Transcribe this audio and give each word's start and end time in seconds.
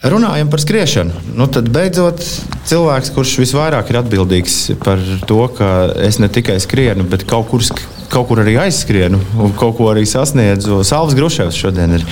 Runājam 0.00 0.48
par 0.48 0.62
skriešanu. 0.62 1.12
Nu, 1.36 1.44
tad 1.52 1.66
beidzot 1.68 2.22
cilvēks, 2.64 3.10
kurš 3.12 3.34
visvairāk 3.42 3.90
ir 3.92 3.98
atbildīgs 4.00 4.54
par 4.80 5.02
to, 5.28 5.42
ka 5.58 5.90
es 6.00 6.16
ne 6.22 6.30
tikai 6.32 6.56
skrienu, 6.64 7.04
bet 7.04 7.26
kaut 7.28 7.50
kur, 7.50 7.66
kaut 8.08 8.30
kur 8.30 8.40
arī 8.40 8.54
aizskrienu 8.62 9.20
un 9.36 9.52
kaut 9.60 9.76
ko 9.76 9.90
arī 9.92 10.06
sasniedzu. 10.08 10.80
Salvas 10.88 11.18
Gruševs 11.18 11.58
šodien 11.60 11.98
ir 11.98 12.06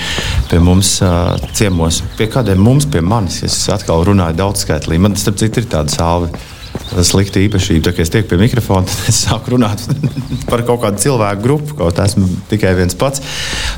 pie 0.51 0.61
mums 0.61 0.99
uh, 1.01 1.33
ciemos. 1.57 2.03
Pie 2.19 2.29
kādiem 2.29 2.61
mums, 2.61 2.85
pie 2.85 3.01
manis, 3.01 3.41
es 3.49 3.57
atkal 3.73 4.05
runāju 4.05 4.37
daudzskaitlī. 4.37 5.01
Man, 5.01 5.17
starp 5.17 5.41
citu, 5.41 5.63
ir 5.63 5.71
tāda 5.73 5.89
salva 5.89 6.29
slikta 7.05 7.41
īpašība. 7.43 7.89
Tā 7.89 8.03
es 8.03 8.11
tieku 8.13 8.31
pie 8.31 8.39
mikrofona, 8.41 8.87
tad 8.89 9.09
es 9.11 9.21
sāku 9.25 9.55
runāt 9.55 9.83
par 10.51 10.63
kaut 10.67 10.81
kādu 10.83 11.01
cilvēku 11.03 11.43
grupu, 11.43 11.77
kaut 11.79 11.99
esmu 12.03 12.27
tikai 12.51 12.73
viens 12.77 12.97
pats. 12.99 13.23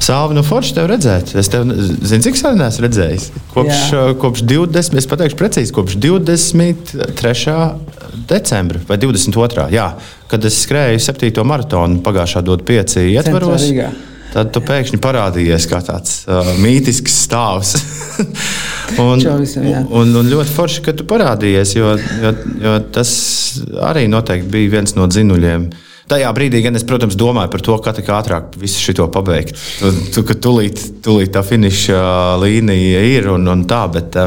Sāli, 0.03 0.37
nu, 0.37 0.45
forši 0.47 0.77
tev 0.77 0.89
redzēt. 0.91 1.33
Es 1.39 1.51
tev 1.51 1.67
zinu, 1.67 2.21
cik 2.27 2.39
sen 2.39 2.61
esmu 2.67 2.87
redzējis. 2.87 3.27
Kopš, 3.55 3.81
Jā. 3.91 4.05
kopš 4.21 4.45
20, 4.47 4.99
es 5.01 5.09
pateikšu 5.11 5.39
precīzi, 5.39 5.75
kopš 5.75 5.97
23. 6.01 7.57
decembra 8.29 8.83
vai 8.87 8.99
22. 9.01 9.67
Jā, 9.75 9.91
kad 10.31 10.47
es 10.47 10.61
skrēju 10.65 11.01
7. 11.03 11.43
maratonu 11.47 11.99
pagājušā 12.05 12.45
dod 12.47 12.63
5 12.67 13.01
ietvaros. 13.09 13.67
Centrā, 13.67 13.91
tad 14.31 14.51
tu 14.55 14.63
pēkšņi 14.63 14.99
parādījies 15.03 15.67
kā 15.71 15.81
tāds 15.85 16.21
uh, 16.27 16.53
mītisks 16.63 17.17
stāvs. 17.25 17.75
un, 19.03 19.21
visam, 19.41 19.67
un, 19.91 20.15
un 20.21 20.31
ļoti 20.31 20.55
forši, 20.55 20.83
ka 20.85 20.95
tu 20.97 21.07
parādījies, 21.09 21.75
jo, 21.77 21.93
jo, 22.23 22.33
jo 22.63 22.75
tas 22.95 23.13
arī 23.91 24.07
noteikti 24.11 24.51
bija 24.51 24.77
viens 24.77 24.95
no 24.97 25.07
dzinuļiem. 25.11 25.69
Tajā 26.11 26.31
brīdī, 26.35 26.59
gan 26.65 26.75
es, 26.75 26.83
protams, 26.87 27.15
domāju 27.15 27.51
par 27.53 27.61
to, 27.63 27.77
kā 27.83 27.93
ātrāk 28.17 28.57
visu 28.59 28.81
šo 28.83 29.07
pabeigt. 29.13 29.55
Tu, 29.79 29.91
tu, 30.15 30.25
ka 30.27 30.35
tūlīt, 30.35 30.81
tūlīt 31.05 31.31
tā 31.35 31.43
finiša 31.45 32.01
līnija 32.41 33.05
ir 33.13 33.29
un, 33.31 33.47
un 33.47 33.63
tā, 33.69 33.85
bet, 33.93 34.17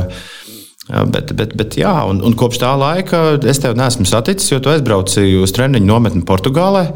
bet, 0.89 1.35
bet, 1.37 1.52
bet 1.61 1.77
jā, 1.80 1.93
un, 2.09 2.23
un 2.25 2.39
kopš 2.41 2.63
tā 2.63 2.73
laika 2.80 3.27
es 3.43 3.61
tevi 3.61 3.77
neesmu 3.80 4.09
saticis, 4.09 4.55
jo 4.55 4.63
tu 4.65 4.73
aizbrauci 4.73 5.27
uz 5.43 5.52
treniņu 5.57 5.91
nometni 5.91 6.24
Portugālē. 6.24 6.87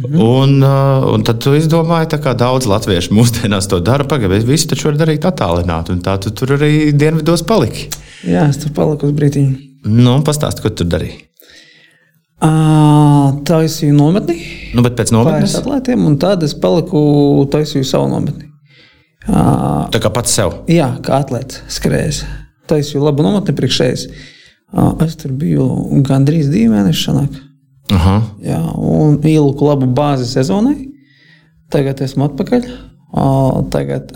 Mhm. 0.00 0.20
Un, 0.20 0.62
uh, 0.64 1.06
un 1.12 1.24
tad 1.26 1.40
tu 1.44 1.52
izdomāji, 1.56 2.16
kā 2.22 2.32
daudz 2.38 2.68
latviešu 2.70 3.14
mūsdienās 3.16 3.68
to 3.70 3.80
dara. 3.84 4.06
Pagaidām, 4.08 4.44
visi 4.48 4.70
taču 4.70 4.88
var 4.88 5.00
darīt 5.00 5.26
attālināti. 5.28 5.98
Tā 6.04 6.16
tu 6.22 6.32
tur 6.36 6.56
arī 6.56 6.92
dienvidos 6.96 7.44
paliki. 7.46 7.90
Jā, 8.24 8.48
es 8.48 8.60
tur 8.62 8.72
paliku 8.76 9.10
uz 9.10 9.16
brīdiņu. 9.16 9.58
Nu, 9.90 10.18
pastāsti, 10.24 10.64
ko 10.64 10.72
tu 10.72 10.86
darīji. 10.88 11.26
Uh, 12.40 13.36
taisīju 13.44 13.92
nometni. 13.92 14.38
Nu, 14.72 14.84
bet 14.84 14.96
pēc 14.96 15.12
nometnes 15.12 15.58
atlētiem, 15.60 16.06
un 16.08 16.16
tad 16.20 16.44
es 16.46 16.54
paliku 16.56 17.44
taisīju 17.52 17.84
savu 17.84 18.08
nometni. 18.14 18.48
Uh, 19.28 19.90
Tā 19.92 20.00
kā 20.00 20.08
pats 20.12 20.32
sev? 20.32 20.62
Jā, 20.70 20.94
kā 21.04 21.18
atlētājs 21.20 21.76
skrējis. 21.76 22.22
Taisīju 22.70 23.04
labu 23.04 23.26
nometni 23.26 23.52
priekšējais. 23.58 24.06
Es 25.04 25.16
tur 25.20 25.34
biju 25.36 25.66
gandrīz 26.06 26.48
divi 26.48 26.70
mēneši. 26.72 27.04
Šanāk. 27.08 27.38
Aha. 27.90 28.16
Jā, 28.44 28.60
un 28.76 29.18
ieliku 29.26 29.66
labu 29.66 29.88
bāzi 29.94 30.28
sezonai. 30.30 30.76
Tagad 31.70 32.02
esmu 32.04 32.28
atpakaļ. 32.28 32.66
Tagad 33.74 34.12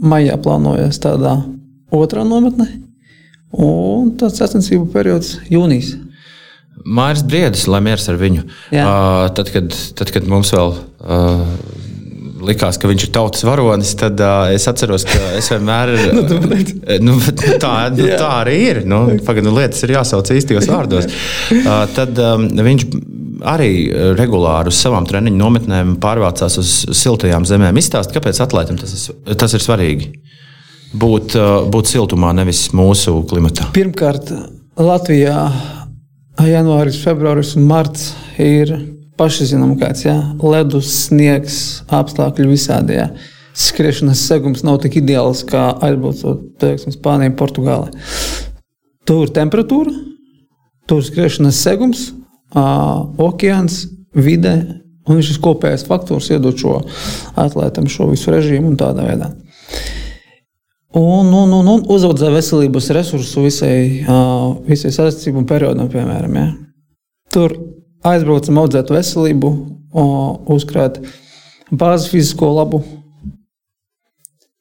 maijā 0.00 0.36
plānojas 0.40 1.00
tādā 1.00 1.38
otrā 1.94 2.24
nometnē. 2.28 2.66
Un 3.56 4.12
tāds 4.20 4.40
sacensību 4.42 4.90
periods 4.92 5.36
jūnijas. 5.52 5.94
Mairs 6.86 7.22
Briedis, 7.26 7.64
lai 7.70 7.80
miers 7.82 8.04
ar 8.10 8.18
viņu. 8.20 8.44
Uh, 8.70 9.26
tad, 9.34 9.48
kad, 9.54 9.72
tad, 9.96 10.12
kad 10.14 10.26
mums 10.28 10.52
vēl 10.54 10.74
uh, 10.76 11.46
likās, 12.46 12.78
ka 12.80 12.88
viņš 12.90 13.06
ir 13.06 13.12
tautas 13.14 13.44
varonis, 13.46 13.92
tad 13.98 14.20
uh, 14.22 14.48
es 14.54 14.66
atceros, 14.70 15.06
ka 15.08 15.32
es 15.38 15.50
vienmēr. 15.52 15.92
nu, 17.06 17.16
nu, 17.16 17.16
tā, 17.62 17.74
nu, 17.94 18.08
tā 18.12 18.30
arī 18.40 18.56
ir. 18.70 18.80
Nu, 18.88 19.02
Pagaidu 19.26 19.50
nu, 19.50 19.56
lietas 19.58 19.84
ir 19.86 19.96
jāsauc 19.96 20.30
īstajos 20.34 20.70
vārdos. 20.70 21.10
Uh, 21.52 21.84
tad 21.96 22.18
um, 22.22 22.48
viņš 22.68 22.86
arī 23.46 23.70
regulāri 24.16 24.72
uz 24.72 24.80
savām 24.80 25.06
treniņu 25.08 25.38
nometnēm 25.38 25.96
pārvācās 26.02 26.56
uz 26.62 26.74
siltajām 26.96 27.44
zemēm. 27.48 27.76
Izstāst, 27.80 28.14
kāpēc 28.14 28.40
atlētiem 28.46 28.80
tas, 28.80 28.94
ir, 28.96 29.36
tas 29.36 29.56
ir 29.56 29.64
svarīgi. 29.64 30.10
Būt, 30.96 31.34
būt 31.68 31.90
siltumā, 31.90 32.30
nevis 32.32 32.70
mūsu 32.76 33.18
klimatā. 33.28 33.66
Pirmkārt, 33.76 34.30
Latvijā 34.80 35.36
janvāris, 36.44 37.00
februāris 37.04 37.54
un 37.58 37.66
marts 37.68 38.10
ir 38.40 38.72
paši 39.18 39.50
zinām, 39.52 39.76
kāds 39.80 40.04
ir 40.06 40.20
ledus, 40.44 40.90
sniegs, 41.06 41.58
apstākļi 41.92 42.48
visādi. 42.50 42.98
Jā. 43.00 43.10
Skriešanas 43.56 44.20
segums 44.28 44.64
nav 44.66 44.82
tik 44.82 44.98
ideāls 45.00 45.40
kā 45.48 45.70
aizbraucot 45.84 46.66
uz 46.76 46.96
Spāniju, 46.98 47.36
Portugāli. 47.38 47.94
Tur 49.08 49.24
ir 49.24 49.32
temperatūra, 49.36 49.92
tur 50.90 51.00
ir 51.00 51.06
skriešanas 51.08 51.60
segums, 51.64 52.08
uh, 52.52 53.06
okeāns, 53.22 53.84
vide, 54.16 54.56
un 55.06 55.22
šis 55.24 55.38
kopējais 55.42 55.86
faktors 55.86 56.28
iedod 56.34 56.58
šo 56.58 56.80
atlētam 57.38 57.88
šo 57.90 58.10
visu 58.10 58.34
režīmu 58.34 58.72
un 58.72 58.80
tādā 58.80 59.06
veidā. 59.06 59.30
Un, 60.96 61.28
un, 61.28 61.52
un, 61.52 61.66
un 61.68 61.82
uzaudzē 61.92 62.30
veselības 62.32 62.88
resursu 62.96 63.44
visai, 63.44 64.04
uh, 64.08 64.54
visai 64.68 64.92
saistību 64.94 65.44
periodam, 65.48 65.90
piemēram. 65.92 66.38
Ja. 66.40 66.46
Tur 67.32 67.52
aizbraucam 68.06 68.60
audzēt 68.62 68.92
veselību, 68.94 69.52
uzkrāt 70.52 71.00
bāzi 71.70 72.12
fizisko 72.12 72.50
labu 72.56 72.82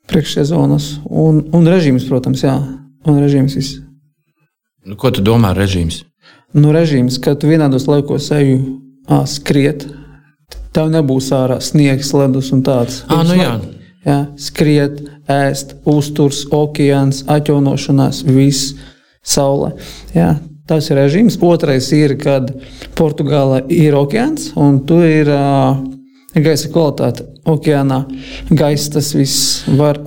priekšsezonas 0.09 0.89
un, 1.09 1.41
un 1.55 1.69
režīms, 1.69 2.05
protams, 2.09 2.45
jā, 2.45 2.55
un 3.05 3.21
režīms 3.21 3.57
viss. 3.57 3.79
Nu, 4.85 4.97
ko 5.01 5.09
tu 5.13 5.23
domā 5.25 5.53
ar 5.53 5.61
režīms? 5.63 6.03
Nu, 6.55 6.71
režīms, 6.75 7.17
ka 7.21 7.33
tu 7.35 7.49
vienādos 7.49 7.87
laikos 7.89 8.29
eju 8.35 8.59
ā, 9.09 9.23
skriet, 9.29 9.87
tev 10.75 10.91
nebūs 10.93 11.31
ārā 11.35 11.57
sniegs, 11.63 12.13
ledus 12.13 12.51
un 12.55 12.61
tāds. 12.65 13.01
À, 13.09 13.23
nu 13.25 13.37
jā. 13.39 13.55
Jā, 14.05 14.19
skriet, 14.37 14.99
ēst, 15.31 15.73
uzturs, 15.89 16.43
okeāns, 16.53 17.23
atjaunošanās, 17.31 18.21
viss, 18.29 18.75
saule. 19.25 19.71
Jā, 20.13 20.35
Tas 20.65 20.89
ir 20.89 20.97
režīms. 20.97 21.37
Otrais 21.45 21.91
ir, 21.93 22.15
kad 22.17 22.49
Portugāla 22.97 23.61
ir 23.69 23.97
okeāns 23.97 24.49
un 24.57 24.79
tur 24.89 25.05
ir 25.05 25.29
uh, 25.29 25.77
gaisa 26.33 26.71
kvalitāte. 26.73 27.27
Okeānā 27.45 28.01
gaisa 28.49 28.95
tas 28.97 29.11
viss 29.13 29.61
var, 29.77 30.01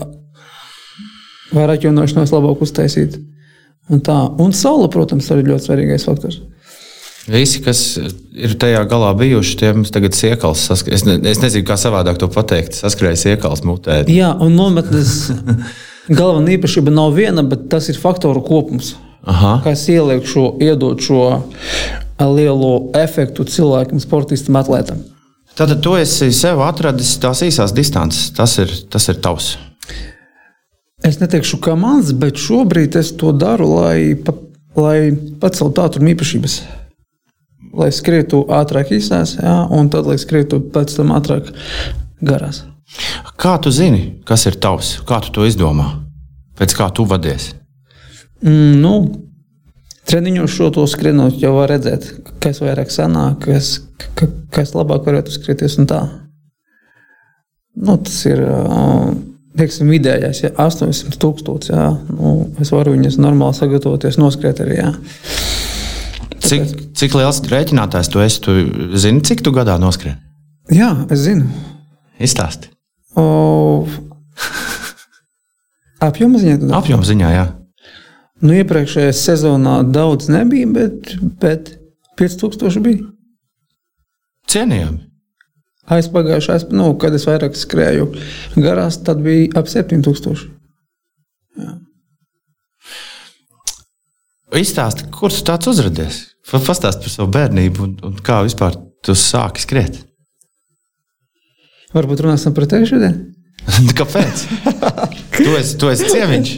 var 1.54 1.74
atjaunošanos 1.76 2.34
labāk 2.34 2.66
uztaisīt. 2.66 3.20
Un, 3.88 4.02
tā. 4.04 4.16
un 4.42 4.52
saule, 4.52 4.91
protams, 4.92 5.30
arī 5.32 5.46
ļoti 5.48 5.70
svarīgais 5.70 6.04
faktors. 6.04 6.42
Visi, 7.28 7.60
kas 7.60 7.80
ir 8.32 8.54
tajā 8.60 8.82
galā 8.88 9.10
bijuši, 9.16 9.56
tiem 9.60 9.82
tagad 9.92 10.16
ir 10.16 10.32
iekals. 10.32 10.64
Es, 10.72 11.04
ne, 11.04 11.19
es 11.28 11.40
nezinu, 11.42 11.66
kā 11.69 11.76
savādāk 11.80 12.20
to 12.20 12.28
pateikt. 12.32 12.76
Saskrējis 12.76 13.26
iekals 13.34 13.64
mutē. 13.69 14.00
Jā, 14.10 14.32
un 14.44 14.56
nometnes 14.56 15.28
galvenā 16.19 16.56
īpašība 16.56 16.92
nav 16.92 17.14
viena, 17.16 17.44
bet 17.44 17.69
tas 17.72 17.88
ir 17.92 18.00
faktoru 18.00 18.42
kopums. 18.44 18.94
Aha. 19.27 19.59
kas 19.65 19.89
ieliek 19.91 20.27
šo, 20.27 20.53
iedod 20.62 21.01
šo 21.03 21.23
lielo 22.19 22.91
efektu 22.99 23.45
cilvēkam, 23.45 24.01
sportistam, 24.03 24.59
atlētam. 24.61 25.03
Tātad 25.59 25.81
tu 25.83 25.97
esi 25.99 26.31
sev 26.34 26.61
atradis 26.62 27.17
tās 27.19 27.43
īsās 27.43 27.75
distances. 27.75 28.31
Tas 28.34 28.55
ir, 28.62 28.71
tas 28.91 29.09
ir 29.11 29.19
tavs. 29.23 29.56
Es 31.03 31.19
neteikšu, 31.19 31.59
kā 31.62 31.75
mans, 31.79 32.12
bet 32.15 32.39
šobrīd 32.39 32.99
es 32.99 33.11
to 33.19 33.33
daru, 33.34 33.67
lai, 33.81 34.15
pa, 34.23 34.34
lai 34.79 35.11
paceltu 35.43 35.83
ātrumu 35.83 36.12
īpašības. 36.15 36.59
Lai 37.79 37.91
skrietu 37.95 38.45
ātrāk 38.55 38.95
īsās, 38.97 39.37
jā, 39.39 39.55
un 39.75 39.91
tad, 39.93 40.06
lai 40.11 40.19
skrietu 40.19 40.61
pēc 40.75 40.95
tam 40.99 41.12
ātrāk 41.15 41.53
garās. 42.25 42.65
Kā 43.39 43.59
tu 43.62 43.71
zini, 43.75 44.21
kas 44.27 44.47
ir 44.49 44.59
tavs? 44.62 44.97
Kā 45.06 45.21
tu 45.23 45.35
to 45.35 45.47
izdomā? 45.47 45.91
Pēc 46.59 46.75
kā 46.75 46.89
tu 46.95 47.06
vadies? 47.06 47.53
Mm, 48.44 48.78
nu, 48.82 48.94
treniņos 50.08 50.55
šo 50.55 50.70
to 50.75 50.87
skrienot, 50.90 51.38
jau 51.43 51.55
var 51.56 51.73
redzēt, 51.75 52.06
kas 52.43 52.62
vairāk 52.62 52.93
sanāk, 52.94 53.40
kas, 53.46 53.73
ka, 54.19 54.31
kas 54.55 54.75
labāk 54.76 55.08
varētu 55.08 55.35
skrieties 55.35 55.79
un 55.82 55.90
tā. 55.90 56.02
Nu, 57.79 57.94
tas 58.02 58.20
ir 58.26 58.43
teiksim, 59.58 59.90
vidējais, 59.93 60.43
ja 60.44 60.52
800 60.55 61.19
tūkstoši. 61.23 61.75
Ja, 61.75 61.90
nu, 62.14 62.35
es 62.62 62.73
varu 62.75 62.94
viņus 62.94 63.19
normāli 63.23 63.58
sagatavoties, 63.58 64.19
noskriet 64.20 64.62
arī. 64.64 64.81
Ja. 64.81 64.93
Cik, 66.49 66.73
cik 66.99 67.17
liels 67.19 67.43
rēķinātājs 67.50 68.11
tu 68.12 68.23
esi? 68.25 68.43
Tu 68.44 68.56
zini, 68.99 69.23
cik 69.26 69.43
tu 69.44 69.52
gadā 69.55 69.76
noskrien? 69.82 70.19
Jā, 70.75 70.93
es 71.12 71.25
zinu. 71.26 71.49
Izstāsti. 72.23 72.70
Apjoma 76.08 76.40
ziņā? 76.40 76.70
Apjoma 76.79 77.06
ziņā, 77.06 77.31
jā. 77.35 77.46
Nu, 78.38 78.55
iepriekšējā 78.55 79.14
sezonā 79.19 79.81
daudz 79.90 80.29
nebija, 80.31 80.69
bet, 80.70 81.14
bet 81.43 81.73
5000 82.20 82.82
bija. 82.85 83.08
Cienījami. 84.49 85.05
Aizpagājušā, 85.88 86.58
nu, 86.76 86.90
kad 87.00 87.17
es 87.17 87.25
vairāk 87.29 87.56
skrēju 87.56 88.11
garās, 88.61 89.00
tad 89.05 89.23
bija 89.25 89.49
ap 89.58 89.70
7000. 89.70 90.44
Jā. 91.58 91.75
Izstāsti, 94.58 95.08
kur 95.12 95.32
tu 95.32 95.43
tāds 95.44 95.69
uzradies? 95.70 96.20
Pastāsti 96.49 97.05
par 97.05 97.12
savu 97.12 97.32
bērnību 97.35 97.82
un, 97.85 97.96
un 98.08 98.20
kā 98.25 98.40
vispār 98.46 98.76
tu 99.05 99.17
sāki 99.17 99.64
skriet. 99.64 99.99
Varbūt 101.96 102.23
runāsim 102.25 102.55
par 102.56 102.69
tevi 102.69 102.88
šodien? 102.88 103.19
Kāpēc? 103.99 104.44
tu 105.38 105.50
esi, 105.58 105.75
tu 105.81 105.90
esi 105.93 106.08
ciemiņš. 106.12 106.52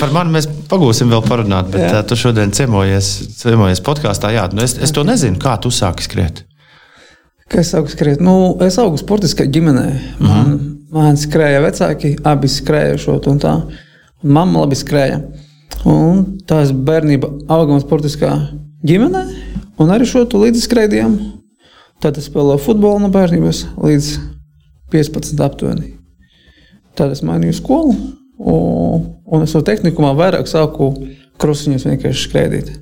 Par 0.00 0.12
mani 0.14 0.36
mēs 0.36 0.48
pagūsim 0.70 1.10
vēl 1.12 1.24
parunāt, 1.26 1.70
bet 1.72 1.86
jā. 1.88 2.02
tu 2.06 2.18
šodien 2.18 2.52
ciemojies, 2.54 3.08
ciemojies 3.40 3.82
podkāstā. 3.84 4.30
Jā, 4.36 4.46
nu 4.54 4.62
es, 4.64 4.76
es 4.78 4.94
to 4.94 5.04
nezinu, 5.06 5.40
kā 5.42 5.56
tu 5.62 5.72
sāki 5.74 6.06
skriet. 6.06 6.44
Kā 7.48 7.62
es 7.62 7.72
sāku 7.72 7.90
skriet? 7.92 8.20
Nu, 8.20 8.58
es 8.64 8.76
augu 8.80 9.00
sportiskā 9.00 9.46
ģimenē. 9.48 9.86
Man, 10.20 10.30
uh 10.30 10.38
-huh. 10.38 10.56
man 10.92 11.16
skrēja 11.16 11.62
vecāki, 11.64 12.16
abi 12.24 12.48
skrēja 12.48 12.98
šo 12.98 13.20
un 13.26 13.40
tā. 13.40 13.54
Un 14.22 14.32
mamma 14.32 14.60
labi 14.60 14.76
skrēja. 14.76 15.22
Un 15.84 16.38
tā 16.46 16.62
es 16.62 16.72
bērnībā 16.72 17.28
augam 17.48 17.80
sportiskā 17.80 18.32
ģimenē, 18.84 19.24
un 19.78 19.88
arī 19.88 20.06
šo 20.06 20.24
līdzi 20.24 20.60
skraidījām. 20.60 21.18
Tad 22.00 22.18
es 22.18 22.28
spēlēju 22.30 22.58
futbolu 22.58 22.98
no 22.98 23.08
bērnības 23.08 23.64
līdz 23.82 24.18
15 24.90 25.40
aptuveni. 25.40 25.97
Tad 26.98 27.14
es 27.14 27.22
mainīju 27.22 27.54
skolu, 27.60 27.94
un, 28.42 29.08
un 29.26 29.46
es 29.46 29.54
no 29.54 29.62
tehnikumā 29.66 30.14
vairāk 30.18 30.48
sāku 30.50 30.90
krusiņus 31.38 31.86
vienkārši 31.86 32.24
skraidīt. 32.26 32.72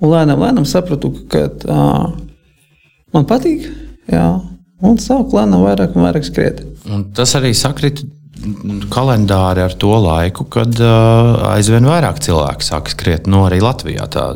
Un 0.00 0.14
lēnām, 0.14 0.40
lēnām 0.40 0.66
sapratu, 0.68 1.10
ka 1.28 1.48
uh, 1.68 2.06
man 3.12 3.26
patīk, 3.28 3.66
jā, 4.08 4.28
un 4.80 5.00
sāku 5.02 5.36
lēnām 5.36 5.66
vairāk 5.66 5.98
un 5.98 6.06
vairāk 6.06 6.28
skriet. 6.28 6.62
Un 6.88 7.10
tas 7.12 7.34
arī 7.36 7.52
sakrita 7.56 8.06
kalendāri 8.92 9.64
ar 9.64 9.74
to 9.82 9.90
laiku, 9.98 10.46
kad 10.52 10.80
uh, 10.80 11.50
aizvien 11.50 11.86
vairāk 11.88 12.20
cilvēku 12.24 12.64
sāk 12.64 12.92
skriet. 12.92 13.26
No 13.26 13.42
nu, 13.42 13.46
arī 13.48 13.58
Latvijā 13.64 14.06
tā 14.12 14.28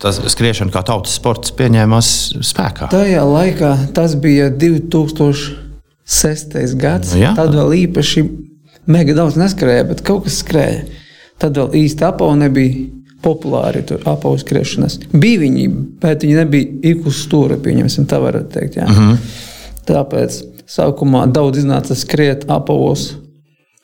tas 0.00 0.20
skriešana 0.32 0.72
kā 0.72 0.82
tautas 0.88 1.14
sports 1.20 1.52
pieņēmās 1.58 2.12
spēkā. 2.50 2.88
Tajā 2.94 3.24
laikā 3.28 3.74
tas 3.96 4.16
bija 4.20 4.48
2000. 4.50 5.69
Sestais 6.10 6.74
gads, 6.74 7.14
nu, 7.14 7.22
jā. 7.22 7.34
tad 7.38 7.54
vēl 7.54 7.76
īpaši 7.84 8.24
mega 8.90 9.14
daudz 9.14 9.36
neskrēja, 9.38 9.86
bet 9.92 10.02
kaut 10.06 10.24
kas 10.26 10.40
skrēja. 10.42 10.82
Tad 11.40 11.56
vēl 11.56 11.76
īsti 11.84 12.04
apavu 12.08 12.34
nebija 12.40 12.88
populāri 13.22 13.82
tur 13.86 14.02
apavu 14.08 14.38
skriešanas. 14.40 14.98
Bija 15.12 15.42
viņi, 15.44 15.68
bet 16.02 16.24
viņi 16.24 16.36
nebija 16.40 16.92
ik 16.92 17.06
uz 17.08 17.20
stūra, 17.24 17.60
pieņemsim, 17.62 18.08
tā 18.10 18.20
varētu 18.22 18.52
teikt. 18.56 18.80
Jā. 18.80 18.88
Mhm. 18.88 19.12
-huh. 19.12 19.46
Tāpēc 19.90 20.42
sākumā 20.70 21.24
daudz 21.32 21.62
iznāca 21.62 21.96
skriet 21.98 22.44
apavos, 22.50 23.14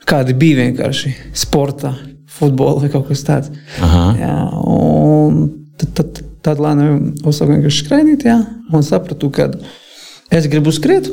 kādi 0.06 0.34
bija 0.38 0.62
vienkārši 0.64 1.14
sportā, 1.34 1.94
futbolā 2.30 2.80
vai 2.84 2.90
kaut 2.92 3.08
kas 3.08 3.24
tāds. 3.26 3.50
Jā, 4.20 4.36
un 4.62 5.50
tad, 5.78 5.92
tad, 5.94 6.22
tad 6.42 6.62
lēnām 6.62 7.14
uzsāku 7.24 7.56
vienkārši 7.56 8.18
jā, 8.24 8.38
un 8.72 8.82
sapratu, 8.82 9.30
ka 9.30 9.50
es 10.30 10.46
gribu 10.46 10.72
skriet. 10.72 11.10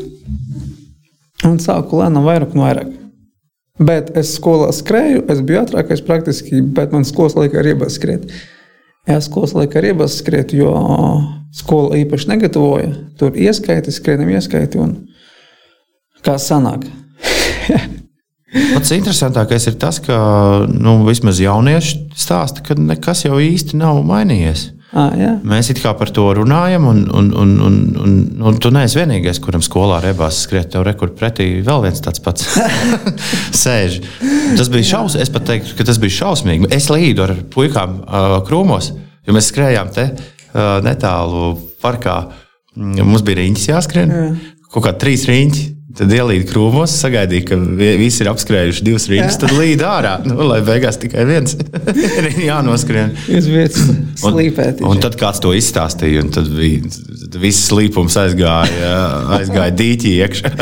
Un 1.48 1.60
sāku 1.60 2.00
lēnām 2.00 2.26
vairāk 2.28 2.54
un 2.56 2.64
vairāk. 2.64 2.92
Bet 3.84 4.12
es 4.20 4.36
skolā 4.38 4.70
skrēju, 4.76 5.24
es 5.34 5.42
biju 5.42 5.64
ātrākais 5.64 6.04
praktiski, 6.06 6.62
bet 6.62 6.94
man 6.94 7.08
skolas 7.10 7.36
laikā 7.40 7.62
ir 7.62 7.72
iebāzts 7.74 7.98
skriet. 7.98 8.28
Jā, 9.10 9.18
skolas 9.26 9.56
laikā 9.58 9.82
ir 9.82 9.90
iebāzts 9.92 10.22
skriet, 10.22 10.54
jo 10.56 10.72
skola 11.54 11.98
īpaši 12.04 12.30
negatavoja. 12.30 12.92
Tur 13.20 13.34
ieskaiti, 13.36 13.92
skrienam 13.92 14.30
ieskaiti 14.32 14.80
un 14.80 14.94
kā 16.24 16.38
sanāk. 16.40 16.86
Pats 18.54 18.94
interesantākais 18.94 19.66
ir 19.72 19.80
tas, 19.82 19.98
ka 20.04 20.16
nu, 20.70 21.00
vismaz 21.08 21.42
jaunieši 21.42 22.14
stāsta, 22.20 22.62
ka 22.66 22.78
nekas 22.78 23.26
jau 23.26 23.40
īsti 23.42 23.80
nav 23.82 24.04
mainījies. 24.06 24.68
À, 24.94 25.08
jā. 25.18 25.32
Mēs 25.42 25.72
it 25.74 25.80
kā 25.82 25.90
par 25.98 26.12
to 26.14 26.28
runājam, 26.38 26.86
un, 26.86 27.00
un, 27.18 27.32
un, 27.42 27.54
un, 27.66 27.78
un, 27.98 28.12
un 28.46 28.60
tu 28.62 28.70
neesi 28.74 29.00
vienīgais, 29.00 29.40
kuram 29.42 29.64
skolā 29.66 29.98
rebās 30.04 30.44
skriet. 30.46 30.70
Tev 30.76 30.86
rekur 30.86 31.16
pretī 31.18 31.48
vēl 31.66 31.82
viens 31.88 32.04
tāds 32.06 32.22
pats 32.22 32.46
sēž. 33.64 33.98
Tas 34.60 34.70
bija 34.70 34.92
šausmīgi. 34.92 35.26
Es 35.26 35.34
pat 35.34 35.50
teiktu, 35.50 35.74
ka 35.80 35.88
tas 35.90 35.98
bija 36.02 36.20
šausmīgi. 36.20 36.70
Es 36.78 36.92
līdu 36.94 37.26
ar 37.26 37.34
puikām 37.56 38.04
uh, 38.04 38.38
krūmos, 38.46 38.92
jo 39.26 39.34
mēs 39.34 39.50
skrējām 39.50 39.90
te 39.98 40.12
uh, 40.14 40.78
netālu 40.86 41.56
parkā. 41.82 42.20
Mums 42.78 43.26
bija 43.26 43.42
riņķis 43.42 43.70
jāskrien. 43.74 44.14
Jā. 44.14 44.30
Kaut 44.74 44.86
kā 44.86 44.94
trīs 45.02 45.26
riņķi. 45.30 45.66
Tad 45.94 46.10
ielīda 46.10 46.48
krūmos, 46.50 46.90
sagaidīja, 47.04 47.46
ka 47.52 47.58
visi 48.00 48.24
ir 48.24 48.30
apskrējuši 48.32 48.86
divas 48.86 49.04
rītas, 49.12 49.38
tad 49.44 49.54
līd 49.54 49.84
ārā. 49.86 50.16
Nu, 50.34 50.40
lai 50.48 50.62
beigās 50.66 50.98
tikai 50.98 51.26
viens 51.30 51.54
ir 52.18 52.28
jānoskrien. 52.48 53.12
Uz 53.38 53.50
vietas 53.52 53.84
slīpēt. 54.22 54.82
Un, 54.82 54.96
un 54.96 55.04
tad 55.04 55.18
kāds 55.20 55.42
to 55.44 55.52
izstāstīja, 55.54 56.24
un 56.24 56.32
tad 56.34 56.50
bija, 56.50 56.90
viss 57.44 57.68
slīpums 57.70 58.18
aizgāja, 58.24 58.94
aizgāja 59.38 59.76
dīķī 59.78 60.16
iekšā. 60.26 60.54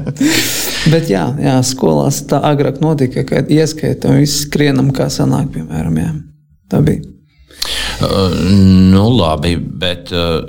Bet 0.94 1.12
jā, 1.12 1.26
jā, 1.44 1.58
skolās 1.66 2.22
tā 2.30 2.40
agrāk 2.52 2.80
notika, 2.80 3.26
kad 3.28 3.52
ieskaita 3.52 4.14
un 4.14 4.22
viss 4.22 4.46
skrienam, 4.46 4.94
kā 4.96 5.10
sanāk, 5.12 5.52
piemēram. 5.58 6.00
Jā. 6.00 6.12
Tā 6.72 6.84
bija. 6.86 7.19
Uh, 8.00 8.32
nu, 8.92 9.02
labi, 9.12 9.56
bet, 9.56 10.08
uh, 10.12 10.40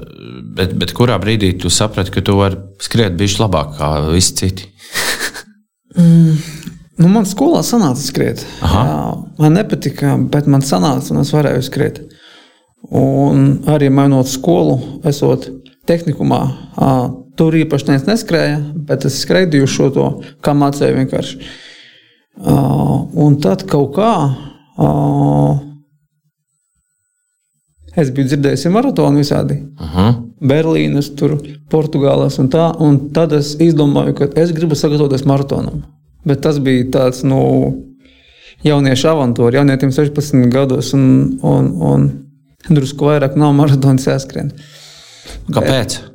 bet, 0.55 0.71
bet 0.79 0.93
kurā 0.95 1.17
brīdī 1.19 1.51
tu 1.59 1.71
saprati, 1.73 2.13
ka 2.15 2.23
tu 2.23 2.37
vari 2.39 2.59
skriet 2.79 3.17
bišķi 3.19 3.41
labāk 3.43 3.73
kā 3.79 3.89
visi 4.07 4.37
citi? 4.39 4.69
mm. 5.99 6.37
Nu, 7.01 7.09
man 7.09 7.25
skolā 7.25 7.63
sanāca 7.65 7.99
skriet. 8.03 8.43
Jā, 8.61 8.97
man 9.41 9.55
nepatika, 9.57 10.13
bet 10.31 10.47
man 10.51 10.63
sanāca, 10.63 11.11
un 11.13 11.23
es 11.23 11.31
varēju 11.33 11.63
skriet. 11.65 12.01
Un 12.97 13.63
arī 13.71 13.89
mainot 13.93 14.29
skolu, 14.29 14.77
esot 15.07 15.47
tehnikumā, 15.89 16.41
tur 17.39 17.57
īpaši 17.57 17.87
neviens 17.87 18.07
neskrēja, 18.09 18.59
bet 18.87 19.07
es 19.09 19.17
skraidīju 19.23 19.69
šo 19.69 19.89
to, 19.95 20.07
kā 20.45 20.53
mācīju 20.57 20.99
vienkārši. 20.99 21.51
Un 23.25 23.39
tad 23.41 23.65
kaut 23.69 23.95
kā 23.97 24.13
Es 27.99 28.11
biju 28.15 28.29
dzirdējis 28.29 28.69
maratonu 28.71 29.19
visādi. 29.19 29.57
Aha. 29.83 30.13
Berlīnas, 30.41 31.11
tur, 31.19 31.35
Portugāles 31.71 32.37
un 32.39 32.47
tā. 32.51 32.69
Un 32.79 32.97
tad 33.15 33.35
es 33.35 33.53
izdomāju, 33.61 34.15
ka 34.17 34.29
es 34.39 34.53
gribu 34.55 34.77
sagatavoties 34.79 35.25
maratonam. 35.27 35.83
Bet 36.27 36.43
tas 36.45 36.59
bija 36.63 36.87
tāds, 36.93 37.25
nu, 37.27 37.41
jauniešu 38.63 39.09
avantūra, 39.11 39.59
jaunietim 39.59 39.91
16 39.93 40.47
gados 40.53 40.93
un, 40.97 41.05
un, 41.41 41.71
un 41.91 42.07
drusku 42.69 43.09
vairāk 43.09 43.35
nav 43.39 43.55
maratons 43.59 44.07
jāskrien. 44.07 44.53
Kāpēc? 45.51 45.99
Bet, 45.99 46.10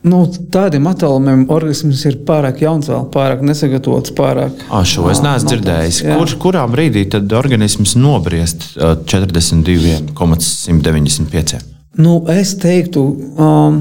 Nu, 0.00 0.22
tādiem 0.52 0.86
attālumiem 0.88 1.42
organisms 1.52 2.06
ir 2.08 2.14
pārāk 2.24 2.62
jauns, 2.64 2.88
vēl 2.88 3.02
pārāk 3.12 3.42
nesagatavots. 3.44 4.14
Pārāk, 4.16 4.56
à, 4.72 4.80
šo 4.88 5.10
es 5.12 5.20
neesmu 5.20 5.50
dzirdējis. 5.50 6.00
Kur, 6.08 6.24
kurā 6.40 6.64
brīdī 6.72 7.04
tad 7.12 7.28
organisms 7.36 7.92
nobriest 8.00 8.80
42,195? 8.80 11.60
Nu, 12.00 12.24
es 12.32 12.56
teiktu, 12.62 13.02
um, 13.36 13.76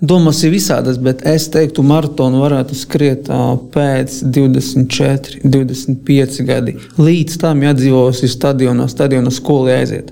domas 0.00 0.40
ir 0.48 0.54
visādas, 0.54 0.96
bet 1.02 1.20
es 1.28 1.48
teiktu, 1.52 1.84
maratonu 1.84 2.40
varētu 2.46 2.72
skriet 2.78 3.28
uh, 3.28 3.60
pēc 3.74 4.24
24, 4.32 5.44
25 5.44 6.40
gadi. 6.48 6.72
Līdz 6.96 7.36
tam 7.44 7.60
jādzīvos 7.68 8.24
uz 8.24 8.32
stadionā, 8.32 8.88
stadionā 8.88 9.28
skolā 9.34 9.76
aiziet. 9.82 10.08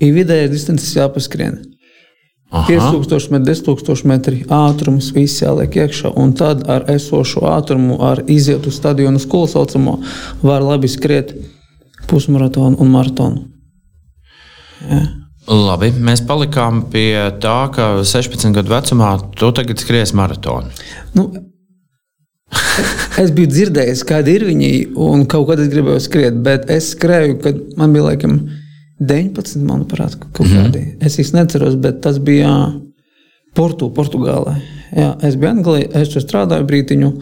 Ir 0.00 0.16
vidējais 0.16 0.54
distances 0.56 0.96
jāpaskrien. 0.96 1.73
5000 2.52 3.30
metri, 3.34 3.54
10,000 3.54 4.06
metri 4.06 4.44
ātrums, 4.52 5.10
viss 5.14 5.42
jāliek 5.42 5.74
iekšā. 5.84 6.12
Un 6.20 6.34
tad 6.38 6.62
ar 6.70 6.86
esošo 6.92 7.46
ātrumu, 7.50 7.98
ar 8.04 8.22
izietu 8.30 8.70
stadionu 8.70 9.18
skolu 9.22 9.50
saucamo, 9.50 9.98
var 10.42 10.62
labi 10.62 10.88
skriet 10.88 11.34
pusmaratonu 12.06 12.78
un 12.78 12.94
maratonu. 12.94 13.44
Ja. 14.84 15.02
Labi, 15.44 15.90
mēs 16.00 16.22
palikām 16.24 16.86
pie 16.92 17.18
tā, 17.42 17.56
ka 17.74 17.88
16 18.00 18.54
gadu 18.56 18.72
vecumā 18.72 19.10
tu 19.36 19.50
tagad 19.52 19.80
skries 19.82 20.14
maratonu. 20.16 20.70
Nu, 21.12 21.26
es 23.20 23.32
biju 23.34 23.50
dzirdējis, 23.52 24.04
kādi 24.08 24.38
ir 24.38 24.46
viņi, 24.48 24.70
un 25.04 25.26
kaut 25.28 25.50
kad 25.50 25.60
es 25.60 25.68
gribēju 25.72 26.00
skriet, 26.00 26.38
bet 26.46 26.70
es 26.72 26.94
skrēju, 26.94 27.36
kad 27.44 27.60
man 27.76 27.92
bija 27.92 28.06
laikam 28.08 28.38
19, 29.00 29.64
manuprāt, 29.66 30.16
kaut 30.32 30.46
kādi. 30.46 30.80
Mm 30.80 30.84
-hmm. 30.84 31.06
Es 31.06 31.18
īsti 31.18 31.34
neceros, 31.34 31.74
bet 31.76 32.00
tas 32.00 32.18
bija 32.18 32.72
Portu, 33.54 33.90
Portugālē. 33.90 34.56
Jā, 34.94 35.14
es 35.22 35.36
biju 35.36 35.50
Anglijā, 35.50 35.88
es 36.00 36.08
tur 36.08 36.22
strādāju 36.22 36.66
brīdiņu, 36.66 37.12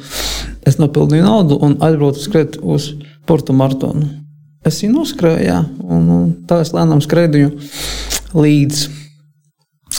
es 0.67 0.79
nopelnīju 0.79 1.25
naudu 1.25 1.59
un 1.61 1.77
aizbraucu 1.81 2.21
skriet 2.21 2.57
uz 2.63 2.93
Portu 3.27 3.53
maratonu. 3.53 4.09
Es 4.65 4.83
viņu 4.83 4.93
noskrēju, 4.93 5.45
jā, 5.45 5.65
un, 5.83 6.11
un 6.11 6.35
tā 6.47 6.61
es 6.61 6.73
lēnām 6.73 7.01
skraidīju 7.03 7.51
līdz 8.35 8.83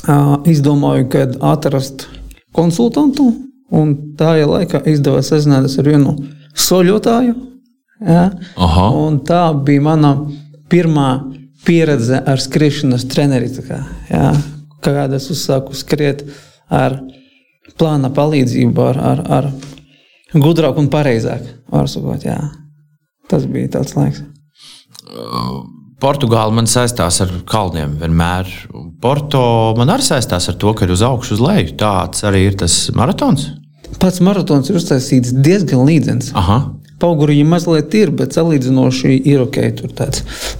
uh, 0.07 0.37
izdomāju, 0.49 1.09
kad 1.09 1.35
atrast 1.41 2.07
konsultantu, 2.55 3.33
un 3.73 3.93
tā 4.17 4.37
ja 4.39 4.47
laikā 4.47 4.83
izdevās 4.89 5.33
sazināties 5.33 5.77
ar 5.81 5.89
vienu 5.89 6.15
soļotāju. 6.55 7.35
Jā, 8.03 8.23
tā 9.27 9.43
bija 9.65 9.81
mana 9.81 10.15
pirmā 10.71 11.32
pieredze 11.67 12.19
ar 12.19 12.41
skriešanas 12.41 13.07
treneri. 13.11 13.51
Kā, 13.67 13.81
jā, 14.09 14.31
kad 14.83 15.13
es 15.15 15.29
uzsāku 15.33 15.75
skriet 15.77 16.25
ar 16.73 16.99
plāna 17.79 18.11
palīdzību, 18.13 18.87
ar, 18.91 18.99
ar, 19.13 19.23
ar 19.39 19.51
gudrāk 20.33 20.79
un 20.81 20.89
pareizāk. 20.93 21.45
Sakot, 21.89 22.25
jā. 22.27 22.37
Tas 23.31 23.47
bija 23.49 23.71
tāds 23.79 23.95
laiks. 23.97 24.21
Portugāla 26.03 26.51
man 26.51 26.67
saistās 26.67 27.21
ar 27.23 27.31
kalniem 27.47 27.95
vienmēr. 28.01 28.49
Porto 29.01 29.73
man 29.77 29.91
arī 29.93 30.03
saistās 30.03 30.49
ar 30.51 30.57
to, 30.59 30.73
ka 30.75 30.83
ir 30.85 30.93
uz 30.95 31.03
augšu, 31.05 31.37
uz 31.37 31.43
leju. 31.43 31.75
Tāds 31.79 32.25
arī 32.27 32.43
ir 32.49 32.57
tas 32.59 32.75
maratons. 32.95 33.47
Pats 34.01 34.19
maratons 34.25 34.67
ir 34.71 34.79
uztaisīts 34.79 35.31
diezgan 35.45 35.85
līdzīgs. 35.87 36.33
Pauguriņa 37.03 37.45
mazliet 37.51 37.95
ir, 37.99 38.13
bet 38.15 38.35
salīdzinoši 38.37 39.17
ir 39.27 39.43
ok. 39.43 39.59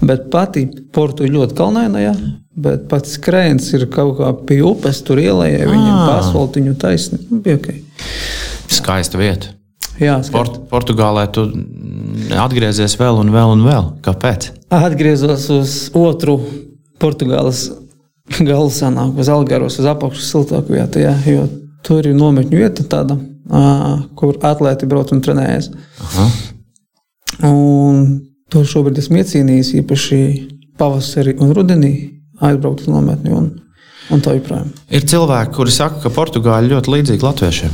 Bet 0.03 0.27
pati 0.33 0.65
portu 0.95 1.23
ir 1.23 1.31
ļoti 1.38 1.55
kalnaina, 1.55 2.01
jā, 2.03 2.13
bet 2.59 2.89
pats 2.91 3.15
skrējiens 3.17 3.69
ir 3.77 3.88
kaut 3.93 4.17
kā 4.19 4.33
pie 4.50 4.59
upes, 4.67 5.00
tur 5.07 5.21
ielējai 5.23 5.69
viņam 5.69 6.00
pa 6.03 6.17
asfaltiņu 6.19 6.75
taisni. 6.81 7.21
Nu, 7.29 7.39
bija 7.45 7.62
ok. 7.62 7.69
Skaista 8.73 9.21
vieta. 9.21 9.53
Jā, 10.01 10.17
Port, 10.33 10.57
Portugālē 10.71 11.27
tu 11.31 11.45
atgriezies 12.41 12.95
vēl 12.97 13.19
un 13.21 13.31
vēl 13.33 13.53
un 13.53 13.63
vēl. 13.67 13.89
Kāpēc? 14.03 14.50
Atgriezos 14.73 15.47
uz 15.53 15.75
otru 15.95 16.39
Portugāles 17.01 17.67
galu 18.50 18.71
sanāk, 18.73 19.15
uz 19.19 19.29
Algaros, 19.31 19.77
uz 19.79 19.89
apakšu 19.89 20.25
siltāku 20.25 20.75
vietu, 20.77 21.03
jā, 21.03 21.13
jo 21.29 21.45
tur 21.85 22.07
ir 22.07 22.15
nometņu 22.17 22.59
vieta 22.63 22.85
tāda, 22.89 23.17
kur 23.50 24.39
atlēti 24.39 24.88
brauc 24.89 25.12
un 25.13 25.21
trenējas. 25.23 25.69
Aha. 26.07 26.27
Un 27.50 28.03
to 28.53 28.63
šobrīd 28.67 29.01
esmu 29.01 29.21
iecīnījis 29.21 29.73
īpaši 29.81 30.19
pavasarī 30.79 31.35
un 31.41 31.53
rudenī 31.55 31.93
aizbraukt 32.43 32.85
uz 32.85 32.91
nometni 32.91 33.33
un, 33.33 33.50
un 34.13 34.23
tā 34.23 34.35
joprojām. 34.38 34.69
Ir 34.93 35.07
cilvēki, 35.09 35.55
kuri 35.55 35.73
saka, 35.73 36.01
ka 36.03 36.13
Portugāļi 36.13 36.73
ļoti 36.73 36.93
līdzīgi 36.93 37.25
latviešiem. 37.25 37.73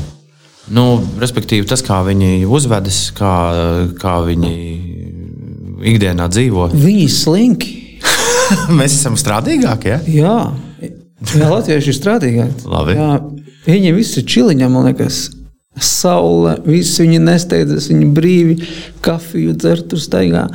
Nu, 0.75 0.85
respektīvi, 1.21 1.65
tas, 1.69 1.81
kā 1.85 2.01
viņi 2.05 2.45
uzvedas, 2.45 3.07
kā, 3.17 3.33
kā 3.97 4.19
viņi 4.27 4.53
ikdienā 5.89 6.27
dzīvo. 6.29 6.69
Viņi 6.85 7.05
ir 7.05 7.13
slinki. 7.13 7.75
Mēs 8.77 8.99
esam 8.99 9.17
strādīgākie. 9.19 9.97
Ja? 10.13 10.35
Jā, 10.81 10.93
jā 11.35 11.49
Latvieši 11.49 11.91
ir 11.91 11.97
strādīgāki. 11.97 12.69
Jā, 12.95 13.09
viņiem 13.67 13.97
viss 13.99 14.19
ir 14.19 14.27
čiliņā, 14.29 14.69
man 14.71 14.89
liekas. 14.89 15.27
Saule, 15.83 16.55
visi 16.65 17.05
viņi 17.05 17.19
nesteidzas, 17.23 17.89
viņi 17.91 18.07
brīvi 18.15 18.55
kafiju 19.05 19.55
dzer, 19.59 19.83
tur 19.89 20.01
staigā. 20.01 20.45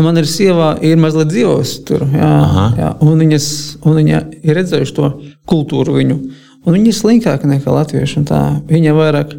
Man 0.00 0.20
ir 0.20 0.28
sieva, 0.30 0.72
ir 0.84 1.00
mazliet 1.00 1.32
dzīvos 1.32 1.74
tur. 1.88 2.06
Jā, 2.08 2.30
Aha. 2.44 2.66
jā, 2.78 2.92
un, 3.04 3.18
viņas, 3.20 3.50
un 3.84 3.98
viņa 4.00 4.22
ir 4.40 4.56
redzējuši 4.60 4.96
to 4.96 5.10
kultūru 5.50 5.98
viņu. 5.98 6.18
Un 6.60 6.76
viņi 6.76 6.92
ir 6.92 6.96
slinkāki 6.96 7.48
nekā 7.48 7.72
latvieši. 7.72 8.24
Viņa 8.68 8.96
vairāk 8.96 9.36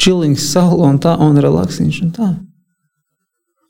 čilings, 0.00 0.46
saule 0.52 0.86
un 0.88 1.00
tā, 1.02 1.16
un 1.22 1.38
relaksiņš 1.42 2.02
un 2.04 2.12
tā. 2.14 2.32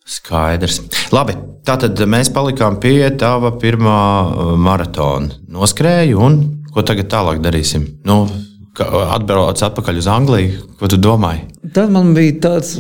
Skaidrs. 0.05 0.83
Labi, 1.17 1.33
tātad 1.65 2.01
mēs 2.09 2.29
palikām 2.33 2.77
pie 2.81 3.09
tava 3.17 3.55
pirmā 3.61 4.01
uh, 4.01 4.51
maratona. 4.61 5.33
Noskrēju, 5.49 6.19
un 6.21 6.37
ko 6.75 6.85
tagad 6.85 7.09
tālāk 7.13 7.41
darīsim? 7.45 7.87
Nu, 8.05 8.27
Atbrauc 8.75 9.61
atpakaļ 9.63 9.99
uz 10.01 10.09
Angliju. 10.11 10.63
Ko 10.81 10.89
tu 10.91 10.99
domāji? 10.99 11.45
Tad 11.75 11.93
man 11.95 12.11
bija 12.17 12.35
tāds 12.49 12.77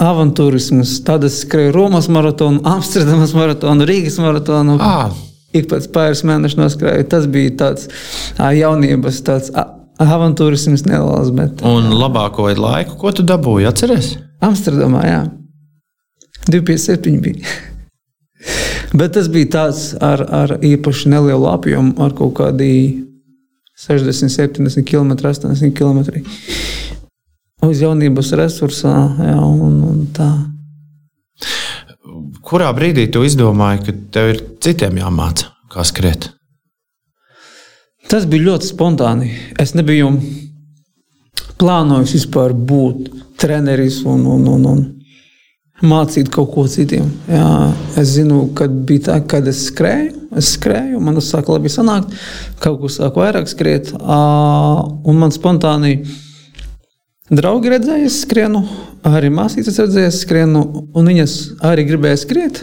avantūrisms. 0.00 0.94
Tad 1.04 1.26
es 1.28 1.42
skrēju 1.44 1.74
Romas 1.76 2.08
maratonu, 2.12 2.62
Amsterdamas 2.64 3.34
maratonu, 3.36 3.84
Rīgas 3.88 4.16
maratonu. 4.22 4.78
À. 4.80 5.10
Ik 5.56 5.68
pēc 5.70 5.90
pāris 5.92 6.24
mēnešiem 6.26 6.64
noskrēju. 6.64 7.08
Tas 7.12 7.28
bija 7.32 7.52
tāds 7.64 7.90
jaunības 8.36 9.22
tāds 9.26 9.52
Avantūrisms 9.96 10.84
neliels. 10.84 11.30
Bet, 11.32 11.62
un 11.64 11.88
labāko 11.96 12.50
laiku, 12.52 12.98
ko 13.00 13.12
tu 13.16 13.24
dabūji, 13.24 13.68
atceries? 13.68 14.10
Amsterdamā, 14.44 15.04
jā. 15.08 15.22
257 16.52 17.22
bija. 17.24 17.56
bet 18.98 19.16
tas 19.16 19.30
bija 19.32 19.52
tāds 19.56 19.88
ar, 20.04 20.20
ar 20.28 20.56
īpaši 20.60 21.12
nelielu 21.14 21.48
apjomu, 21.48 21.96
ar 22.04 22.12
kaut 22.16 22.36
kādiem 22.42 23.05
60, 23.76 24.28
70 24.32 24.84
km, 24.84 25.12
80 25.28 25.74
km. 25.76 26.22
Uz 27.66 27.82
jaunības 27.82 28.32
resursā, 28.38 28.94
jā, 29.20 29.36
un, 29.40 29.76
un 29.84 30.06
tā. 30.16 30.30
Kurā 32.46 32.70
brīdī 32.76 33.08
tu 33.12 33.24
izdomāji, 33.26 33.82
ka 33.84 33.94
tev 34.14 34.32
ir 34.32 34.42
citiem 34.62 35.00
jāmāca, 35.02 35.50
kā 35.72 35.84
skriet? 35.84 36.30
Tas 38.06 38.26
bija 38.30 38.52
ļoti 38.52 38.68
spontāni. 38.70 39.32
Es 39.58 39.74
nebiju 39.74 40.12
plānojis 41.58 42.14
vispār 42.20 42.54
būt 42.54 43.10
treneris 43.40 44.02
un, 44.06 44.22
un, 44.30 44.46
un, 44.52 44.68
un 44.70 45.88
mācīt 45.90 46.30
kaut 46.32 46.52
ko 46.54 46.66
citiem. 46.70 47.08
Jā, 47.28 47.48
es 47.98 48.14
zinu, 48.14 48.46
kad 48.56 48.72
bija 48.88 49.08
tā, 49.10 49.18
kad 49.28 49.48
es 49.50 49.66
skrēju, 49.70 50.25
es 50.36 50.52
skrēju, 50.56 51.00
man 51.02 51.18
tas 51.18 51.30
sāk 51.32 51.50
labi 51.52 51.72
sanākt, 51.72 52.14
kaut 52.62 52.80
ko 52.82 52.92
sāk 52.92 53.18
vairāk 53.18 53.48
skriet, 53.50 53.92
un 53.96 55.20
man 55.20 55.34
spontāni 55.34 55.98
draugi 57.32 57.72
redzēja, 57.72 58.06
es 58.06 58.20
skrienu, 58.22 58.62
arī 59.06 59.32
māsītes 59.34 59.80
redzēja, 59.82 60.12
es 60.12 60.22
skrienu, 60.22 60.62
un 60.94 61.12
viņas 61.12 61.36
arī 61.66 61.86
gribēja 61.88 62.20
skriet, 62.22 62.62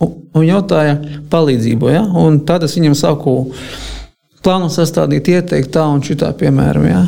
un, 0.00 0.42
jautāja 0.46 0.98
palīdzību, 1.30 1.92
ja? 1.92 2.02
un 2.18 2.40
tad 2.48 2.64
es 2.66 2.76
viņam 2.78 2.96
saku, 2.98 3.36
plānu 4.44 4.70
sastādīt, 4.72 5.28
ieteikt 5.28 5.72
tā 5.76 5.84
un 5.90 6.02
šitā, 6.04 6.32
piemēram. 6.40 6.86
Ja? 6.88 7.02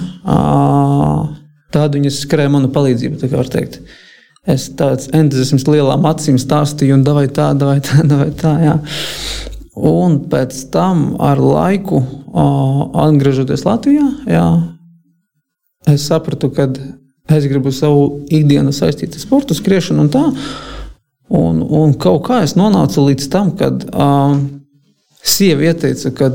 Tādu 1.72 2.00
viņas 2.00 2.22
skrēja 2.26 2.52
manu 2.52 2.68
palīdzību, 2.72 3.20
tā 3.20 3.30
kā 3.30 3.40
var 3.40 3.50
teikt. 3.52 3.80
Es 4.42 4.66
tāds 4.74 5.06
entuziasms 5.14 5.64
lielām 5.70 6.04
acīm 6.10 6.38
stāstīju, 6.40 6.96
un 6.98 7.04
tā, 7.06 7.52
davai 7.54 7.78
tā, 7.80 8.02
davai 8.02 8.30
tā. 8.34 8.56
Jā. 8.66 8.76
Un 9.72 10.18
pēc 10.28 10.56
tam 10.72 11.14
ar 11.22 11.40
laiku, 11.40 12.02
atgriežoties 13.02 13.64
Latvijā, 13.64 14.04
jā, 14.28 14.46
es 15.88 16.04
sapratu, 16.10 16.50
ka 16.52 16.66
es 17.32 17.46
gribu 17.48 17.72
savu 17.72 18.26
ikdienu 18.28 18.74
saistīt 18.76 19.16
ar 19.16 19.22
sportu, 19.22 19.56
skriešanu 19.56 20.04
un 20.04 20.12
tā. 20.12 20.26
Un, 21.32 21.62
un 21.64 21.94
kaut 21.96 22.26
kā 22.26 22.42
es 22.44 22.52
nonācu 22.58 23.06
līdz 23.06 23.28
tam, 23.32 23.54
kad 23.56 23.86
uh, 23.88 24.36
sieva 25.24 25.70
ieteica, 25.70 26.12
ka 26.18 26.28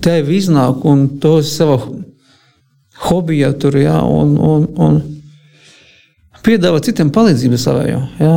tev 0.00 0.30
iznāk 0.32 0.86
un 0.88 1.04
to 1.20 1.38
savā 1.44 1.76
hobijā 3.08 3.52
tur, 3.60 3.76
jā, 3.76 3.98
un, 4.00 4.34
un, 4.40 4.64
un 4.80 4.98
piedāvā 6.46 6.80
citiem 6.84 7.12
palīdzību 7.12 7.60
savējo. 7.60 8.00
Jā. 8.22 8.36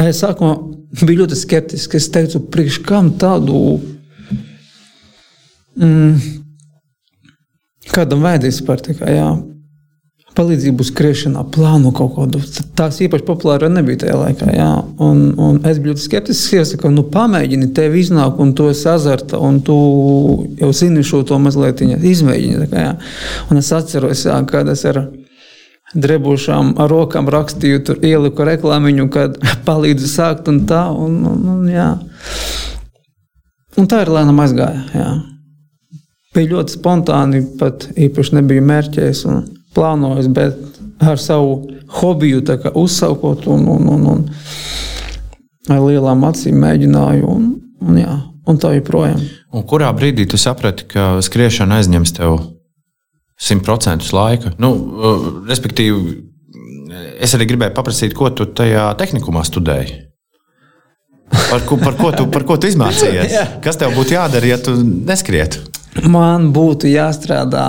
Es 0.00 0.22
sākumā 0.24 0.56
biju 0.98 1.24
ļoti 1.24 1.38
skeptisks. 1.38 1.98
Es 1.98 2.10
teicu, 2.12 2.42
priekš 2.52 2.80
kam 2.86 3.12
tādu, 3.20 3.78
mm, 5.78 6.18
kādam 7.94 8.26
vajadzēs 8.26 8.60
par 8.66 8.82
tā 8.84 8.96
kā, 8.98 9.10
jā, 9.14 9.28
palīdzību 10.36 10.84
skriešanā, 10.86 11.42
plānu 11.54 11.90
kaut 11.94 12.14
kādu. 12.16 12.40
Tās 12.78 13.00
īpaši 13.02 13.26
populāra 13.26 13.70
nebija 13.72 14.04
tajā 14.04 14.18
laikā. 14.18 14.50
Jā. 14.54 14.68
Un, 15.02 15.24
un 15.42 15.58
es 15.66 15.80
biju 15.82 15.96
skeptisks. 15.98 16.52
Es 16.60 16.74
saku, 16.74 16.92
nu, 16.94 17.04
pamēģini, 17.10 17.72
tev 17.76 17.96
iznāk, 17.98 18.38
un 18.42 18.54
tu 18.56 18.68
esi 18.70 18.86
azarta, 18.90 19.40
un 19.42 19.58
tu 19.66 19.78
jau 20.60 20.70
zini 20.76 21.02
šo 21.06 21.24
to 21.26 21.38
mazliet 21.42 21.82
izmēģini. 21.82 22.70
Kā, 22.70 22.86
jā. 22.86 22.94
un 23.50 23.62
es 23.62 23.72
atceros, 23.74 24.26
jā, 24.28 24.38
kad 24.50 24.70
es 24.70 24.86
ar 24.90 25.02
drebušām 25.94 26.74
rokām 26.90 27.28
rakstīju, 27.32 27.82
tur 27.86 28.04
ieliku 28.06 28.46
reklāmiņu, 28.46 29.08
kad 29.12 29.38
palīdzu 29.68 30.10
sākt 30.10 30.50
un 30.52 30.64
tā. 30.70 30.86
Un, 30.90 31.20
un, 31.26 31.46
un, 31.56 31.68
jā. 31.70 31.92
un 33.78 33.90
tā 33.90 34.04
ir 34.04 34.12
lēnām 34.16 34.42
aizgāja. 34.44 34.84
Jā. 34.94 35.10
Bija 36.34 36.52
ļoti 36.52 36.76
spontāni, 36.76 37.40
pat 37.58 37.88
īpaši 37.98 38.38
nebija 38.38 38.62
mērķējis. 38.62 39.24
Un, 39.26 39.48
plānojis, 39.74 40.28
bet 40.28 40.56
ar 41.00 41.18
savu 41.18 41.70
hobiju 42.00 42.42
uzsaukot 42.74 43.46
un, 43.46 43.68
un, 43.68 43.88
un, 43.88 44.06
un 44.06 45.74
ar 45.74 45.82
lielām 45.84 46.24
acīm 46.28 46.58
mēģināju. 46.60 47.26
Un, 47.26 47.50
un, 47.86 48.00
jā, 48.00 48.16
un 48.46 48.60
tā 48.60 48.74
joprojām. 48.76 49.20
Un 49.54 49.66
kurā 49.66 49.90
brīdī 49.96 50.26
tu 50.30 50.38
saprati, 50.40 50.86
ka 50.90 51.12
skriešana 51.24 51.80
aizņems 51.80 52.16
tev 52.18 52.38
100% 53.40 54.12
laika? 54.12 54.52
Nu, 54.60 54.74
respektīvi, 55.48 56.14
es 57.22 57.34
arī 57.36 57.48
gribēju 57.50 57.76
paprasīt, 57.76 58.14
ko 58.16 58.30
tu 58.34 58.48
tajā 58.56 58.90
tehnikumā 59.00 59.44
studēji. 59.48 60.06
Par 61.30 61.62
ko, 61.66 61.78
par, 61.78 61.94
ko 61.98 62.10
tu, 62.14 62.26
par 62.30 62.44
ko 62.46 62.58
tu 62.60 62.68
izmācījies? 62.70 63.36
Kas 63.64 63.78
tev 63.80 63.94
būtu 63.94 64.16
jādara, 64.16 64.50
ja 64.50 64.58
tu 64.60 64.74
neskrietu? 64.82 65.62
Man 66.10 66.50
būtu 66.54 66.90
jāstrādā 66.90 67.64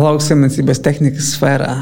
lauksaimniecības 0.00 0.82
tehnikas 0.84 1.30
sfērā. 1.36 1.76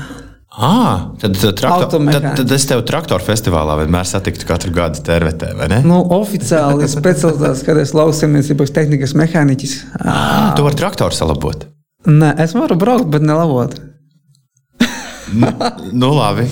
Ah, 0.54 1.10
tad, 1.18 1.34
traktor, 1.58 1.98
tad, 2.14 2.26
tad 2.38 2.52
es 2.54 2.64
tevi 2.70 2.84
traktoru 2.86 3.26
festivālā 3.26 3.74
vienmēr 3.80 4.06
satiktu 4.06 4.46
katru 4.46 4.70
gadu 4.74 5.02
tervetē, 5.02 5.50
vai 5.58 5.66
ne? 5.72 5.80
Nu, 5.82 5.98
oficiāli 6.14 6.86
specializēts, 6.92 7.64
kad 7.66 7.80
es 7.82 7.90
lauksaimniecības 7.98 8.74
tehnikas 8.76 9.16
mehāniķis. 9.18 9.74
Ah, 9.98 10.52
tu 10.54 10.66
vari 10.66 10.78
traktoru 10.78 11.16
salabot. 11.16 11.66
Nē, 12.04 12.34
es 12.44 12.52
varu 12.56 12.76
braukt, 12.76 13.08
bet 13.12 13.24
nelabot. 13.24 13.76
Nu, 15.92 16.12
labi. 16.14 16.44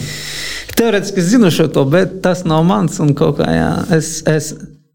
Teorētiski 0.78 1.21
es 1.21 1.28
zinu 1.30 1.50
šo 1.52 1.68
to, 1.71 1.85
bet 1.87 2.16
tas 2.25 2.42
nav 2.49 2.64
mans. 2.66 2.97
un 3.04 3.12
kaut 3.14 3.37
kā, 3.38 3.47
jā, 3.52 3.68
Es, 3.94 4.23
es, 4.26 4.54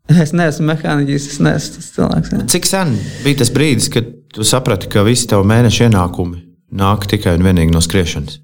es 0.09 0.33
neesmu 0.35 0.65
mehāniķis, 0.71 1.27
es 1.33 1.39
neesmu 1.43 1.77
tas 1.77 1.91
cilvēks. 1.95 2.33
Jā. 2.33 2.41
Cik 2.55 2.67
sen 2.67 2.95
bija 3.23 3.43
tas 3.43 3.53
brīdis, 3.53 3.87
kad 3.93 4.09
tu 4.33 4.43
saprati, 4.47 4.89
ka 4.91 5.05
visi 5.07 5.29
tavi 5.29 5.47
mēneša 5.47 5.87
ienākumi 5.87 6.41
nāk 6.77 7.07
tikai 7.07 7.37
un 7.37 7.45
vienīgi 7.47 7.71
no 7.71 7.83
skriešanas? 7.83 8.41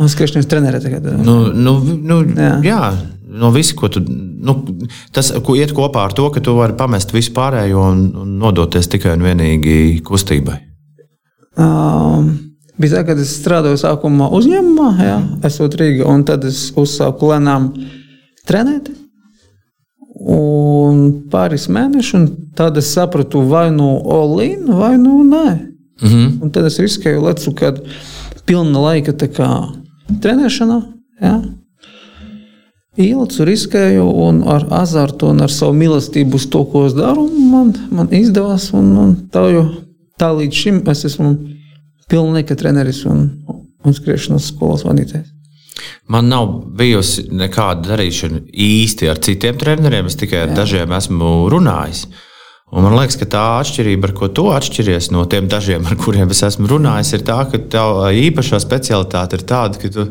No 0.00 0.08
skriešanas 0.10 0.48
trenera 0.50 0.80
tagad. 0.82 1.06
Nu, 1.22 1.52
nu, 1.54 1.76
nu, 1.84 2.22
jā. 2.32 2.48
Jā. 2.48 2.56
jā, 2.66 2.80
no 3.36 3.52
visa, 3.54 3.76
ko 3.78 3.92
tu. 3.92 4.02
Nu, 4.46 4.58
tas, 5.14 5.30
ko 5.44 5.54
iet 5.58 5.76
kopā 5.76 6.08
ar 6.08 6.16
to, 6.16 6.26
ka 6.34 6.42
tu 6.42 6.56
vari 6.58 6.74
pamest 6.78 7.14
visu 7.14 7.34
pārējo 7.36 7.84
un, 7.92 8.02
un 8.24 8.34
nodoties 8.40 8.90
tikai 8.90 9.14
un 9.14 9.26
vienīgi 9.28 9.76
kustībai. 10.06 10.58
Um, 11.56 12.28
bija 12.76 12.98
tā, 12.98 13.06
kad 13.08 13.20
es 13.20 13.32
strādāju 13.40 13.78
sākumā 13.80 14.28
uzņēmumā, 14.36 14.88
jā, 15.00 15.16
esot 15.48 15.76
Rīgā, 15.80 16.04
un 16.10 16.24
tad 16.28 16.44
es 16.48 16.68
uzsāku 16.76 17.32
lēnām 17.32 17.70
trenēt. 18.48 18.92
Un 20.16 21.00
pāris 21.32 21.66
mēnešus, 21.72 22.14
un 22.16 22.52
tad 22.56 22.76
es 22.80 22.88
sapratu, 22.92 23.42
vai 23.48 23.68
nu 23.72 23.96
Olīna, 24.00 24.76
vai 24.78 24.94
nu 25.00 25.22
nē. 25.24 25.48
Mm 26.02 26.08
-hmm. 26.08 26.42
Un 26.42 26.50
tad 26.50 26.64
es 26.64 26.78
riskēju, 26.78 27.24
lecu, 27.24 27.52
kad 27.54 27.80
pilna 28.44 28.80
laika 28.80 29.12
kā 29.12 29.50
trenēšanā. 30.20 30.82
Ja? 31.20 31.40
Ielicu, 32.96 33.44
riskēju, 33.44 34.04
un 34.28 34.42
ar 34.48 34.66
azartu 34.70 35.26
un 35.26 35.40
ar 35.40 35.52
savu 35.52 35.74
mīlestību 35.76 36.34
uz 36.34 36.46
to, 36.48 36.64
ko 36.64 36.86
es 36.86 36.94
daru, 36.96 37.28
man, 37.28 37.74
man 37.90 38.08
izdevās. 38.10 38.70
Un, 38.72 38.96
un 38.96 39.16
tā, 39.32 39.42
jau, 39.52 39.66
tā 40.20 40.32
līdz 40.36 40.60
šim 40.62 40.82
es 40.92 41.04
esmu 41.08 41.32
pilnīga 42.10 42.56
treneris 42.58 43.04
un, 43.08 43.26
un 43.84 43.96
skriešanas 43.96 44.52
skolas 44.52 44.86
vadītājs. 44.86 45.32
Man 46.08 46.30
nav 46.30 46.48
bijusi 46.78 47.26
nekāda 47.34 47.90
darīšana 47.90 48.46
īsti 48.52 49.10
ar 49.10 49.20
citiem 49.22 49.58
treneriem. 49.60 50.06
Es 50.08 50.16
tikai 50.18 50.46
ar 50.46 50.54
dažiem 50.56 50.94
esmu 50.96 51.50
runājis. 51.52 52.06
Un 52.74 52.82
man 52.82 52.96
liekas, 52.96 53.18
ka 53.20 53.28
tā 53.30 53.42
atšķirība, 53.60 54.08
ar 54.08 54.14
ko 54.16 54.28
tu 54.34 54.48
atšķiries 54.50 55.12
no 55.14 55.22
tiem 55.30 55.46
dažiem, 55.50 55.84
ar 55.86 55.98
kuriem 56.00 56.32
es 56.34 56.42
esmu 56.48 56.66
runājis, 56.72 57.12
ir 57.14 57.22
tā, 57.26 57.36
ka 57.50 57.60
tā 57.70 57.84
īpašā 58.24 58.58
specialitāte 58.62 59.38
ir 59.38 59.44
tāda, 59.46 59.78
ka 59.82 59.90
tu 59.94 60.08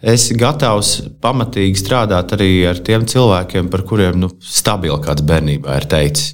esi 0.00 0.36
gatavs 0.40 0.94
pamatīgi 1.20 1.76
strādāt 1.76 2.32
arī 2.36 2.48
ar 2.70 2.80
tiem 2.84 3.04
cilvēkiem, 3.08 3.68
par 3.72 3.84
kuriem 3.88 4.16
nu, 4.22 4.30
stabili 4.40 4.96
kāds 5.04 5.26
bērnībā 5.28 5.76
ir 5.82 5.88
teicis. 5.92 6.32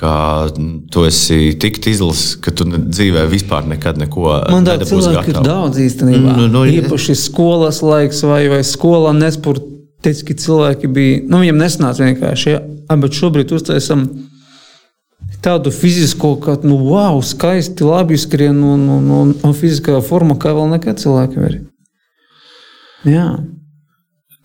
Ka 0.00 0.48
tu 0.88 1.02
esi 1.04 1.50
tik 1.60 1.76
izlases, 1.90 2.38
ka 2.40 2.54
tu 2.56 2.64
dzīvē 2.64 3.26
vispār 3.28 3.66
nekad 3.68 3.98
neko 4.00 4.22
Man 4.48 4.64
tādu 4.64 4.86
nedabūsi 4.86 5.10
cilvēku 5.10 5.28
ir 5.28 5.34
gatavu. 5.34 5.44
daudz 5.44 5.80
īstenībā. 5.84 6.36
Nu, 6.38 6.46
nu, 6.48 6.62
Īpaši 6.72 7.16
skolas 7.20 7.82
laiks 7.84 8.22
vai, 8.24 8.46
vai 8.48 8.62
skolā 8.64 9.12
nesportiski 9.18 10.38
cilvēki 10.40 10.88
bija. 10.88 11.18
Nu, 11.28 11.42
viņiem 11.42 11.60
nesnāca 11.60 12.06
vienkārši. 12.06 12.54
Ja? 12.54 12.62
Bet 12.96 13.18
šobrīd 13.18 13.52
uztaisam 13.52 14.06
tādu 15.44 15.72
fizisko, 15.72 16.32
ka, 16.40 16.56
nu, 16.64 16.78
wow, 16.88 17.20
skaisti, 17.24 17.84
labi 17.84 18.16
skrien 18.20 18.56
un, 18.64 18.86
un, 18.96 19.10
un, 19.18 19.34
un 19.44 19.56
fiziskā 19.56 20.00
forma, 20.04 20.38
kā 20.40 20.54
vēl 20.56 20.72
nekad 20.78 21.00
cilvēki 21.00 21.44
var. 21.44 21.58
Jā. 23.08 23.26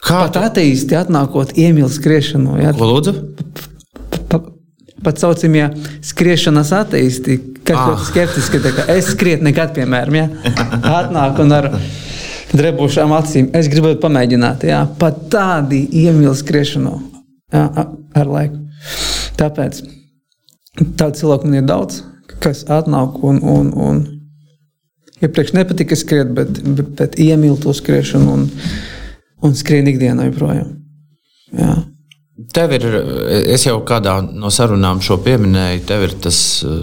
Kā 0.06 0.20
Pat 0.28 0.38
ateisti 0.52 1.00
atnākot 1.00 1.56
iemīl 1.58 1.88
skriešanu. 1.92 2.60
Jā, 2.62 2.76
Ko 2.78 2.92
lūdzu? 2.92 3.16
Pa, 4.96 5.04
pat 5.04 5.18
saucamie 5.20 5.70
skriešanas 6.02 6.72
ateisti, 6.72 7.40
kas 7.64 7.78
Ah. 7.78 7.92
ir 7.94 8.06
skeptiski. 8.06 8.62
Es 8.88 9.06
skrietu 9.12 9.44
nekad, 9.44 9.74
piemēram, 9.76 10.16
ja? 10.16 10.28
atnāk 10.82 11.40
un 11.40 11.52
ar 11.52 11.70
drebušām 12.54 13.12
acīm. 13.12 13.50
Es 13.54 13.68
gribētu 13.68 14.00
pamēģināt, 14.04 14.64
jā, 14.64 14.88
pat 15.00 15.30
tādi 15.30 15.88
iemīl 15.92 16.36
skriešanu 16.36 17.02
jā, 17.54 17.64
a- 17.76 17.88
ar 18.16 18.26
laiku. 18.26 18.62
Tāpēc 19.38 19.82
tādu 20.96 21.16
cilvēku 21.20 21.46
man 21.46 21.54
ir 21.56 21.62
daudz, 21.68 22.02
kas 22.40 22.64
atnāk 22.66 23.24
un, 23.24 23.40
un, 23.44 23.74
un 23.74 24.22
iepriekš 25.22 25.54
nepatika 25.54 25.96
skriet, 25.96 26.34
bet, 26.36 26.62
bet, 26.64 26.90
bet 26.96 27.16
iemīl 27.20 27.58
to 27.62 27.74
skriešanu 27.74 28.32
un, 28.34 28.50
un 29.44 29.54
skrien 29.56 29.88
ikdienā 29.88 30.30
joprojām. 30.30 30.76
Jā. 31.56 31.76
Tev 32.36 32.74
ir, 32.76 32.84
es 33.56 33.64
jau 33.64 33.78
kādā 33.88 34.18
no 34.28 34.50
sarunām 34.52 35.00
šo 35.04 35.16
pieminēju, 35.24 35.84
tev 35.88 36.02
ir 36.10 36.16
tas 36.26 36.38
uh, 36.68 36.82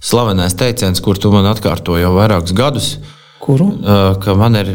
slavenais 0.00 0.56
teiciens, 0.56 1.02
kur 1.04 1.20
tu 1.20 1.28
man 1.34 1.44
atkārto 1.50 1.98
jau 2.00 2.14
vairākus 2.16 2.54
gadus, 2.56 2.94
Kuru? 3.44 3.66
uh, 3.84 4.14
ka 4.22 4.32
man 4.40 4.56
ir, 4.56 4.70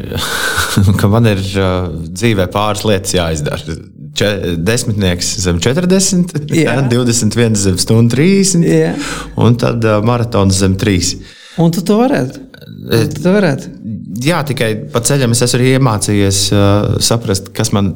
ka 1.02 1.10
man 1.10 1.26
ir 1.32 1.42
uh, 1.58 1.90
dzīvē 2.06 2.46
pāris 2.54 2.86
lietas 2.86 3.18
jāizdara. 3.18 3.80
Če, 4.16 4.30
desmitnieks 4.64 5.34
zem 5.44 5.58
40, 5.60 6.54
Jā. 6.54 6.78
21 6.88 7.58
zem 7.60 7.82
stundu 7.82 8.16
30, 8.16 8.62
Jā. 8.70 8.94
un 9.42 9.58
tad 9.60 9.84
maratons 10.06 10.62
zem 10.62 10.78
3. 10.80 11.16
Un 11.66 11.74
tu 11.74 11.82
to 11.84 11.98
varētu? 12.00 12.46
Tu 13.10 13.24
to 13.26 13.34
varētu. 13.34 13.74
Jā, 14.24 14.46
tikai 14.48 14.70
pa 14.94 15.02
ceļam 15.04 15.34
es 15.34 15.42
esmu 15.50 15.66
iemācījies 15.74 16.42
uh, 16.54 17.00
saprast, 17.04 17.50
kas 17.58 17.74
man 17.76 17.96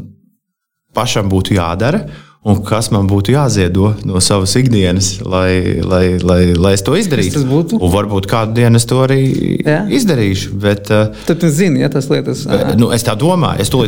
pašam 0.93 1.30
būtu 1.32 1.56
jādara. 1.60 2.06
Un 2.47 2.62
kas 2.63 2.88
man 2.89 3.04
būtu 3.04 3.34
jāziedo 3.34 3.89
no 4.08 4.21
savas 4.23 4.54
ikdienas, 4.56 5.10
lai, 5.28 5.82
lai, 5.84 6.15
lai, 6.23 6.54
lai 6.56 6.69
es 6.78 6.82
to 6.88 6.93
izdarītu? 6.95 7.34
tas 7.36 7.43
būtu? 7.43 7.82
Un 7.84 7.91
varbūt 7.91 8.30
kādu 8.32 8.56
dienu 8.56 8.80
es 8.80 8.86
to 8.88 8.95
arī 9.04 9.17
Jā. 9.60 9.82
izdarīšu. 9.91 10.54
Bet, 10.56 10.88
uh, 10.88 11.12
Tad 11.28 11.41
tu 11.43 11.49
zini, 11.52 11.82
ja 11.84 11.89
tas 11.91 12.08
lietas. 12.08 12.45
ā, 12.47 12.78
Nu, 12.80 12.93
es 12.95 13.04
tā 13.04 13.17
domāju, 13.19 13.60
es 13.60 13.67
to 13.67 13.84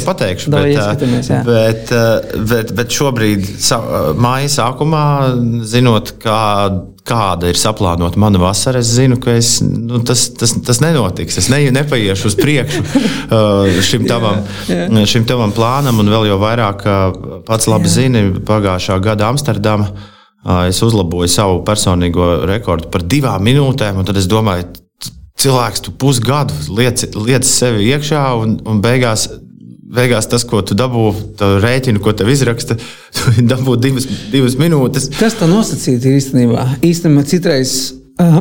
vajadzīgs? 0.00 0.08
pateikšu. 0.08 0.50
Davai 0.56 0.72
bet, 0.72 0.80
bet, 1.44 1.92
ā, 1.92 2.40
bet, 2.54 2.72
bet 2.80 2.88
šobrīd, 2.88 3.44
sa- 3.60 4.14
māja 4.16 4.48
sākumā, 4.48 5.04
zinot, 5.68 6.14
kā, 6.24 6.40
kāda 7.04 7.50
ir 7.52 7.58
saplānota 7.60 8.18
mana 8.20 8.40
vasara, 8.40 8.80
es 8.80 8.94
zinu, 8.96 9.18
ka 9.20 9.34
es, 9.36 9.58
nu, 9.62 10.00
tas, 10.06 10.24
tas, 10.38 10.54
tas 10.64 10.80
nenotiks. 10.80 11.36
Es 11.42 11.50
ne, 11.52 11.60
nepaiešu 11.74 12.30
uz 12.30 12.36
priekšu 12.40 12.80
ā, 12.80 13.42
šim 13.88 14.06
tavam, 14.08 14.40
šim 15.10 15.26
tavam 15.28 15.52
plānam, 15.54 16.00
un 16.00 16.12
vēl 16.12 16.30
jau 16.30 16.40
vairāk 16.40 16.86
pats 17.48 17.68
labi 17.70 17.92
zini, 17.92 18.24
pagājušā 18.48 18.98
gada 19.04 19.28
Amsterdamā. 19.32 19.90
Es 20.68 20.82
uzlaboju 20.84 21.30
savu 21.32 21.62
personīgo 21.64 22.42
rekordu 22.48 22.90
par 22.92 23.04
divām 23.08 23.44
minūtēm, 23.46 24.00
un 24.00 24.08
tad 24.08 24.18
es 24.20 24.28
domāju, 24.28 24.66
cilvēks, 25.40 25.84
tu 25.84 25.92
pusgadu 26.00 26.56
liec, 26.76 27.06
liec 27.16 27.48
sevi 27.48 27.88
iekšā, 27.92 28.24
un, 28.40 28.58
un 28.68 28.82
beigās, 28.84 29.26
beigās 29.94 30.28
tas, 30.30 30.44
ko 30.48 30.62
tu 30.64 30.76
dabū, 30.78 31.08
rēķinu, 31.64 32.00
ko 32.02 32.14
tev 32.16 32.30
izraksta, 32.32 32.76
tu 33.16 33.44
dabū 33.50 33.76
divas, 33.80 34.08
divas 34.32 34.56
minūtes. 34.60 35.10
Kas 35.18 35.36
tā 35.40 35.48
nosacīta 35.50 36.12
īstenībā? 36.14 36.66
Īstenībā 36.86 37.26
citreiz 37.28 37.74
uh, 38.22 38.40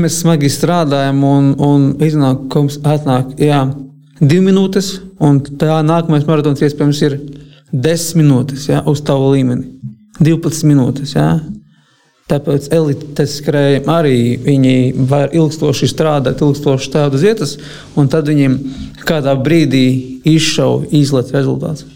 mēs 0.00 0.20
smagi 0.22 0.50
strādājam, 0.52 1.22
un, 1.24 1.52
un 1.62 1.88
iznāk, 2.04 2.46
ka 2.52 2.62
mums 2.64 2.78
atnāk 2.82 3.36
jā, 3.40 3.62
divi 4.20 4.48
minūtes, 4.50 4.96
un 5.22 5.40
tā 5.60 5.80
nākamais 5.86 6.26
maratons 6.28 6.62
iespējams 6.66 7.02
ir 7.06 7.18
desmit 7.72 8.24
minūtes 8.24 8.68
jā, 8.70 8.82
uz 8.88 9.02
tavu 9.06 9.32
līmeni. 9.34 9.72
12 10.20 10.64
minūtes. 10.68 11.12
Jā. 11.16 11.36
Tāpēc 12.26 12.64
elites 12.74 13.36
skrējēji 13.38 13.84
arī 13.86 14.16
viņi 14.42 14.78
var 15.06 15.30
ilgstoši 15.36 15.86
strādāt, 15.92 16.40
ilgstoši 16.42 16.88
stāvot 16.88 17.14
uz 17.14 17.22
vietas, 17.22 17.52
un 17.94 18.10
tad 18.10 18.26
viņiem 18.26 18.56
kādā 19.06 19.36
brīdī 19.38 19.84
izšauja 20.26 20.90
izlaiž 20.98 21.30
rezultāts. 21.36 21.86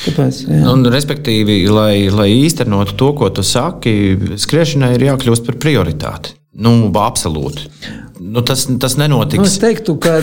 Tāpēc, 0.00 0.42
jā. 0.48 0.64
Un, 0.72 0.82
respektīvi, 0.90 1.60
lai, 1.70 2.08
lai 2.10 2.30
īstenotu 2.40 2.96
to, 2.98 3.12
ko 3.14 3.30
tu 3.36 3.44
saki, 3.46 3.94
skriešanai 4.40 4.94
ir 4.96 5.06
jākļūst 5.10 5.46
par 5.46 5.60
prioritāti. 5.62 6.34
Nu, 6.60 6.90
absolūti. 6.98 7.68
Nu, 8.20 8.42
tas, 8.42 8.66
tas 8.80 8.96
Nu, 8.98 9.04
nenotiks. 9.04 9.46
es 9.46 9.60
teiktu, 9.62 9.94
ka 10.02 10.18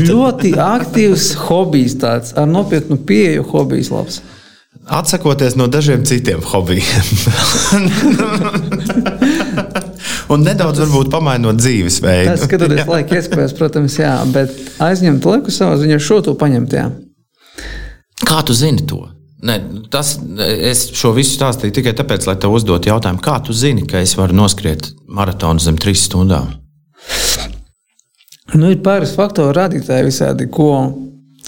ļoti 0.00 0.54
aktīvs 0.56 1.34
hobijs, 1.46 1.98
tāds 2.00 2.32
ar 2.38 2.48
nopietnu 2.50 2.96
pieeju 3.06 3.44
hobijs 3.52 3.92
labs. 3.92 4.22
Atsakoties 4.90 5.54
no 5.54 5.68
dažiem 5.70 6.02
citiem 6.08 6.40
hobijiem. 6.42 7.06
Un 10.30 10.42
nedaudz 10.46 10.80
varbūt 10.82 11.10
pamainot 11.10 11.58
dzīvesveidu. 11.58 12.32
Tas, 12.32 12.44
skatoties 12.46 12.90
laika 12.90 13.18
iespējas, 13.18 13.54
protams, 13.58 13.96
jā, 13.98 14.12
bet 14.34 14.50
aizņemt 14.82 15.26
laiku 15.26 15.54
savā 15.54 15.78
ziņā 15.78 15.98
šo 16.02 16.20
to 16.26 16.34
paņemt. 16.38 16.74
Jā. 16.74 16.90
Kā 18.26 18.40
tu 18.46 18.54
zini 18.54 18.82
to? 18.86 19.04
Ne, 19.46 19.56
tas, 19.90 20.12
es 20.38 20.84
šo 20.98 21.14
visu 21.16 21.32
stāstīju 21.38 21.74
tikai 21.78 21.94
tāpēc, 21.96 22.26
lai 22.28 22.36
tev 22.42 22.52
uzdotu 22.58 22.90
jautājumu, 22.90 23.22
kā 23.24 23.38
tu 23.46 23.54
zini, 23.56 23.86
ka 23.88 24.02
es 24.04 24.12
varu 24.18 24.36
noskriet 24.36 24.90
maratonu 25.08 25.62
zem 25.62 25.78
trīs 25.80 26.04
stundām? 26.10 26.50
Nu, 28.52 28.66
ir 28.68 28.82
pāris 28.84 29.14
faktoru 29.16 29.54
rādītāji 29.56 30.10
visādi, 30.10 30.50
ko 30.52 30.90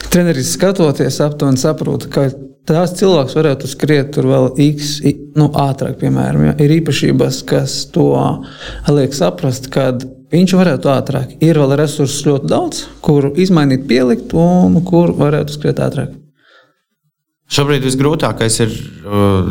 treneris 0.09 0.55
skatoties 0.57 1.21
aptuveni 1.27 1.61
saprot, 1.61 2.07
ka 2.13 2.31
tās 2.69 2.95
cilvēks 2.99 3.37
varētu 3.37 3.71
skriet 3.71 4.13
tur 4.15 4.29
vēl 4.31 4.49
x, 4.69 4.97
nu, 5.39 5.49
ātrāk, 5.59 5.99
piemēram. 6.01 6.47
Ja? 6.49 6.57
Ir 6.63 6.77
īpašības, 6.79 7.43
kas 7.49 7.77
to 7.95 8.09
liek 8.93 9.15
saprast, 9.17 9.69
kad 9.73 10.05
viņš 10.33 10.57
varētu 10.59 10.91
ātrāk. 10.93 11.37
Ir 11.45 11.61
vēl 11.61 11.77
resursus 11.81 12.25
ļoti 12.29 12.51
daudz, 12.53 12.85
kur 13.05 13.33
izmainīt, 13.35 13.87
pielikt, 13.91 14.35
un 14.39 14.79
kur 14.87 15.15
varētu 15.19 15.59
skriet 15.59 15.83
ātrāk. 15.83 16.15
Šobrīd 17.53 17.85
visgrūtākais 17.85 18.55
ir 18.65 18.71
uh, 18.73 19.51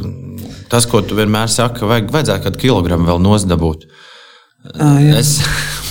tas, 0.71 0.87
ko 0.89 1.03
tu 1.05 1.17
vienmēr 1.19 1.51
saki, 1.53 1.85
vajag, 1.85 2.09
vajadzētu 2.15 2.47
kādu 2.47 2.61
kilogramu 2.63 3.11
vēl 3.11 3.21
nozdabūt. 3.21 3.85
À, 4.73 4.95
jā. 5.03 5.19
es, 5.19 5.35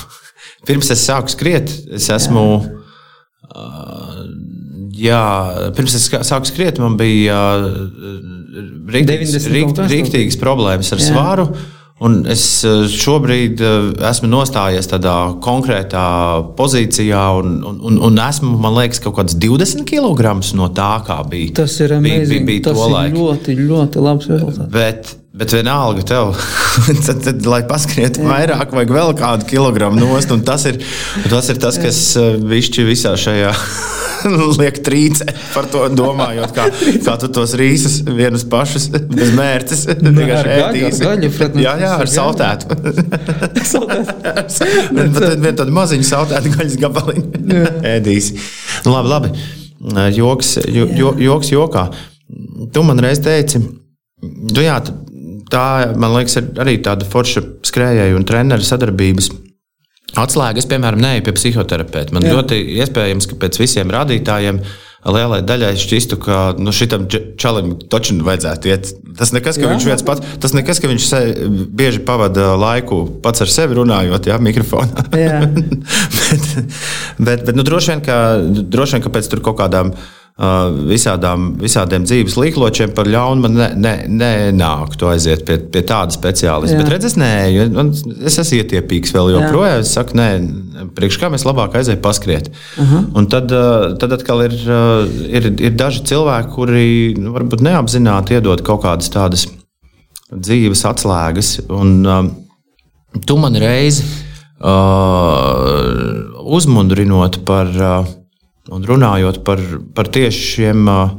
pirms 0.66 0.90
es 0.90 1.04
sāku 1.06 1.30
skriet, 1.30 1.70
es 1.94 2.10
esmu. 2.10 2.46
Uh, 3.50 4.09
jā, 5.00 5.24
pirms 5.76 5.96
es 5.98 6.06
sāku 6.28 6.48
skriet, 6.50 6.80
man 6.82 6.96
bija 7.00 7.40
rīktīgas, 8.90 9.36
90 9.36 9.68
kaut 9.68 9.82
kas 9.82 9.92
rīktīgas 9.92 10.40
problēmas 10.40 10.94
ar 10.94 11.02
Jā. 11.02 11.10
svaru. 11.12 11.50
Un 12.00 12.22
es 12.32 12.42
uh, 12.64 12.86
šobrīd 12.88 13.60
uh, 13.60 13.90
esmu 14.08 14.30
nostājies 14.32 14.86
tādā 14.88 15.14
konkrētā 15.44 16.04
pozīcijā, 16.56 17.24
un, 17.42 17.58
un, 17.60 17.76
un, 17.90 17.98
un 18.08 18.20
esmu, 18.24 18.54
man 18.62 18.78
liekas, 18.78 19.02
kaut 19.04 19.18
kāds 19.18 19.36
20 19.36 19.84
kg 19.84 20.32
no 20.56 20.70
tā, 20.72 20.94
kā 21.04 21.18
bija. 21.28 21.58
Tas 21.60 21.76
ir 21.84 21.92
bija, 21.92 22.00
bija, 22.06 22.22
amazing. 22.22 22.46
bija 22.48 22.64
Tas 22.70 22.80
ir 22.80 22.94
laiku. 22.94 23.18
ļoti, 23.18 23.58
ļoti 23.60 24.06
labs 24.06 24.30
rezultāts. 24.32 24.72
Bet, 24.72 25.12
bet 25.32 25.52
vienalga, 25.54 26.02
tev, 26.06 26.34
tad, 27.06 27.22
tad, 27.24 27.46
lai 27.46 27.62
paskrietu 27.68 28.24
vairāk, 28.26 28.74
vajag 28.74 28.94
vēl 28.96 29.14
kādu 29.18 29.46
kilogramu 29.50 30.00
nost. 30.02 30.32
Tas 30.46 30.66
ir 30.70 30.80
tas, 31.30 31.50
ir 31.52 31.60
tas 31.62 31.78
kas 31.80 32.02
višķi 32.50 32.86
visā 32.88 33.14
šajā 33.20 33.54
liek 34.60 34.80
trīcē 34.84 35.26
par 35.54 35.68
to 35.70 35.84
domājot, 35.94 36.52
kā, 36.56 36.66
kā 37.06 37.16
tu 37.22 37.30
tos 37.32 37.54
rīsus 37.58 38.00
vienus 38.06 38.44
pašus 38.50 38.88
bez 38.92 39.32
mērķis 39.36 39.86
vienkārši 40.00 40.34
ar 40.34 40.50
gaļu, 40.50 40.82
ēdīsi. 40.82 41.04
gaļu, 41.06 41.32
protams, 41.38 41.64
Jā, 41.64 41.74
jā, 41.80 41.92
ar 42.04 42.12
saltētu. 42.16 42.64
Tad 45.16 45.44
vien 45.44 45.58
tādu 45.62 45.74
maziņu 45.76 46.08
saltētu 46.10 46.54
gaļas 46.56 46.78
gabaliņu 46.80 47.64
ēdīsi. 47.94 48.38
Nu, 48.86 48.94
labi, 48.96 49.14
labi. 49.14 49.34
Joks, 50.16 50.56
jo, 50.68 50.88
jo, 50.96 51.14
joks 51.22 51.52
jokā. 51.54 51.86
Tu 52.74 52.82
man 52.86 53.00
reiz 53.02 53.22
teici, 53.24 53.62
tu, 54.20 54.60
jā, 54.62 54.76
tā, 55.52 55.92
man 55.98 56.14
liekas, 56.16 56.38
ir 56.40 56.50
arī 56.62 56.78
tāda 56.84 57.06
forša 57.08 57.44
skrējēja 57.66 58.18
un 58.18 58.26
treneru 58.28 58.66
sadarbības. 58.66 59.30
Atslēga, 60.18 60.58
es, 60.58 60.66
piemēram, 60.70 61.00
neju 61.02 61.26
pie 61.26 61.34
psihoterapeita. 61.36 62.14
Man 62.16 62.26
Jā. 62.26 62.34
Ļoti 62.34 62.58
iespējams, 62.82 63.28
ka 63.30 63.36
pēc 63.44 63.60
visiem 63.60 63.92
rādītājiem 63.94 64.58
lielai 65.06 65.38
daļai 65.46 65.70
šķistu, 65.80 66.18
ka 66.20 66.38
nu, 66.60 66.74
šitam 66.76 67.06
čalim 67.40 67.76
taču 67.92 68.18
vajadzētu 68.26 68.72
iet. 68.72 68.90
Tas 69.16 69.30
nekas, 69.32 69.56
ka 69.56 69.68
Jā. 69.68 69.70
viņš 69.70 69.86
viens 69.86 70.04
pats, 70.04 70.34
tas 70.42 70.54
nekas, 70.56 70.82
ka 70.82 70.90
viņš 70.90 71.06
se, 71.06 71.20
bieži 71.78 72.02
pavada 72.04 72.50
laiku 72.58 73.04
pats 73.22 73.46
ar 73.46 73.52
sevi 73.54 73.78
runājot, 73.78 74.28
jā, 74.32 74.36
mikrofonā. 74.42 75.06
Jā. 75.14 75.38
bet, 76.18 76.50
bet, 77.16 77.46
bet 77.46 77.54
nu, 77.56 77.64
droši, 77.66 77.94
vien, 77.94 78.04
ka, 78.04 78.18
droši 78.42 78.98
vien, 78.98 79.06
ka 79.06 79.14
pēc 79.14 79.30
kaut 79.38 79.60
kādām 79.62 79.94
uh, 79.94 80.08
visādām, 80.40 81.50
visādiem 81.60 82.06
dzīves 82.08 82.36
līkločiem 82.40 82.94
par 82.96 83.08
ļaunu 83.10 83.42
man 83.44 83.54
ne- 83.58 83.74
ne- 83.76 84.06
nenāktu 84.08 85.10
aiziet 85.10 85.44
pie, 85.44 85.58
pie 85.58 85.82
tāda 85.84 86.14
speciālista. 86.16 86.76
Jā. 86.76 86.80
Bet 86.80 86.92
redz, 86.94 87.04
es, 87.10 87.16
nē, 87.20 87.68
man, 87.74 87.90
es 88.24 88.38
esmu 88.40 88.62
ietiepīgs 88.62 89.12
vēl 89.12 89.34
joprojām. 89.34 89.80
Es 89.84 89.92
saku, 89.92 90.16
nē, 90.16 90.28
priekš 90.96 91.18
kā 91.20 91.28
mēs 91.28 91.44
labāk 91.44 91.76
aizējām 91.76 92.00
paskriet. 92.00 92.48
Uh 92.78 92.84
-huh. 92.84 93.04
Un 93.14 93.26
tad, 93.26 93.52
uh, 93.52 93.96
tad 93.98 94.12
atkal 94.16 94.44
ir, 94.46 94.56
uh, 94.64 95.04
ir, 95.28 95.52
ir 95.60 95.70
daži 95.76 96.04
cilvēki, 96.08 96.54
kuri 96.54 97.14
nu, 97.18 97.32
varbūt 97.36 97.60
neapzināti 97.60 98.32
iedod 98.38 98.62
kaut 98.62 98.82
kādas 98.82 99.10
tādas 99.12 99.46
dzīves 100.32 100.84
atslēgas. 100.84 101.60
Un, 101.68 102.06
um, 102.06 102.30
tu 103.26 103.36
man 103.36 103.54
reizi 103.54 104.04
uh, 104.62 106.32
uzmundrinot 106.44 107.44
par 107.44 107.66
uh, 107.66 108.06
un 108.70 108.86
runājot 108.86 109.42
par, 109.46 109.60
par 109.94 110.10
tieši 110.12 110.46
šiem 110.54 110.88
uh, 110.88 111.10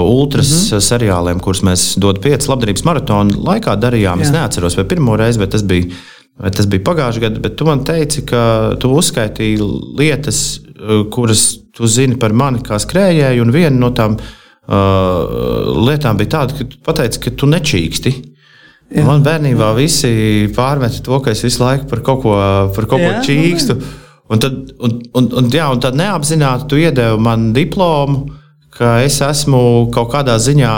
ultras 0.00 0.50
mm 0.50 0.62
-hmm. 0.62 0.86
seriāliem, 0.88 1.40
kurus 1.40 1.62
mēs 1.62 1.98
dodu 1.98 2.20
pieci 2.20 2.48
labdarības 2.48 2.84
maratona 2.84 3.36
laikā 3.50 3.76
darījām. 3.76 4.20
Jā. 4.20 4.22
Es 4.22 4.32
neatceros, 4.32 4.76
vai 4.76 4.84
pirmo 4.84 5.16
reizi, 5.16 5.38
vai 5.38 5.48
tas 5.48 5.62
bija. 5.62 5.86
Vai 6.40 6.50
tas 6.50 6.66
bija 6.66 6.80
pagājušajā 6.80 7.20
gadā, 7.20 7.40
bet 7.40 7.56
tu 7.56 7.64
man 7.64 7.84
teici, 7.84 8.22
ka 8.24 8.72
tu 8.80 8.88
uzskaitīji 8.96 9.58
lietas, 9.98 10.60
uh, 10.60 11.04
kuras 11.10 11.58
tu 11.76 11.86
zini 11.86 12.16
par 12.16 12.32
mani 12.32 12.58
kā 12.58 12.78
skrējēju, 12.78 13.42
un 13.42 13.50
viena 13.50 13.76
no 13.76 13.90
tām 13.90 14.16
uh, 14.16 15.84
lietām 15.88 16.16
bija 16.16 16.28
tāda, 16.28 16.56
ka 16.58 16.64
tu 16.64 16.76
pateici, 16.84 17.20
ka 17.20 17.30
tu 17.30 17.46
nečīksti. 17.46 18.14
Jā. 18.90 19.04
Man 19.06 19.22
bērnībā 19.22 19.68
visi 19.76 20.48
pārmeta 20.56 21.02
to, 21.04 21.20
ka 21.20 21.30
es 21.30 21.44
visu 21.44 21.62
laiku 21.62 21.86
par 21.90 22.00
kaut 22.00 22.22
ko, 22.22 22.32
par 22.74 22.88
kaut 22.90 22.98
ko 22.98 23.10
Jā, 23.10 23.20
čīkstu. 23.26 23.76
Un 24.30 24.38
tad, 24.38 24.52
un, 24.78 25.00
un, 25.18 25.26
un, 25.40 25.48
jā, 25.50 25.64
un 25.74 25.80
tad 25.82 25.96
neapzināti 25.98 26.68
tu 26.70 26.78
iedevi 26.78 27.18
man 27.22 27.48
diplomu, 27.56 28.28
ka 28.76 29.00
es 29.02 29.18
esmu 29.26 29.88
kaut 29.94 30.12
kādā 30.12 30.36
ziņā 30.38 30.74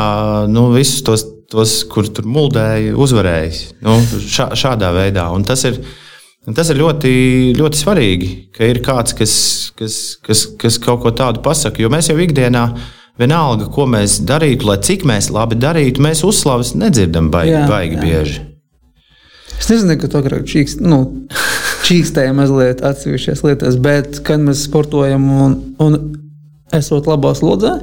nu, 0.49 0.71
visus 0.73 1.03
tos, 1.05 1.27
tos 1.53 1.83
kur 1.93 2.09
tur 2.09 2.25
muldēju, 2.33 2.97
uzvarējis. 3.05 3.61
Nu, 3.85 3.99
šā, 4.09 4.49
šādā 4.57 4.89
veidā. 4.97 5.27
Un 5.37 5.45
tas 5.45 5.67
ir, 5.69 5.77
tas 6.57 6.73
ir 6.73 6.81
ļoti, 6.81 7.13
ļoti 7.59 7.83
svarīgi, 7.83 8.31
ka 8.57 8.71
ir 8.73 8.81
kāds, 8.85 9.13
kas, 9.19 9.35
kas, 9.77 9.99
kas, 10.25 10.47
kas 10.57 10.81
kaut 10.81 11.05
ko 11.05 11.13
tādu 11.13 11.45
pasaka. 11.45 11.85
Jo 11.85 11.93
mēs 11.93 12.09
jau 12.09 12.19
ikdienā. 12.25 12.67
Vienalga, 13.21 13.67
ko 13.69 13.85
mēs 13.85 14.23
darītu, 14.25 14.65
lai 14.71 14.79
cik 14.81 15.03
mēs 15.05 15.29
labi 15.29 15.59
darītu, 15.61 16.01
mēs 16.01 16.23
uzslavas 16.25 16.73
nedzirdam 16.81 17.29
baigi, 17.31 17.53
Jā, 17.53 17.67
baigi 17.69 17.99
jā. 17.99 18.01
bieži. 18.01 18.39
Es 19.61 19.69
nezinu, 19.69 19.99
ka 20.01 20.09
to 20.09 20.23
agrāk 20.25 20.49
čīkst, 20.49 20.81
nu, 20.81 21.03
čīkstēja 21.87 22.33
mazliet 22.37 22.83
atsevišķās 22.87 23.45
lietās, 23.47 23.79
bet, 23.83 24.21
kad 24.27 24.43
mēs 24.45 24.65
sportojam 24.69 25.25
un, 25.47 25.57
un 25.83 25.99
esot 26.73 27.09
labā 27.11 27.35
slodzē, 27.37 27.75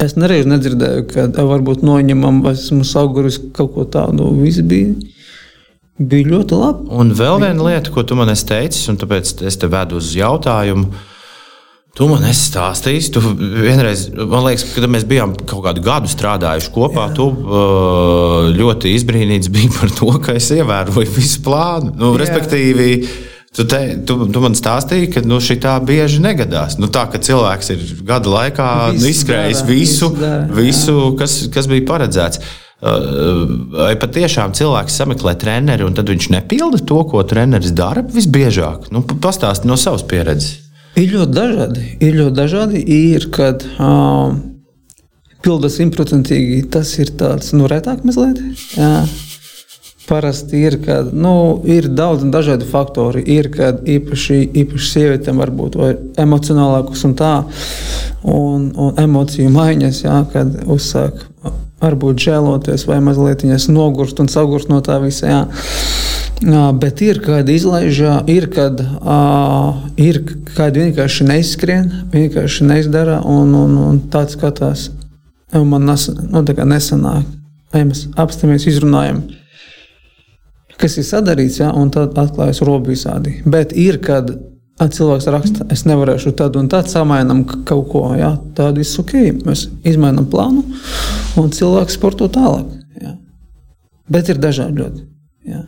es 0.00 0.16
nereiz 0.16 0.48
nedzirdēju, 0.48 1.06
ka 1.10 1.26
"Ā, 1.28 1.44
varbūt 1.50 1.84
noņemam, 1.86 2.42
vai 2.46 2.54
esmu 2.56 2.86
sauguris 2.88 3.40
kaut 3.56 3.74
ko 3.74 3.84
tādu. 3.84 4.30
Viss 4.40 4.62
bija, 4.64 4.94
bija 6.00 6.30
ļoti 6.32 6.60
labi. 6.62 6.88
Un 7.02 7.12
vēl 7.16 7.40
viena 7.44 7.68
lieta, 7.68 7.92
ko 7.92 8.02
tu 8.02 8.16
man 8.16 8.32
esi 8.32 8.46
teicis, 8.48 8.88
un 8.88 8.96
tāpēc 9.00 9.42
es 9.46 9.60
te 9.60 9.68
vedu 9.70 10.00
uz 10.00 10.14
jautājumu. 10.16 10.88
Tu 11.98 12.06
man 12.06 12.22
esi 12.22 12.46
stāstījis, 12.52 13.08
tu 13.12 13.20
vienreiz, 13.20 14.04
man 14.14 14.44
liekas, 14.46 14.62
kad 14.76 14.86
mēs 14.88 15.02
bijām 15.10 15.32
kaut 15.42 15.64
kādu 15.64 15.82
gadu 15.82 16.08
strādājuši 16.08 16.70
kopā, 16.70 17.08
Jā. 17.10 17.14
tu 17.18 17.26
uh, 17.26 18.46
ļoti 18.54 18.92
izbrīnīts 18.94 19.50
biji 19.52 19.72
par 19.74 19.90
to, 19.98 20.12
ka 20.22 20.36
es 20.38 20.46
ievēroju 20.54 21.10
visu 21.16 21.42
plānu. 21.44 21.90
Nu, 21.98 22.12
Jā. 22.14 22.20
respektīvi, 22.22 22.92
tu, 23.56 23.64
te, 23.66 23.80
tu, 24.06 24.16
tu 24.30 24.40
man 24.42 24.54
stāstīji, 24.58 25.10
ka 25.14 25.22
nu, 25.26 25.40
šī 25.42 25.58
tā 25.62 25.74
bieži 25.84 26.22
negadās. 26.24 26.78
Nu, 26.80 26.88
tā, 26.92 27.06
ka 27.10 27.18
cilvēks 27.22 27.70
ir 27.74 27.84
gada 28.08 28.30
laikā 28.30 28.70
Visu 28.94 29.02
nu, 29.04 29.12
izskrējis 29.12 29.62
dara, 29.62 29.70
visu, 29.72 30.08
visu 30.10 30.10
dara, 30.20 30.48
visu 30.60 30.96
kas, 31.18 31.38
kas 31.54 31.70
bija 31.70 31.86
paredzēts. 31.90 32.42
Uh, 32.80 33.58
Vai 33.74 33.92
patiešām 34.00 34.54
cilvēks 34.56 34.94
sameklē 35.02 35.34
treneri 35.36 35.84
un 35.84 35.92
tad 35.98 36.08
viņš 36.08 36.30
nepilda 36.32 36.78
to, 36.88 37.02
ko 37.10 37.20
treneris 37.28 37.74
dara 37.76 38.00
visbiežāk? 38.00 38.86
Nu, 38.94 39.02
pa- 39.04 39.18
Pastāsti 39.28 39.68
no 39.68 39.76
savas 39.76 40.06
pieredzes. 40.08 40.54
Ir 40.96 41.12
ļoti 41.12 41.34
dažādi. 41.36 41.82
Ir 42.02 42.16
ļoti 42.22 42.34
dažādi. 42.38 42.80
Ir, 42.96 43.26
kad 43.36 43.66
um, 43.76 44.40
pilda 45.44 45.68
simtprocentīgi, 45.70 46.62
tas 46.72 46.94
ir 46.98 47.12
tāds 47.20 47.52
nu, 47.52 47.68
retāk 47.70 48.00
mazliet. 48.08 48.40
Jā. 48.74 49.04
Parasti 50.10 50.64
ir, 50.66 50.80
kad 50.82 51.12
nu, 51.14 51.60
ir 51.70 51.86
daudz 51.94 52.24
un 52.26 52.32
dažādi 52.34 52.66
faktori. 52.66 53.22
Ir, 53.30 53.46
kad 53.54 53.84
īpaši, 53.86 54.40
īpaši 54.64 54.88
sievietēm 54.90 55.38
var 55.38 55.52
būt 55.54 55.78
emocionālākas 56.18 57.04
un 57.06 57.14
tā, 57.18 57.34
un, 58.26 58.70
un 58.74 58.98
emociju 58.98 59.52
maiņas, 59.54 60.02
jā, 60.02 60.16
kad 60.32 60.56
uzsāk 60.66 61.28
varbūt 61.80 62.20
žēloties 62.26 62.84
vai 62.88 62.98
mazliet 63.04 63.46
nogurst 63.70 64.18
un 64.20 64.28
sagurst 64.28 64.68
no 64.68 64.82
tā 64.84 64.98
visa. 65.02 65.30
Jā. 65.30 65.42
Jā, 66.40 66.70
bet 66.72 67.02
ir 67.04 67.18
kāda 67.20 67.52
izlaižā, 67.52 68.14
ir 68.32 68.46
kad, 68.52 68.78
uh, 68.80 69.76
ir 70.00 70.22
kāda 70.56 70.86
vienkārši 70.86 71.26
neizskrien, 71.28 71.90
vienkārši 72.14 72.64
neizdara, 72.64 73.18
un, 73.28 73.52
un, 73.54 73.74
un 73.90 73.98
tāds 74.12 74.38
skatās, 74.38 74.86
man 75.52 75.84
nes, 75.84 76.06
nu, 76.32 76.40
nesanāk. 76.42 77.28
Mēs 77.76 78.06
apstāmies, 78.18 78.64
izrunājam, 78.66 79.20
kas 80.80 80.96
ir 81.00 81.06
sadarīts, 81.06 81.60
ja, 81.60 81.70
un 81.76 81.90
tad 81.94 82.16
atklājas 82.18 82.62
robi 82.66 82.94
visādi. 82.94 83.36
Bet 83.48 83.74
ir, 83.76 84.00
kad 84.04 84.32
cilvēks 84.80 85.28
raksta, 85.32 85.66
es 85.72 85.84
nevarēšu 85.88 86.32
tad 86.38 86.56
un 86.56 86.70
tad 86.72 86.88
samainām 86.90 87.44
kaut 87.68 87.90
ko, 87.92 88.04
ja, 88.16 88.32
tad 88.56 88.80
viss 88.80 88.98
ok, 89.00 89.16
mēs 89.44 89.66
izmainām 89.86 90.28
plānu, 90.30 90.64
un 91.40 91.52
cilvēks 91.54 91.98
sporto 91.98 92.30
tālāk. 92.32 92.70
Ja. 93.00 93.14
Bet 94.10 94.32
ir 94.32 94.40
dažādi 94.40 94.80
ļoti. 94.80 95.06
Ja. 95.50 95.64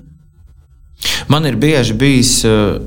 Man 1.32 1.46
ir 1.48 1.58
bieži 1.60 1.96
bijis 1.98 2.38
uh, 2.48 2.78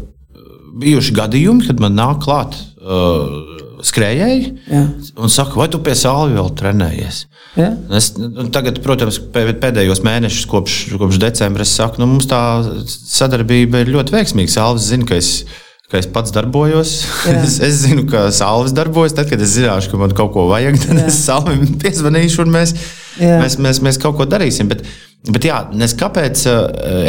bijuši 0.82 1.16
gadījumi, 1.16 1.68
kad 1.70 1.82
man 1.84 1.98
nāk 1.98 2.24
klāt 2.26 2.58
uh, 2.58 3.55
skrējēji 3.84 4.46
Jā. 4.72 4.82
un 5.20 5.32
saka, 5.34 5.58
vai 5.60 5.68
tu 5.72 5.82
pie 5.84 5.96
sāla 5.98 6.30
vēl 6.34 6.52
trenējies? 6.60 7.26
Ja? 7.56 7.70
Es, 7.96 8.12
tagad, 8.56 8.82
protams, 8.84 9.20
pēdējos 9.34 10.02
mēnešus, 10.06 10.48
kopš, 10.52 10.80
kopš 11.00 11.20
decembra, 11.24 11.66
es 11.66 11.76
saku, 11.78 12.02
nu, 12.02 12.10
mums 12.12 12.28
tā 12.32 12.40
sadarbība 12.88 13.84
ir 13.84 13.94
ļoti 13.96 14.16
veiksmīga. 14.16 14.52
Sāls 14.52 14.90
zina, 14.90 15.08
ka 15.08 15.20
es, 15.20 15.46
ka 15.92 16.00
es 16.02 16.10
pats 16.12 16.36
darbojos. 16.36 16.98
es, 17.38 17.58
es 17.64 17.80
zinu, 17.86 18.04
ka 18.12 18.28
Sāls 18.36 18.76
darbojas. 18.76 19.16
Tad, 19.16 19.32
kad 19.32 19.44
es 19.44 19.56
zināšu, 19.56 19.94
ka 19.94 20.02
man 20.04 20.16
kaut 20.18 20.34
ko 20.36 20.50
vajag, 20.52 20.82
tad 20.84 21.00
jā. 21.00 21.08
es 21.12 21.22
Sālim 21.24 21.64
piezvanīšu 21.82 22.44
un 22.44 22.54
mēs, 22.58 22.76
jā. 23.22 23.40
mēs, 23.44 23.60
mēs, 23.64 23.82
mēs 23.88 24.02
kaut 24.04 24.20
ko 24.20 24.28
darīsim. 24.30 24.72
Bet, 24.72 24.84
bet 25.32 25.48
jā, 25.48 25.64
nes 25.80 25.96
kāpēc 25.98 26.46
uh, 26.52 26.62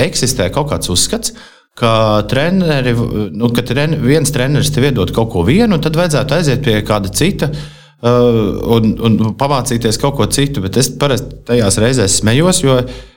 eksistē 0.06 0.50
kaut 0.54 0.70
kāds 0.70 0.94
uzskats, 0.94 1.34
ka, 1.76 2.24
treneri, 2.30 2.94
nu, 3.36 3.50
ka 3.54 3.64
tren, 3.66 3.98
viens 4.04 4.32
treneris 4.32 4.72
tev 4.74 4.88
iedod 4.88 5.12
kaut 5.14 5.32
ko 5.34 5.44
vienu, 5.46 5.76
un 5.76 5.82
tad 5.84 5.98
vajadzētu 5.98 6.38
aiziet 6.38 6.62
pie 6.64 6.78
kāda 6.86 7.12
cita. 7.12 7.50
Uh, 7.96 8.58
un, 8.76 8.90
un 9.00 9.14
pamācīties 9.40 9.96
kaut 9.98 10.18
ko 10.18 10.26
citu, 10.28 10.60
bet 10.60 10.76
es 10.76 10.90
parasti 11.00 11.38
tajās 11.48 11.78
reizēs 11.80 12.18
smējos, 12.20 12.58
jo 12.60 12.74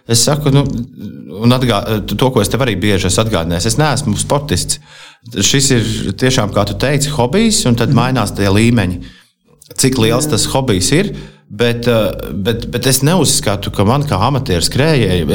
es 0.10 0.22
saku, 0.24 0.54
nu, 0.56 0.63
un 1.43 1.52
atgā, 1.54 1.82
to, 2.08 2.30
ko 2.32 2.39
es 2.39 2.50
tev 2.50 2.63
arī 2.63 2.78
bieži 2.80 3.10
esmu 3.10 3.26
atgādinājis, 3.26 3.67
es 3.74 3.78
neesmu 3.78 4.15
sportists. 4.17 4.80
Šis 5.36 5.67
ir 5.76 5.89
tiešām, 6.19 6.56
kā 6.56 6.63
tu 6.65 6.78
teici, 6.80 7.12
hobijs, 7.12 7.65
un 7.67 7.76
tad 7.80 7.91
mainās 7.95 8.32
tie 8.38 8.48
līmeņi. 8.48 9.02
Cik 9.84 10.00
liels 10.00 10.32
tas 10.32 10.48
hobijs 10.56 10.93
ir, 10.95 11.12
Bet, 11.50 11.88
eh, 11.88 12.12
bet, 12.34 12.67
bet 12.69 12.86
es 12.86 13.00
neuzskatu, 13.02 13.72
ka 13.74 13.82
man 13.82 14.04
kā 14.06 14.19
amatieru 14.22 14.62
skrējēji 14.62 15.26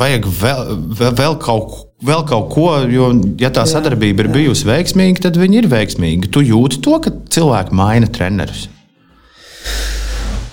vajag 0.00 0.24
vēl, 0.26 0.72
vēl, 0.98 1.12
vēl, 1.20 1.36
kaut, 1.38 1.76
vēl 2.06 2.24
kaut 2.28 2.50
ko, 2.54 2.66
jo, 2.90 3.10
ja 3.40 3.50
tā 3.54 3.66
sadarbība 3.68 4.24
ir 4.24 4.30
bijusi 4.34 4.68
veiksmīga, 4.68 5.26
tad 5.26 5.38
viņi 5.40 5.62
ir 5.62 5.70
veiksmīgi. 5.72 6.30
Tu 6.32 6.44
jūti 6.50 6.80
to, 6.84 6.98
ka 7.02 7.12
cilvēki 7.34 7.76
maina 7.76 8.10
trenerus. 8.12 8.68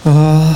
Uh, 0.07 0.55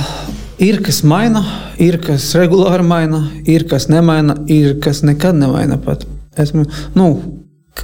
ir 0.62 0.80
kas 0.84 1.02
maina, 1.04 1.42
ir 1.82 1.98
kas 2.02 2.30
regulāri 2.38 2.86
maina, 2.86 3.24
ir 3.48 3.66
kas 3.68 3.88
nemaina, 3.92 4.38
ir 4.48 4.78
kas 4.82 5.02
nekad 5.06 5.36
nemaina. 5.40 5.80
Pat. 5.82 6.06
Esmu, 6.40 6.64
nu, 6.96 7.08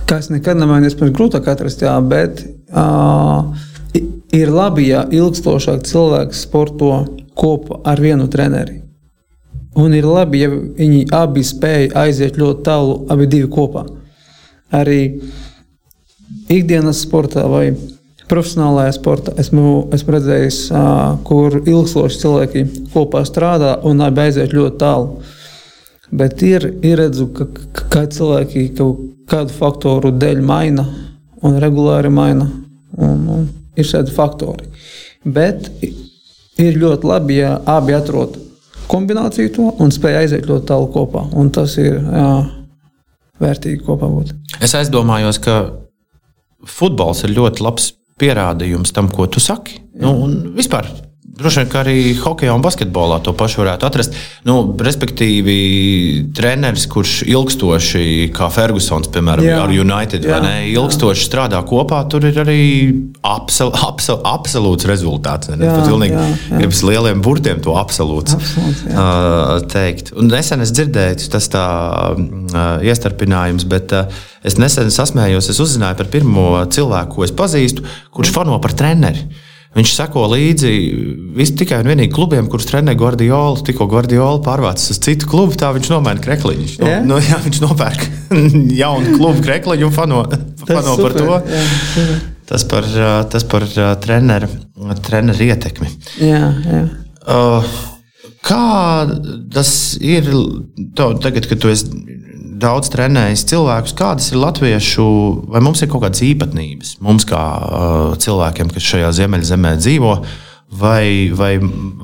kas 0.09 0.31
nekad 0.33 0.61
nemaina, 0.61 0.88
es 0.88 0.97
man 1.01 1.12
grūtāk 1.16 1.51
atrast, 1.53 1.85
jā, 1.85 1.97
bet. 2.05 2.44
Uh, 2.68 3.57
ir 4.37 4.53
labi, 4.53 4.90
ja 4.90 5.07
ilgstošāk 5.09 5.87
cilvēks 5.88 6.44
sporto 6.44 6.92
kopā 7.38 7.81
ar 7.88 8.03
vienu 8.03 8.29
treneri. 8.31 8.83
Un 9.79 9.95
ir 9.95 10.07
labi, 10.09 10.41
ja 10.43 10.51
viņi 10.51 11.05
abi 11.14 11.45
spēj 11.47 11.93
aiziet 11.99 12.38
ļoti 12.41 12.64
tālu, 12.67 12.97
abi 13.12 13.29
divi 13.31 13.47
kopā. 13.53 13.85
Arī 14.75 15.03
ikdienas 16.51 17.05
sportā 17.05 17.45
vai 17.49 17.69
profesionālajā 18.29 18.95
sportā 18.97 19.35
esmu, 19.41 19.88
esmu 19.95 20.14
redzējis, 20.17 20.59
kur 21.29 21.61
ilgstoši 21.61 22.23
cilvēki 22.25 22.64
kopā 22.93 23.23
strādā 23.29 23.77
un 23.88 24.03
abi 24.05 24.27
aiziet 24.27 24.57
ļoti 24.57 24.81
tālu. 24.83 25.23
Bet 26.11 26.43
ir, 26.43 26.64
ir 26.83 26.99
redzu, 26.99 27.29
ka, 27.37 27.47
ka 27.93 28.07
cilvēki 28.11 28.64
kaut 28.79 29.05
kādu 29.31 29.55
faktoru 29.55 30.11
dēļ 30.17 30.43
maina 30.43 30.88
un 31.45 31.59
regulāri 31.62 32.11
maina. 32.11 32.49
Un, 32.99 33.25
un 33.31 33.47
ir 33.79 33.87
šādi 33.87 34.11
faktori. 34.11 34.67
Bet 35.23 35.69
ir 35.85 36.79
ļoti 36.81 37.07
labi, 37.07 37.38
ja 37.45 37.59
abi 37.69 37.95
atrod 37.95 38.48
kombināciju 38.90 39.53
to 39.55 39.68
un 39.85 39.92
spēj 39.94 40.22
aiziet 40.22 40.48
ļoti 40.48 40.68
tālu 40.68 40.88
kopā. 40.94 41.27
Un 41.38 41.51
tas 41.55 41.77
ir 41.81 41.98
jā, 41.98 42.31
vērtīgi 43.42 43.83
kopā 43.87 44.09
būt. 44.12 44.35
Es 44.64 44.74
aizdomājos, 44.79 45.40
ka 45.44 45.61
futbols 46.68 47.24
ir 47.27 47.37
ļoti 47.37 47.64
labs 47.64 47.92
pierādījums 48.18 48.94
tam, 48.94 49.11
ko 49.14 49.29
tu 49.31 49.42
saki. 49.42 49.79
Nu, 49.98 50.14
vispār 50.57 50.88
Droši 51.38 51.61
vien, 51.61 51.68
ka 51.70 51.83
arī 51.85 51.98
hokeja 52.18 52.51
un 52.51 52.62
basketbolā 52.64 53.20
to 53.22 53.31
pašu 53.38 53.61
varētu 53.61 53.87
atrast. 53.87 54.16
Nu, 54.48 54.57
respektīvi, 54.83 55.55
treneris, 56.35 56.88
kurš 56.90 57.12
ilgstoši, 57.31 58.03
kā 58.35 58.48
Fergusons, 58.51 59.07
piemēram, 59.14 59.46
jā. 59.46 59.61
ar 59.62 59.70
United, 59.70 60.27
jā, 60.27 60.40
ne, 60.42 60.66
ilgstoši 60.72 61.22
jā. 61.22 61.29
strādā 61.29 61.62
kopā, 61.68 62.01
tur 62.11 62.27
ir 62.27 62.42
arī 62.42 62.59
absol, 63.22 63.70
absol, 63.70 64.18
absolūts 64.27 64.88
rezultāts. 64.90 65.53
Jā, 65.55 65.79
pilnīgi 65.87 66.27
gribas 66.48 66.83
lieliem 66.83 67.22
burtiem 67.22 67.62
to 67.62 67.79
absolūts, 67.79 68.35
absolūts 68.35 68.85
uh, 68.90 69.55
teikt. 69.70 70.11
Un 70.18 70.33
nesen 70.35 70.66
es 70.66 70.74
dzirdēju, 70.74 71.29
tas 71.37 71.46
tā 71.55 71.66
uh, 72.18 72.83
iestarpinājums, 72.83 73.68
bet 73.70 73.94
uh, 73.94 74.24
es 74.42 74.59
nesen 74.59 74.90
sasmējos, 74.90 75.53
es 75.55 75.62
uzzināju 75.62 76.03
par 76.03 76.11
pirmo 76.18 76.48
cilvēku, 76.66 77.20
ko 77.20 77.29
es 77.31 77.37
pazīstu, 77.44 77.87
kurš 78.11 78.35
fano 78.35 78.59
par 78.64 78.74
treneri. 78.74 79.29
Viņš 79.77 79.91
seko 79.93 80.25
līdzi 80.33 80.71
vis, 81.37 81.51
tikai 81.59 81.83
un 81.83 81.91
vienīgi 81.91 82.15
klubiem, 82.15 82.47
kurus 82.51 82.67
trenē 82.71 82.95
Guardiola. 82.99 83.59
Tikko 83.67 83.87
Guardiola 83.91 84.41
pārvācas 84.45 84.95
uz 84.95 85.01
citu 85.05 85.29
klubu, 85.29 85.59
tā 85.61 85.69
viņš 85.77 85.91
nomaina 85.93 86.23
krekliņu. 86.25 86.69
No, 86.81 86.89
yeah. 86.89 87.05
no, 87.05 87.19
jā, 87.23 87.37
viņš 87.45 87.61
nopērk 87.67 88.07
jaunu 88.81 89.19
klubu 89.19 89.45
krekliņu 89.45 89.91
un 89.91 89.95
fano, 89.95 90.23
fano 90.65 90.97
par 91.03 91.19
to. 91.19 91.37
Jā, 91.53 92.17
tas 92.49 92.65
par, 92.71 92.89
tas 93.35 93.45
par 93.51 93.69
treneru, 94.03 94.49
treneru 95.05 95.51
ietekmi. 95.51 95.93
Jā, 96.25 96.43
jā. 96.65 96.83
Uh, 97.29 97.77
kā 98.49 99.05
tas 99.53 99.71
ir 100.01 100.33
to, 100.97 101.13
tagad, 101.21 101.45
kad 101.51 101.61
tu 101.61 101.69
esi 101.69 101.93
daudz 102.61 102.90
trenējis 102.92 103.47
cilvēkus, 103.51 103.94
kādas 103.99 104.33
ir 104.33 104.42
latviešu, 104.42 105.07
vai 105.53 105.62
mums 105.64 105.83
ir 105.83 105.90
kaut 105.92 106.05
kādas 106.07 106.23
īpatnības, 106.27 106.97
mums 107.05 107.27
kā 107.29 107.40
uh, 107.40 108.12
cilvēkiem, 108.21 108.73
kas 108.75 108.92
šajā 108.92 109.14
ziemeļzemē 109.21 109.75
dzīvo. 109.81 110.14
Vai, 110.79 111.31
vai, 111.33 111.55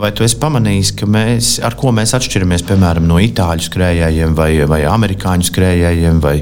vai 0.01 0.09
tu 0.17 0.25
esi 0.25 0.39
pamanījis, 0.41 0.95
ka 0.97 1.05
mēs, 1.05 1.49
ar 1.61 1.75
ko 1.77 1.91
mēs 1.93 2.15
atšķiramies 2.17 2.63
piemēram, 2.65 3.05
no 3.05 3.19
itāļu 3.21 3.67
skrējējiem 3.67 4.33
vai, 4.39 4.53
vai 4.71 4.79
amerikāņu 4.89 5.51
skrējējiem? 5.51 6.23
Vai, 6.25 6.39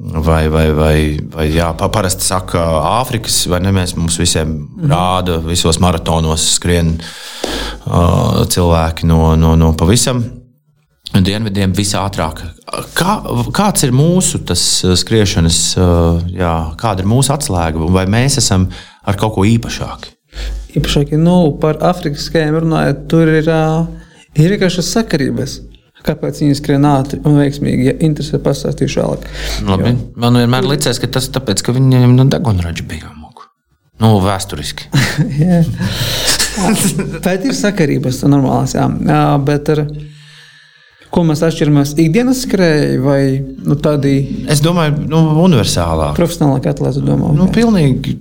vai, 0.00 0.38
vai, 0.48 0.64
vai, 0.78 0.94
vai 1.34 1.44
jā, 1.52 1.66
parasti 1.84 2.24
saka, 2.24 2.62
Āfrikas 2.94 3.42
vai 3.52 3.60
ne? 3.60 3.74
Mēs 3.76 3.92
mums 3.98 4.16
visiem 4.22 4.54
mhm. 4.54 4.88
rāda, 4.88 5.36
visos 5.44 5.82
maratonos 5.84 6.46
skrien 6.54 6.94
uh, 6.96 8.40
cilvēki 8.48 9.12
no, 9.12 9.34
no, 9.36 9.52
no 9.60 9.74
pavisam 9.76 10.24
dienvidiem 11.22 11.74
visātrāk. 11.76 12.40
Kā, 12.96 13.12
kāds 13.54 13.84
ir 13.86 13.92
mūsu 13.94 14.40
uh, 14.42 14.94
skriešanas, 14.98 15.58
uh, 15.78 16.18
jā, 16.34 16.54
kāda 16.80 17.04
ir 17.04 17.10
mūsu 17.10 17.30
atslēga, 17.34 17.78
vai 17.94 18.06
mēs 18.10 18.40
esam 18.42 18.66
ar 19.06 19.18
kaut 19.20 19.36
ko 19.36 19.44
īpašāku? 19.46 20.10
Īpašāki, 20.74 21.14
nu, 21.20 21.54
par 21.62 21.78
skēmu 21.78 22.64
runājot, 22.64 23.04
tur 23.10 23.30
ir, 23.30 23.46
uh, 23.46 23.86
ir 24.34 24.56
vienkārši 24.56 24.82
sakarības. 24.88 25.60
Kāpēc 26.04 26.42
viņi 26.42 26.56
skrien 26.58 26.82
ātri 26.84 27.20
un 27.24 27.38
veiksmīgi? 27.38 27.86
Ja 27.86 27.94
interesē, 28.04 28.36
pastāstīšu 28.42 29.00
vēlāk. 29.00 29.22
Labi. 29.64 29.94
Jo. 29.94 30.00
Man 30.20 30.36
vienmēr 30.36 30.66
liekas, 30.68 30.98
ka 31.00 31.08
tas 31.08 31.30
ir 31.30 31.32
tāpēc, 31.38 31.62
ka 31.64 31.72
viņiem 31.72 32.12
no 32.18 32.26
degunraģa 32.28 32.84
bija 32.90 33.06
jāmūk. 33.06 33.46
Nu, 34.02 34.18
vēsturiski. 34.20 34.90
Bet 37.24 37.40
ir 37.48 37.54
sakarības, 37.56 38.20
normālās, 38.28 38.74
jā. 38.76 38.84
Bet 39.46 39.70
ar, 39.72 39.80
uh, 39.86 40.13
Ko 41.14 41.22
mēs 41.26 41.44
atšķiramies? 41.46 41.92
Ikdienas 42.02 42.40
skrēji 42.42 42.96
vai 43.02 43.20
nu, 43.38 43.76
tādi? 43.78 44.16
Es 44.50 44.62
domāju, 44.64 44.96
nu, 45.10 45.20
universālā. 45.44 46.10
Profesionālā 46.18 46.58
atlētā 46.72 47.02
domā. 47.04 47.30
Nu, 47.36 47.46
pilnīgi. 47.54 48.16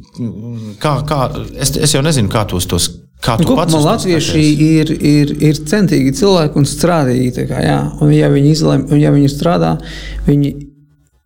Kā, 0.83 0.99
kā, 1.09 1.23
es, 1.57 1.73
es 1.73 1.95
jau 1.95 2.03
nezinu, 2.05 2.29
kā 2.33 2.45
tos. 2.49 2.69
tos 2.69 2.91
Kā 3.23 3.37
tu 3.39 3.47
nu, 3.47 3.55
pats 3.55 3.75
latvieši 3.79 4.41
ir, 4.65 4.89
ir, 4.99 5.31
ir 5.47 5.59
centīgi 5.69 6.11
cilvēki 6.19 6.59
un 6.59 6.67
strādīgi. 6.67 7.45
Kā, 7.47 7.61
jā. 7.63 7.79
un, 8.03 8.11
ja 8.11 8.27
viņi 8.31 8.51
izlemj, 8.51 8.89
un 8.91 8.99
ja 8.99 9.13
viņi 9.15 9.31
strādā, 9.31 9.77
viņi 10.27 10.51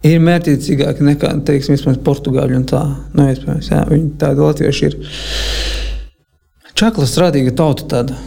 ir 0.06 0.22
mērķiecīgāki 0.28 1.08
nekā, 1.08 1.34
teiksim, 1.48 1.80
portugāļi 2.06 2.60
un 2.60 2.68
tā. 2.70 2.84
Nu, 3.18 3.26
jā, 3.32 3.82
viņi 3.90 4.12
tādi 4.22 4.46
latvieši 4.46 4.92
ir. 4.92 5.00
Čakla 6.78 7.10
strādīga 7.10 7.56
tauta 7.58 7.90
tāda. 7.96 8.20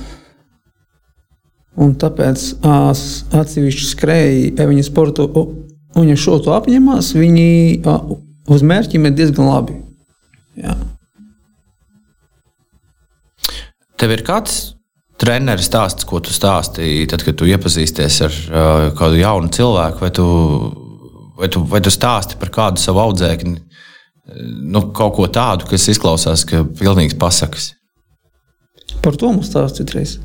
Un 1.79 1.93
tāpēc 2.01 2.47
atsevišķi 2.67 3.87
skrēji, 3.93 4.49
ja 4.59 4.67
viņi 4.67 4.83
sporto, 4.89 5.29
un 5.31 6.09
ja 6.11 6.17
šo 6.19 6.41
to 6.43 6.55
apņemās, 6.57 7.13
viņi 7.15 7.47
uz 8.51 8.65
mērķiem 8.67 9.07
ir 9.07 9.15
diezgan 9.15 9.47
labi. 9.47 9.77
Jā. 10.59 10.75
Tev 14.01 14.15
ir 14.17 14.25
kāds 14.27 14.59
treneris 15.21 15.69
stāsts, 15.69 16.07
ko 16.09 16.19
tu 16.25 16.35
stāstīji, 16.35 17.07
tad, 17.13 17.23
kad 17.23 17.37
tu 17.39 17.47
iepazīsties 17.49 18.21
ar 18.27 18.33
uh, 18.35 18.87
kādu 18.97 19.21
jaunu 19.21 19.53
cilvēku, 19.53 20.03
vai 20.03 20.11
tu, 20.17 20.27
vai, 21.39 21.51
tu, 21.53 21.63
vai 21.71 21.83
tu 21.85 21.93
stāsti 21.93 22.41
par 22.41 22.51
kādu 22.55 22.83
savu 22.83 23.03
audzēkni, 23.05 23.55
nu, 24.73 24.87
kaut 24.97 25.15
ko 25.19 25.29
tādu, 25.31 25.69
kas 25.71 25.87
izklausās, 25.93 26.47
ka 26.49 26.65
pilnīgs 26.81 27.19
pasakas? 27.21 27.75
Par 29.05 29.15
to 29.21 29.31
mums 29.31 29.53
stāsta 29.53 29.85
citreiz 29.85 30.19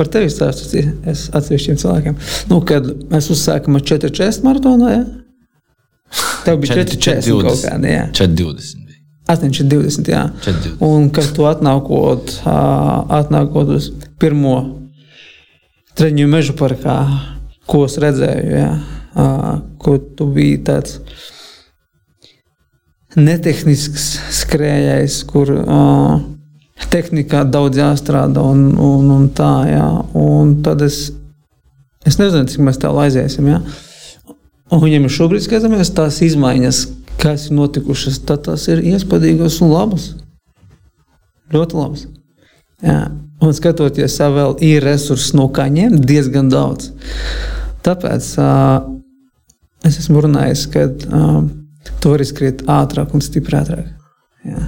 par 0.00 0.08
tevi 0.08 0.32
stāstu 0.32 0.80
atsevišķiem 1.36 1.80
cilvēkiem. 1.82 2.20
Nu, 2.48 2.62
kad 2.64 2.86
mēs 3.12 3.28
uzsākām 3.34 3.76
ar 3.76 3.84
4-4 3.84 4.46
maratonu, 4.46 4.88
ja? 4.88 5.02
Tev 6.46 6.62
bija 6.62 6.80
4,40 6.80 7.44
kaut 7.44 7.64
kāda. 7.66 7.90
jā. 7.92 8.06
4,20. 8.16 8.86
bija. 8.88 9.00
8,20. 9.30 10.08
Jā. 10.10 10.22
4,20. 10.46 10.78
Un 10.88 11.10
kad 11.14 11.28
tu 11.36 11.44
atnākot, 11.50 12.32
atnākot 13.20 13.74
uz 13.76 13.90
pirmo 14.22 14.56
treniņu 16.00 16.32
mežu 16.32 16.56
parkā, 16.56 16.96
ko 17.68 17.84
es 17.86 17.98
redzēju, 18.00 18.56
jā, 18.56 18.72
ko 19.84 19.98
tu 20.16 20.30
biji 20.32 20.62
tāds 20.66 20.96
netehnisks 23.20 24.14
skrējējs, 24.40 25.20
kur 25.28 25.50
uh, 25.58 26.20
tehnikā 26.88 27.44
daudz 27.44 27.78
jāstrādā 27.80 28.42
un, 28.42 28.70
un, 28.80 29.10
un 29.12 29.28
tā, 29.36 29.52
jā. 29.68 29.88
Un 30.16 30.56
tad 30.64 30.82
es, 30.86 31.10
es 32.06 32.18
nezinu, 32.20 32.48
cik 32.48 32.64
mēs 32.66 32.80
tālu 32.80 33.02
aiziesim, 33.04 33.50
jā. 33.52 33.60
Un 34.70 34.82
viņam 34.84 35.06
ir 35.06 35.14
šobrīd 35.14 35.44
skatāmies 35.44 35.90
tās 35.94 36.20
izmaiņas, 36.22 36.84
kas 37.20 37.48
ir 37.48 37.58
notikušas, 37.58 38.20
tad 38.26 38.46
tas 38.46 38.68
ir 38.70 38.84
iespaidīgas 38.92 39.58
un 39.64 39.74
labas. 39.74 40.12
Ļoti 41.50 41.78
labas. 41.78 42.06
Jā. 42.86 43.00
Un 43.40 43.54
skatoties, 43.56 44.18
jau 44.20 44.28
vēl 44.34 44.58
ir 44.64 44.84
resursi 44.84 45.32
no 45.36 45.48
kā 45.52 45.66
ņemt 45.72 46.04
diezgan 46.06 46.50
daudz. 46.52 46.90
Tāpēc 47.84 48.26
uh, 48.40 48.84
es 49.88 49.96
esmu 50.02 50.20
runājis, 50.26 50.66
ka 50.72 50.84
uh, 50.86 51.38
tu 52.00 52.12
vari 52.12 52.26
skriet 52.28 52.62
ātrāk 52.68 53.14
un. 53.16 53.24
Jā. 54.44 54.66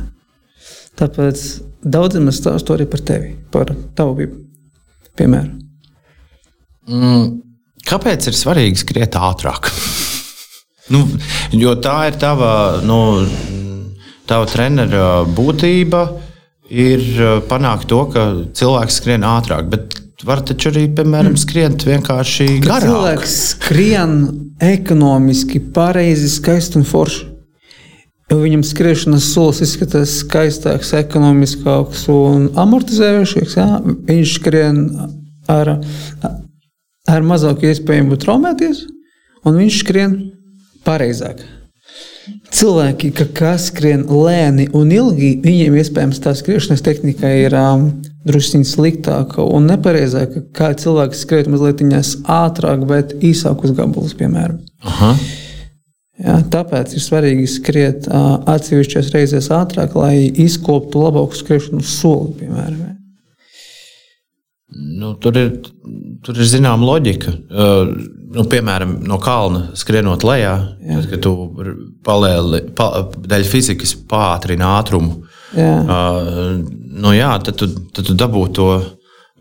Tāpēc 0.98 1.44
daudziem 1.82 2.28
es 2.32 2.40
stāstu 2.40 2.76
arī 2.76 2.86
par 2.90 3.02
tevi, 3.06 3.34
par 3.52 3.72
tavu 3.98 4.26
piemēru. 5.18 5.58
Mm, 6.90 7.26
kāpēc 7.86 8.28
ir 8.30 8.38
svarīgi 8.38 8.82
skriet 8.82 9.18
ātrāk? 9.18 9.70
nu, 10.94 11.04
jo 11.54 11.74
tā 11.82 11.96
ir 12.10 12.18
tava, 12.22 12.52
nu, 12.86 12.98
tava 14.28 14.48
trenera 14.50 15.22
būtība. 15.28 16.06
Ir 16.72 17.02
uh, 17.20 17.32
panākt 17.44 17.90
to, 17.90 17.98
ka 18.08 18.22
cilvēks 18.56 18.96
skrien 19.02 19.26
ātrāk, 19.28 19.66
bet 19.68 19.98
var 20.24 20.40
taču 20.46 20.70
arī, 20.70 20.86
piemēram, 20.96 21.34
skriet 21.36 21.84
vienkārši 21.84 22.46
garāk. 22.62 22.86
cilvēks 22.86 23.34
skrien 23.50 24.14
ekonomiski, 24.62 25.60
pareizi, 25.74 26.30
skaisti 26.32 26.80
un 26.80 26.88
forši. 26.88 27.31
Jo 28.32 28.38
viņam 28.40 28.62
skriešanas 28.64 29.26
solis 29.34 29.58
izskatās 29.60 30.14
skaistāks, 30.22 30.94
ekonomiskāks 30.96 32.06
un 32.08 32.46
amortizējošāks. 32.56 33.56
Jā? 33.58 33.66
Viņš 34.08 34.36
skrien 34.38 34.78
ar, 35.52 35.74
ar 37.12 37.26
mazāku 37.28 37.68
iespēju 37.68 38.16
traumēties, 38.22 38.86
un 39.44 39.60
viņš 39.60 39.82
skrien 39.82 40.16
pareizāk. 40.86 41.44
Cilvēki, 42.56 43.10
ka, 43.18 43.28
kas 43.36 43.68
skrien 43.68 44.06
lēni 44.08 44.70
un 44.76 44.96
ilgi, 44.96 45.34
viņiem 45.44 45.76
iespējams 45.82 46.24
tā 46.24 46.32
skriešanas 46.38 46.84
tehnika 46.88 47.28
ir 47.36 47.56
um, 47.58 47.86
druskuļi 48.28 48.68
sliktāka 48.68 49.44
un 49.44 49.68
nepareizāka. 49.68 50.46
Kā 50.56 50.72
cilvēks 50.78 51.26
skriet 51.26 51.52
mazliet 51.52 51.84
ātrāk, 52.24 52.88
bet 52.88 53.16
īsākus 53.20 53.76
gabalus, 53.76 54.16
piemēram. 54.16 54.62
Aha. 54.88 55.16
Jā, 56.20 56.36
tāpēc 56.52 56.92
ir 56.92 57.02
svarīgi 57.02 57.46
skriet 57.48 58.08
uh, 58.10 58.42
atsevišķās 58.52 59.12
reizēs 59.14 59.48
ātrāk, 59.56 59.94
lai 59.96 60.16
izkoptu 60.44 61.06
labāku 61.06 61.38
skriešanu 61.38 61.80
soli. 61.86 62.34
Piemēram. 62.42 62.90
Nu, 64.72 65.14
tur 65.20 65.36
ir, 65.36 65.50
tur 66.24 66.38
ir 66.38 66.48
zināma 66.48 66.84
loģika. 66.84 67.32
Uh, 67.48 67.94
nu, 68.32 68.44
piemēram, 68.48 68.98
no 69.08 69.18
kalna 69.24 69.66
skrienot 69.76 70.24
lejā, 70.24 70.54
tad, 70.84 71.08
kad 71.10 71.24
tu 71.24 71.34
palēli, 72.04 72.62
pa, 72.76 72.88
dēļ 73.16 73.44
fizikas 73.48 73.96
pātrini 74.08 74.64
ātrumu. 74.68 75.22
Jā. 75.56 75.74
Uh, 75.82 76.58
nu, 77.02 77.12
jā, 77.16 77.34
tad, 77.44 77.56
tu, 77.60 77.68
tad 77.92 78.08
tu 78.08 78.16
dabū 78.16 78.46
to 78.56 78.68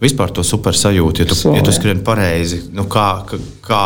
vispār 0.01 0.33
to 0.35 0.43
super 0.43 0.75
sajūtu, 0.75 1.23
ja 1.23 1.29
tu, 1.29 1.37
So, 1.37 1.53
ja 1.55 1.63
tu 1.63 1.71
jā. 1.71 1.77
skrieni 1.77 2.03
pareizi. 2.03 2.63
Nu, 2.75 2.87
kā, 2.91 3.23
kā, 3.63 3.83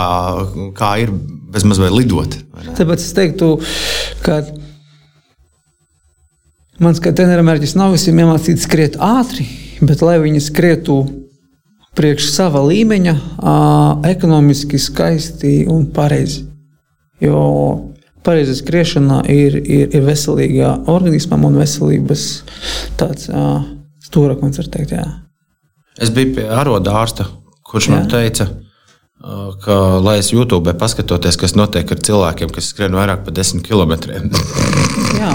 kā 0.78 0.92
ir 1.04 1.14
bezmaz 1.52 1.80
vai 1.82 1.92
lidot. 1.94 2.38
vai? 2.54 2.66
Tāpēc 2.78 3.04
es 3.04 3.14
teiktu, 3.16 3.52
ka 4.26 4.42
mans 6.84 7.02
kā 7.04 7.14
treneris 7.16 7.46
mērķis 7.48 7.76
nav 7.80 7.96
visiem 7.96 8.20
iemācīt 8.24 8.64
skriet 8.64 8.98
ātri, 9.02 9.48
bet 9.86 10.04
lai 10.06 10.18
viņi 10.24 10.44
skrietu 10.44 11.00
priekš 11.96 12.30
sava 12.34 12.64
līmeņa, 12.66 13.16
ekonomiski 14.12 14.80
skaisti 14.82 15.62
un 15.72 15.88
pareizi. 15.96 16.44
Jo 17.24 17.42
pareiza 18.26 18.56
skriešana 18.58 19.22
ir, 19.32 19.56
ir, 19.62 19.94
ir 19.96 20.04
veselīgā 20.04 20.72
organismam 20.92 21.46
un 21.48 21.60
veselības 21.62 22.26
tāds 23.00 23.30
ā, 23.30 23.46
stūrakmens, 24.04 24.60
var 24.60 24.70
teikt. 24.74 24.96
Jā. 24.98 25.06
Es 26.02 26.12
biju 26.12 26.34
pie 26.40 26.48
aroda 26.52 26.98
ārsta, 27.00 27.30
kurš 27.70 27.92
man 27.94 28.04
Jā. 28.04 28.18
teica, 28.18 28.50
uh, 28.50 28.65
ka, 29.64 29.76
lai 30.04 30.18
es 30.20 30.32
YouTube 30.34 30.74
paskatoties, 30.80 31.38
kas 31.40 31.56
notiek 31.58 31.90
ar 31.92 32.02
cilvēkiem, 32.08 32.52
kas 32.54 32.72
skrien 32.74 32.96
vairāk 32.98 33.24
par 33.26 33.36
desmit 33.38 33.66
kilometriem. 33.68 34.28
Jā, 35.22 35.32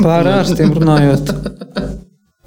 par 0.00 0.28
ārstiem 0.30 0.72
runājot. 0.76 1.34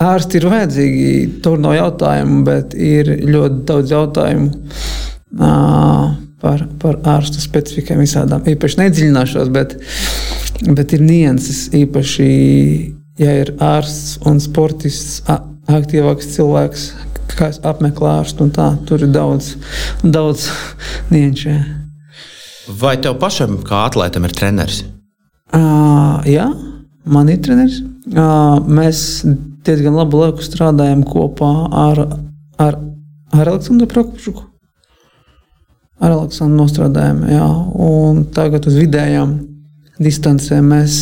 Ārsti 0.03 0.39
ir 0.39 0.47
vajadzīgi, 0.51 1.11
tur 1.43 1.59
nav 1.63 1.75
jautājumu, 1.77 2.41
bet 2.47 2.73
ir 2.75 3.11
ļoti 3.29 3.61
daudz 3.69 3.93
jautājumu 3.93 4.49
ā, 5.39 5.51
par, 6.43 6.65
par 6.81 6.97
ārstu 7.13 7.43
specifikām 7.43 8.01
visādām. 8.03 8.43
Īpaši 8.49 8.81
nedziļināšos, 8.81 9.51
bet, 9.53 9.77
bet 10.67 10.95
ir 10.97 11.05
nianses. 11.05 11.67
Īpaši, 11.77 12.27
ja 13.21 13.37
ir 13.45 13.53
ārsts 13.63 14.17
un 14.27 14.41
sportists, 14.43 15.21
a- 15.31 15.39
aktīvāks 15.71 16.33
cilvēks, 16.35 16.87
kas 17.37 17.59
apmeklē 17.65 18.19
ārstu, 18.19 18.47
un 18.47 18.53
tā, 18.55 18.69
tur 18.87 19.03
ir 19.05 19.11
daudz, 19.13 19.53
daudz 20.03 20.49
nianšu. 21.13 21.55
Vai 22.79 22.95
tev 23.03 23.17
pašam, 23.19 23.57
kā 23.67 23.85
atlētam, 23.89 24.27
ir 24.27 24.35
treneris? 24.35 24.83
Uh, 25.53 26.23
jā, 26.29 26.47
man 27.05 27.29
ir 27.29 27.41
treneris. 27.43 27.81
Uh, 28.13 28.59
mēs 28.67 29.23
diezgan 29.67 29.95
labu 29.97 30.21
laiku 30.21 30.43
strādājam 30.45 31.03
kopā 31.07 31.51
ar, 31.83 32.03
ar, 32.61 32.79
ar 33.35 33.51
Aleksandru 33.53 33.87
Prokopčuku. 33.91 34.47
Ar 36.03 36.15
Aleksandru 36.15 36.63
nostrādājam, 36.63 37.21
jā, 37.31 37.49
un 37.87 38.23
tagad 38.35 38.67
uz 38.67 38.79
vidējām 38.79 39.37
distancēm 40.03 40.71
mēs 40.73 40.95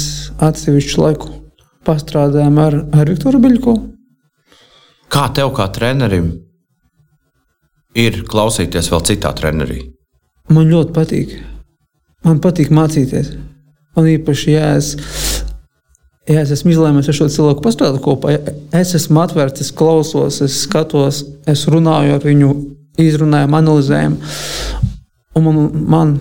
atsevišķu 0.43 1.01
laiku 1.01 1.31
pastrādājam 1.87 2.59
ar, 2.61 2.77
ar 2.93 3.09
Viktoru 3.09 3.41
Beļko. 3.41 3.75
Kā 5.11 5.25
tev, 5.35 5.49
kā 5.51 5.65
trenerim, 5.75 6.29
ir 7.99 8.21
klausīties 8.31 8.87
vēl 8.93 9.01
citā 9.09 9.33
trenerī? 9.35 9.81
Man 10.55 10.69
ļoti 10.71 10.95
patīk. 10.95 11.33
Man 12.23 12.39
patīk 12.43 12.71
mācīties. 12.71 13.33
Un 13.99 14.07
īpaši, 14.07 14.53
ja 14.53 14.69
es, 14.77 14.93
ja 16.31 16.45
es 16.45 16.53
esmu 16.55 16.71
izlēmis 16.71 17.11
ar 17.11 17.17
šo 17.17 17.27
cilvēku 17.33 17.65
pastrādāt 17.65 17.99
kopā, 18.05 18.37
ja 18.37 18.55
es 18.79 18.95
esmu 18.95 19.19
atvērts, 19.25 19.65
es 19.65 19.73
klausos, 19.75 20.39
es 20.45 20.61
skatos, 20.63 21.25
es 21.43 21.65
runāju 21.67 22.15
ar 22.15 22.23
viņu, 22.31 22.55
izrunājam, 23.03 23.59
analizējam. 23.59 24.17
Un 25.35 25.47
man, 25.49 25.61
man 25.91 26.17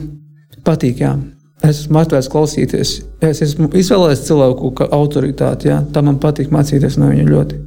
patīk, 0.66 1.05
jā. 1.07 1.14
Es 1.62 1.85
esmu 1.85 2.03
atvērts 2.03 2.33
klausīties. 2.33 2.98
Es 3.22 3.46
esmu 3.46 3.70
izvēlējies 3.70 4.26
cilvēku 4.26 4.74
autoritāti. 4.90 5.70
Jā. 5.70 5.85
Tā 5.94 6.03
man 6.03 6.18
patīk 6.18 6.50
mācīties 6.50 6.98
no 6.98 7.14
viņa 7.14 7.31
ļoti. 7.31 7.66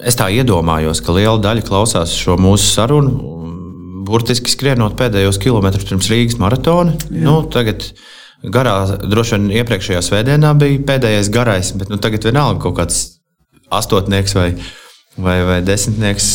Es 0.00 0.16
tā 0.16 0.30
iedomājos, 0.32 1.02
ka 1.04 1.12
liela 1.12 1.36
daļa 1.42 1.64
klausās 1.66 2.14
šo 2.16 2.38
mūsu 2.40 2.70
sarunu, 2.70 3.10
um, 3.20 3.50
burtiski 4.08 4.52
skrienot 4.52 4.96
pēdējos 4.96 5.38
kilometrus 5.42 5.84
pirms 5.88 6.08
Rīgas 6.08 6.38
maratona. 6.40 6.94
Nu, 7.12 7.42
tagad 7.52 7.84
garā, 8.54 8.76
droši 9.04 9.36
vien 9.36 9.50
iepriekšējā 9.60 10.00
svētdienā 10.06 10.54
bija 10.60 10.80
pēdējais 10.88 11.28
garais, 11.34 11.74
bet 11.76 11.92
nu, 11.92 12.00
tagad 12.00 12.24
vienalga 12.30 12.62
kaut 12.64 12.78
kāds 12.78 13.02
astotnieks 13.70 14.34
vai, 14.38 14.48
vai, 15.20 15.36
vai 15.46 15.60
desmitnieks 15.66 16.30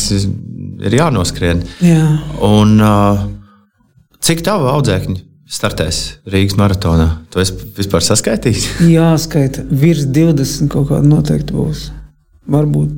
ir 0.86 0.98
jānoskrien. 1.00 1.64
Jā. 1.82 2.04
Un, 2.46 2.78
uh, 2.78 3.26
cik 4.22 4.46
tālu 4.46 4.70
audzēkņi 4.76 5.18
startēs 5.50 6.00
Rīgas 6.30 6.56
maratonā? 6.58 7.10
To 7.34 7.42
es 7.42 7.50
vispār 7.50 8.04
saskaitīju. 8.06 8.90
Jāskaita 8.94 9.66
virs 9.70 10.06
20 10.06 10.70
kaut 10.72 10.90
kāda 10.90 11.06
noteikti 11.10 11.54
būs. 11.56 11.88
Varbūt. 12.50 12.94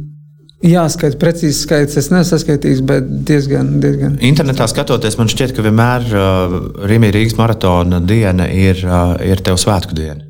Jāskaita 0.59 1.21
precīzi 1.21 1.55
skaits. 1.61 1.97
Es 2.01 2.09
nesaskaitīšu, 2.11 2.85
bet 2.87 3.11
diezgan. 3.29 3.77
diezgan. 3.83 4.17
Internetā 4.27 4.67
skatoties, 4.71 5.15
man 5.21 5.31
šķiet, 5.31 5.53
ka 5.55 5.63
vienmēr 5.63 6.09
uh, 6.11 6.57
Rīgas 6.91 7.13
Rīgas 7.15 7.37
maratona 7.39 8.01
diena 8.03 8.49
ir, 8.51 8.81
uh, 8.83 9.15
ir 9.23 9.39
tev 9.47 9.61
svētku 9.63 9.95
diena. 9.95 10.25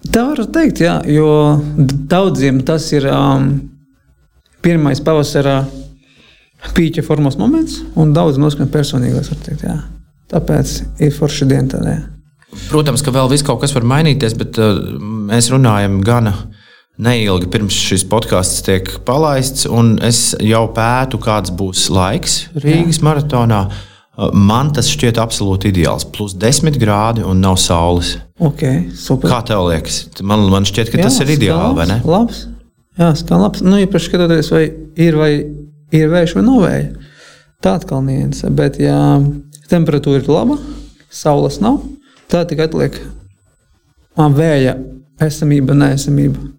Tā 0.00 0.22
var 0.30 0.40
teikt, 0.48 0.80
jā, 0.80 0.94
jo 1.12 1.28
daudziem 2.08 2.62
tas 2.64 2.86
ir 2.96 3.04
um, 3.12 3.50
pirmais 4.64 5.02
pavasara 5.04 5.58
pīķa 6.72 7.04
formas 7.04 7.36
moments, 7.36 7.82
un 8.00 8.14
daudz 8.16 8.40
noskan 8.40 8.72
personīgās. 8.72 9.28
var 9.34 9.42
Teikt, 9.44 9.66
jā. 9.68 9.76
Tāpēc 10.32 10.72
ir 11.04 11.12
forši 11.12 11.50
diena. 11.50 11.98
Protams, 12.70 13.04
ka 13.04 13.12
vēl 13.12 13.28
viss 13.28 13.44
kaut 13.44 13.60
kas 13.60 13.76
var 13.76 13.84
mainīties, 13.84 14.32
bet 14.40 14.56
uh, 14.56 14.80
mēs 15.28 15.52
runājam 15.52 16.00
gana 16.06 16.32
neilgi 17.00 17.48
pirms 17.50 17.76
šis 17.88 18.04
podkāsts 18.10 18.64
tiek 18.66 18.88
palaists, 19.06 19.66
un 19.70 19.94
es 20.04 20.30
jau 20.44 20.66
pētu, 20.76 21.20
kāds 21.22 21.52
būs 21.56 21.88
laiks 21.92 22.42
Rīgas 22.56 23.00
Jā. 23.00 23.06
maratonā. 23.08 23.60
Uh, 24.20 24.28
man 24.36 24.72
tas 24.76 24.90
šķiet 24.90 25.20
absolūti 25.22 25.70
ideāls. 25.70 26.04
Plus 26.12 26.34
10 26.36 26.76
grādi 26.80 27.24
un 27.24 27.40
nav 27.40 27.56
saules. 27.62 28.16
Okay, 28.36 28.88
super. 28.96 29.30
Kā 29.32 29.40
tev 29.48 29.68
liekas? 29.70 30.02
Man, 30.20 30.44
man 30.52 30.68
šķiet, 30.68 30.90
ka 30.92 31.00
Jā, 31.00 31.06
tas 31.08 31.20
ir 31.24 31.32
ideāli, 31.38 31.76
vai 31.78 31.86
ne? 31.88 32.00
Labs. 32.04 32.44
Jā, 33.00 33.14
skan 33.16 33.40
labs. 33.46 33.62
Nu, 33.64 33.78
īpaši 33.80 34.10
skatoties, 34.10 34.50
vai 34.52 34.66
ir, 35.00 35.16
vai 35.16 35.30
ir 35.96 36.12
vējš 36.12 36.36
vai 36.36 36.44
nav 36.44 36.66
vēja. 36.66 36.90
Tā 37.64 37.78
atkal 37.78 38.04
nianse. 38.04 38.50
Bet, 38.56 38.76
ja 38.82 38.98
temperatūra 39.70 40.20
ir 40.20 40.28
laba, 40.28 40.58
saules 41.12 41.60
nav, 41.62 41.80
tā 42.30 42.44
tikai 42.48 42.68
atliek 42.68 43.00
vēja 44.36 44.74
esamība, 45.22 45.76
neesamība. 45.78 46.50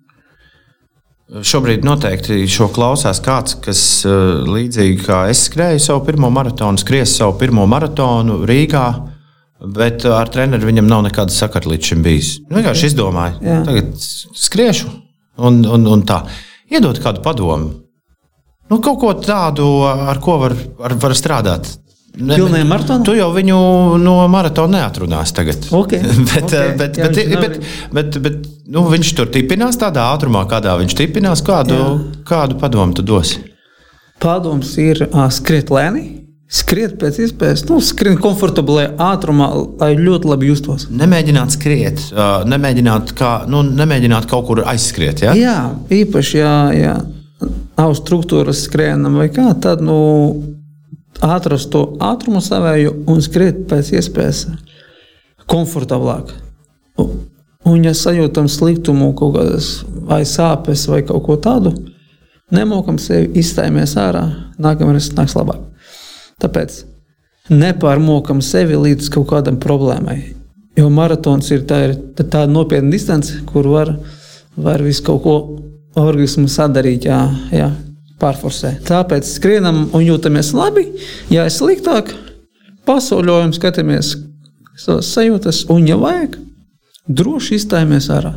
Šobrīd 1.32 1.86
noteikti 1.88 2.44
šo 2.52 2.66
klausās 2.76 3.22
kāds, 3.24 3.56
kas 3.64 3.82
līdzīgi 4.04 4.98
kā 5.06 5.22
es 5.32 5.46
skrēju 5.48 5.80
savu 5.80 6.04
pirmo 6.10 6.28
maratonu, 6.34 6.82
skries 6.82 7.14
savu 7.22 7.38
pirmo 7.40 7.64
maratonu 7.72 8.42
Rīgā. 8.50 8.88
Bet 9.62 10.04
ar 10.10 10.28
treneru 10.34 10.68
viņam 10.68 10.90
nav 10.90 11.06
nekāda 11.06 11.32
sakara 11.32 11.70
līdz 11.72 11.92
šim 11.92 12.02
bijis. 12.04 12.34
Viņš 12.50 12.58
vienkārši 12.58 12.88
izdomāja, 12.90 13.36
Jā. 13.46 13.60
tagad 13.68 13.92
skriešu 14.42 14.90
un, 15.38 15.62
un, 15.70 15.86
un 15.94 16.04
tā. 16.10 16.24
Iedod 16.72 17.00
kādu 17.04 17.24
padomu. 17.24 17.70
Nu, 18.72 18.82
kaut 18.84 19.00
ko 19.00 19.14
tādu, 19.22 19.70
ar 19.86 20.20
ko 20.24 20.40
var, 20.42 20.56
ar, 20.84 20.98
var 21.00 21.16
strādāt. 21.16 21.70
Pilnīgi 22.12 22.68
maratonā? 22.68 23.06
Tu 23.08 23.16
jau 23.16 23.30
viņu 23.32 23.58
no 24.02 24.18
maratona 24.32 24.82
neatrunās 24.82 25.32
tagad. 25.36 25.64
Okay. 25.72 26.02
bet, 26.34 26.50
okay. 26.50 26.74
bet, 26.80 27.00
Jā, 27.00 27.08
bet, 27.08 27.16
bet, 27.16 27.62
bet, 27.96 28.18
bet, 28.20 28.20
bet 28.26 28.50
nu, 28.72 28.86
viņš 28.92 29.12
tur 29.18 29.30
tipinās 29.34 29.80
tādā 29.80 30.08
ātrumā, 30.14 30.46
kādā 30.50 30.78
viņš 30.80 30.96
tipinās. 30.98 31.44
Kādu, 31.46 31.78
Jā. 31.78 31.92
kādu 32.28 32.58
padomu 32.62 32.96
tu 32.98 33.06
dosi? 33.06 33.42
Padoms 34.22 34.74
ir 34.82 35.06
uh, 35.10 35.28
skriet 35.34 35.72
lēni. 35.74 36.08
Skriet 36.52 36.98
pēc 37.00 37.16
iespējas, 37.24 37.62
nu, 37.70 37.78
skriet 37.80 38.18
komfortablā 38.20 38.90
ātrumā, 39.00 39.46
lai 39.80 39.94
ļoti 39.96 40.28
labi 40.28 40.50
justos. 40.50 40.90
Nemēģināt 40.92 41.54
skriet, 41.56 42.02
uh, 42.12 42.42
nemēģināt, 42.44 43.14
kā, 43.16 43.30
nu, 43.48 43.62
nemēģināt 43.64 44.28
kaut 44.28 44.50
kur 44.50 44.60
aizskriet. 44.68 45.24
Ja? 45.24 45.32
Jā, 45.40 45.56
īpaši, 45.96 46.36
ja, 46.42 46.56
ja 46.76 46.98
nav 47.80 47.96
struktūras 47.96 48.66
skrienam 48.66 49.16
vai 49.22 49.30
kā, 49.32 49.48
tad 49.64 49.80
nu, 49.86 49.96
atrast 51.24 51.72
to 51.72 51.86
ātrumu 52.04 52.44
savēju 52.44 52.98
un 53.08 53.24
skriet 53.24 53.64
pēc 53.72 53.96
iespējas 53.96 54.46
komfortablāk. 55.48 56.36
Un, 57.68 57.84
ja 57.86 57.94
sajūtam 57.94 58.48
sliktumu, 58.50 59.12
kaut 59.18 59.36
kādas 59.36 59.72
vai 60.08 60.24
sāpes 60.26 60.88
vai 60.90 61.04
kaut 61.06 61.24
ko 61.28 61.38
tādu, 61.38 61.76
nemokam 62.52 62.98
sevi 63.00 63.30
izstājamies 63.42 63.94
ārā, 64.02 64.24
nākamais 64.62 65.12
nāks 65.18 65.38
labāk. 65.38 65.62
Tāpēc 66.42 66.82
nepārmokam 67.54 68.42
sevi 68.42 68.80
līdz 68.80 69.12
kaut 69.14 69.30
kādam 69.30 69.60
problēmai. 69.62 70.20
Jo 70.80 70.88
maratons 70.90 71.52
ir 71.52 71.66
tā, 71.68 71.82
ir 71.90 71.96
tā 72.32 72.46
nopietna 72.50 72.94
distance, 72.94 73.42
kur 73.46 73.68
var, 73.70 73.94
var 74.56 74.82
visu 74.82 75.04
kaut 75.06 75.24
ko 75.26 75.36
organismu 76.00 76.48
sadarīt, 76.50 77.06
jā, 77.10 77.20
jā, 77.54 77.70
pārforsē. 78.22 78.78
Tāpēc 78.88 79.28
skrienam 79.28 79.84
un 79.92 80.06
jūtamies 80.06 80.54
labi. 80.56 80.88
Ja 81.34 81.46
ir 81.48 81.54
sliktāk, 81.54 82.14
pasauļojam, 82.88 83.52
skatāmies 83.58 84.16
savas 84.80 85.12
sajūtas, 85.14 85.66
un, 85.70 85.86
ja 85.90 86.00
vajag, 86.00 86.40
droši 87.18 87.60
izstājamies 87.60 88.10
ārā. 88.14 88.34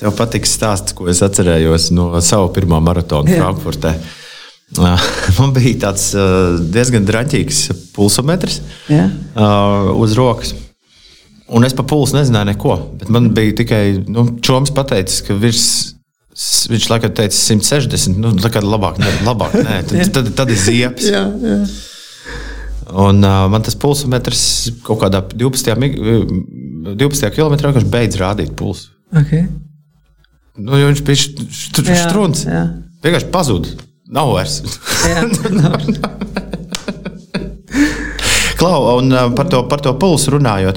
Tev 0.00 0.14
patiks 0.16 0.54
stāsts, 0.56 0.94
ko 0.96 1.10
es 1.12 1.20
atcerējos 1.24 1.90
no 1.92 2.12
sava 2.24 2.48
pirmā 2.54 2.80
maratona 2.82 3.36
Frankfurtē. 3.36 3.94
Man 5.38 5.52
bija 5.56 5.74
tāds 5.88 6.10
diezgan 6.70 7.06
draņķīgs 7.08 7.64
pulsometrs 7.96 8.60
Jā. 8.88 9.08
uz 9.98 10.14
rokas. 10.18 10.54
Un 11.50 11.66
es 11.66 11.74
par 11.74 11.88
pulsu 11.90 12.14
nezināju 12.14 12.52
neko. 12.52 12.76
Man 13.10 13.32
bija 13.34 13.56
tikai 13.60 13.84
nu, 14.06 14.28
čoms 14.46 14.70
pateicis, 14.74 15.24
ka 15.26 15.34
virs, 15.34 15.64
viņš 16.70 16.86
laikam 16.92 17.14
teica 17.18 17.34
160. 17.34 18.20
Nu, 18.22 18.30
tā 18.38 18.52
kā 18.54 18.62
labāk, 18.62 19.00
ne, 19.02 19.10
labāk 19.26 19.56
nē, 19.58 19.80
tad, 19.90 20.12
tad, 20.14 20.30
tad 20.38 20.52
ir 20.54 20.60
ziepes. 20.62 21.10
jā, 21.10 21.24
jā. 21.42 21.62
Un, 22.90 23.20
uh, 23.22 23.44
man 23.50 23.62
tas 23.62 23.76
pulsometrs 23.78 24.44
kaut 24.86 24.98
kādā 25.02 25.20
12. 25.30 25.90
12 26.80 27.34
km 27.34 27.54
vienkārši 27.58 27.90
beidz 27.92 28.14
rādīt 28.20 28.52
pulsu. 28.58 28.84
Okay. 29.20 29.42
Nu, 30.60 30.76
viņš 30.78 31.00
bija 31.06 31.96
strūns. 32.06 32.38
Vienkārši 33.04 33.28
pazuda. 33.32 33.68
Nav 34.10 34.32
vairs. 34.34 34.54
Jā, 35.06 35.22
nav. 35.54 35.76
Klau, 38.60 38.80
un 38.98 39.06
uh, 39.14 39.28
par 39.36 39.46
to, 39.48 39.58
par 39.70 39.80
to 39.84 39.90
pulsu 40.00 40.34
runājot. 40.34 40.76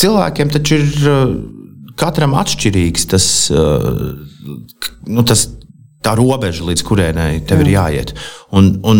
Cilvēkiem 0.00 0.48
taču 0.52 0.72
ir 0.82 0.88
uh, 1.08 1.14
katram 2.00 2.32
atšķirīgs 2.36 3.02
tas, 3.14 3.26
uh, 3.54 4.10
nu, 5.08 5.20
tas 5.24 5.40
tā 6.04 6.12
robeža, 6.18 6.66
līdz 6.68 6.82
kurienai 6.84 7.32
tev 7.48 7.58
Jā. 7.62 7.64
ir 7.64 7.70
jāiet. 7.76 8.08
Un, 8.52 8.62
un, 8.84 8.96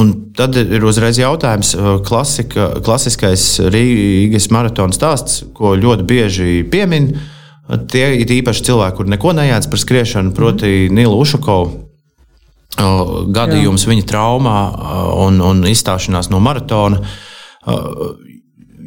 un 0.00 0.10
tad 0.34 0.56
ir 0.58 0.84
uzreiz 0.84 1.18
jautājums, 1.20 1.74
klasika, 2.06 2.72
klasiskais 2.84 3.46
Rīgas 3.70 4.50
maratona 4.54 4.96
stāsts, 4.96 5.44
ko 5.54 5.76
ļoti 5.78 6.06
bieži 6.08 6.50
piemin. 6.70 7.12
Uh, 7.14 7.30
Tie 7.64 8.04
ir 8.20 8.28
īpaši 8.28 8.66
cilvēki, 8.66 8.96
kur 8.98 9.08
neko 9.08 9.32
nejēdz 9.38 9.70
par 9.72 9.80
skriešanu, 9.80 10.34
proti, 10.36 10.90
Nila 10.92 11.16
Ušakovs. 11.16 11.80
Gadījums 12.74 13.84
Jā. 13.86 13.90
viņa 13.92 14.04
traumā 14.10 14.58
un, 15.22 15.38
un 15.40 15.62
izstāšanās 15.70 16.28
no 16.32 16.40
maratona. 16.44 17.00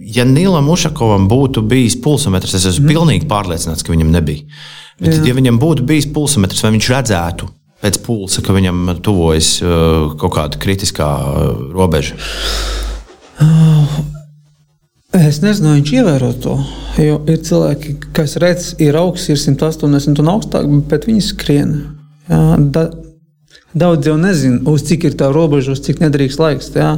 Ja 0.07 0.25
Nilam 0.27 0.69
Ušakovam 0.69 1.25
būtu 1.31 1.63
bijis 1.67 1.97
pulsometrs, 2.03 2.53
es 2.59 2.67
esmu 2.69 2.85
mm. 2.85 2.91
pilnīgi 2.93 3.29
pārliecināts, 3.31 3.83
ka 3.83 3.95
viņam 3.95 4.11
nebija. 4.13 4.45
Bet, 4.99 5.15
Jā. 5.15 5.23
ja 5.31 5.37
viņam 5.39 5.57
būtu 5.61 5.87
bijis 5.87 6.09
pulsometrs, 6.13 6.61
vai 6.65 6.75
viņš 6.75 6.91
redzētu 6.93 7.49
pēc 7.83 8.01
pulsa, 8.05 8.43
ka 8.45 8.55
viņam 8.55 8.97
tuvojas 9.05 9.57
kaut 10.17 10.33
kāda 10.37 10.61
kritiskā 10.61 11.09
robeža? 11.75 12.17
Oh. 13.43 13.97
Es 15.15 15.39
nezinu, 15.41 15.77
viņš 15.77 15.91
ievēro 15.95 16.29
to. 16.43 16.57
Jo 16.99 17.19
ir 17.31 17.39
cilvēki, 17.45 17.93
kas 18.15 18.35
redz, 18.41 18.73
ir 18.83 18.97
augsts, 18.99 19.29
ir 19.31 19.39
180 19.39 20.19
un 20.21 20.31
augstāk, 20.33 20.67
bet 20.89 21.07
viņi 21.07 21.23
skrien. 21.23 21.71
Jā, 22.27 22.41
da, 22.75 22.89
daudz 23.77 24.09
jau 24.09 24.17
nezina, 24.19 24.59
uz 24.69 24.83
cik 24.87 25.07
ir 25.07 25.15
tā 25.17 25.31
robeža, 25.33 25.77
uz 25.77 25.81
cik 25.85 26.03
nedrīkst 26.03 26.43
laiks. 26.43 26.69
Jā. 26.75 26.97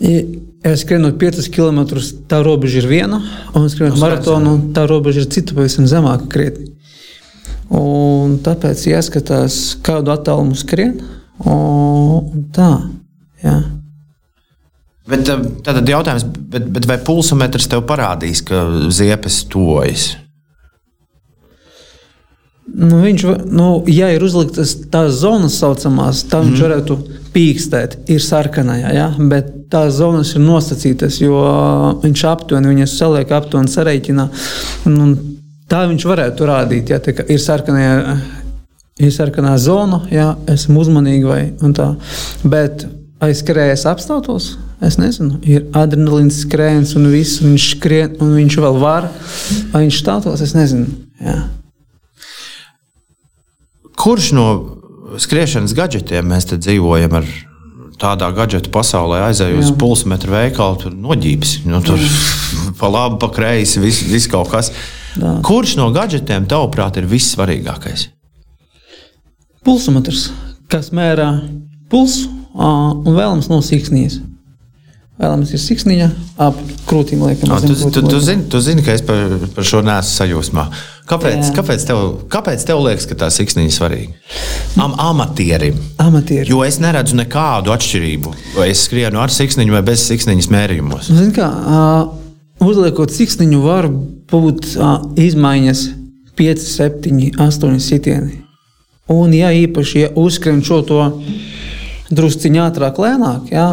Ja 0.00 0.76
skrienot 0.80 1.18
5 1.20 1.50
km, 1.52 1.82
tā 2.30 2.40
robeža 2.44 2.80
ir 2.80 2.88
viena, 2.88 3.20
un 3.56 3.68
skrienot 3.72 3.98
maratonu, 4.00 4.56
tā 4.76 4.86
robeža 4.88 5.24
ir 5.24 5.32
cita, 5.34 5.56
pavisam 5.58 5.88
zemāka 5.90 6.30
krietni. 6.32 6.70
Un 7.70 8.38
tāpēc 8.42 8.86
jāskatās, 8.90 9.60
kādu 9.86 10.10
attālumu 10.14 10.56
skrien. 10.58 10.96
Un 11.46 12.48
tā, 12.54 12.72
jā. 13.44 13.60
Bet 15.10 15.30
eh, 15.30 15.44
tad 15.66 15.88
jautājums, 15.88 16.26
bet, 16.26 16.66
bet 16.74 16.88
vai 16.90 16.98
pulsometrs 17.04 17.70
tev 17.70 17.84
parādīs, 17.88 18.42
ka 18.46 18.64
ziepes 18.92 19.44
tojas? 19.50 20.10
Nu, 22.70 23.00
viņš, 23.02 23.24
nu, 23.50 23.70
ja 23.90 24.12
ir 24.14 24.22
uzliktas 24.22 24.76
tās 24.92 25.16
zonas, 25.24 25.56
saucamās, 25.58 26.22
tad 26.30 26.44
mm. 26.44 26.50
viņš 26.50 26.60
mhm. 26.60 26.68
varētu 26.68 26.98
pīkstēt, 27.34 27.96
ir 28.10 28.22
sarkanajā, 28.22 28.92
ja? 28.94 29.08
bet 29.30 29.50
tās 29.70 29.96
zonas 29.98 30.34
ir 30.34 30.42
nosacītas, 30.42 31.20
jo 31.22 31.40
viņš 32.02 32.22
aptuveni 32.26 32.72
viņas 32.72 32.94
saliek, 32.98 33.34
aptuveni 33.34 33.70
sareiķina. 33.70 34.26
Un 34.90 35.02
tā 35.70 35.84
viņš 35.90 36.06
varētu 36.10 36.48
rādīt, 36.50 36.90
ja 36.92 37.00
ir 37.00 37.42
sarkanajā, 37.42 38.16
ir 39.00 39.12
sarkanā 39.14 39.54
zona, 39.58 40.02
ja 40.12 40.32
esmu 40.50 40.82
uzmanīgi 40.82 41.28
vai 41.28 41.72
tā. 41.76 41.92
Bet 42.44 42.86
aizskrējas 43.22 43.86
apstātos, 43.90 44.54
Es 44.80 44.96
nezinu, 44.96 45.36
ir 45.44 45.66
adrenalīns 45.76 46.38
skrējiens, 46.46 46.94
un 46.96 47.10
viss, 47.12 47.42
viņš 47.44 47.64
skrien, 47.74 48.14
un 48.24 48.32
viņš 48.38 48.54
vēl 48.64 48.78
var. 48.80 49.10
Vai 49.74 49.84
viņš 49.84 49.98
stātos, 50.00 50.40
es 50.40 50.54
nezinu. 50.56 50.88
Jā. 51.20 51.36
Kurš 54.00 54.30
no 54.32 54.46
skriešanas 55.20 55.76
gadgetiem 55.76 56.30
mēs 56.32 56.48
te 56.48 56.56
dzīvojam 56.56 57.18
ar 57.18 57.28
tādā 58.00 58.30
gadgetu 58.32 58.72
pasaulē 58.72 59.20
aizēju 59.26 59.60
uz 59.60 59.74
pulsmetru 59.76 60.32
veikalu, 60.32 60.80
tur 60.80 60.96
noģības. 60.96 61.52
Nu, 61.68 61.82
tur 61.84 62.00
pa 62.80 62.88
labi, 62.88 63.20
pa 63.20 63.28
kreisi, 63.36 63.82
viss 63.84 64.08
vis 64.08 64.30
kaut 64.32 64.48
kas. 64.54 64.72
Jā. 65.18 65.34
Kurš 65.46 65.76
no 65.80 65.90
gadgetiem, 65.94 66.46
tavuprāt, 66.50 67.00
ir 67.00 67.08
vissvarīgākais? 67.10 68.08
Pulsmetrs, 69.66 70.30
kas 70.72 70.92
mērā 70.96 71.32
pulsu 71.90 72.30
un 72.54 73.16
vēlams 73.16 73.50
no 73.50 73.60
siksnijas. 73.64 74.20
Vēlamies 75.20 75.50
ir 75.52 75.60
siksniņa, 75.60 76.06
ap 76.40 76.56
krūtīm 76.88 77.20
liekam. 77.26 77.50
Zem 77.60 77.74
tu, 77.74 77.74
tu, 77.76 77.90
tu, 77.92 78.06
liekam. 78.06 78.22
zini, 78.24 78.44
tu 78.48 78.60
zini, 78.64 78.84
ka 78.86 78.94
es 78.96 79.02
par, 79.04 79.34
par 79.52 79.66
šo 79.68 79.82
neesmu 79.84 80.14
sajūsmā. 80.14 80.64
Kāpēc, 81.10 81.42
Jā. 81.42 81.50
kāpēc, 81.58 81.84
tev, 81.90 82.00
kāpēc 82.32 82.64
tev 82.64 82.80
liekas, 82.86 83.04
ka 83.10 83.18
tā 83.20 83.28
siksniņa 83.34 83.68
ir 83.68 83.74
svarīga? 83.74 84.16
Am, 84.80 84.94
amatierim. 85.10 85.76
Amatieri. 86.00 86.48
Jo 86.48 86.62
es 86.64 86.78
neredzu 86.80 87.18
nekādu 87.18 87.74
atšķirību, 87.74 88.32
vai 88.56 88.70
es 88.72 88.86
skrienu 88.86 89.20
ar 89.20 89.34
siksniņu 89.34 89.76
vai 89.76 89.82
bez 89.90 90.06
siksniņas 90.08 90.48
mērījumos. 90.54 91.12
Nu, 91.12 91.18
zini 91.20 91.36
kā, 91.36 91.50
ā, 91.50 91.84
uzliekot 92.64 93.12
siksniņu, 93.14 93.62
var 93.64 93.88
būt 94.30 94.74
ā, 94.76 94.92
izmaiņas 95.20 95.86
5, 96.40 96.66
7, 96.66 97.22
8 97.40 97.80
sitieni. 97.82 98.40
Un, 99.10 99.32
ja 99.34 99.50
īpaši 99.52 100.04
ja 100.04 100.10
uzskrien 100.18 100.62
šo 100.64 100.82
to 100.86 101.00
drusciņā 102.14 102.68
ātrāk, 102.70 103.00
lēnāk, 103.02 103.50
jā, 103.52 103.66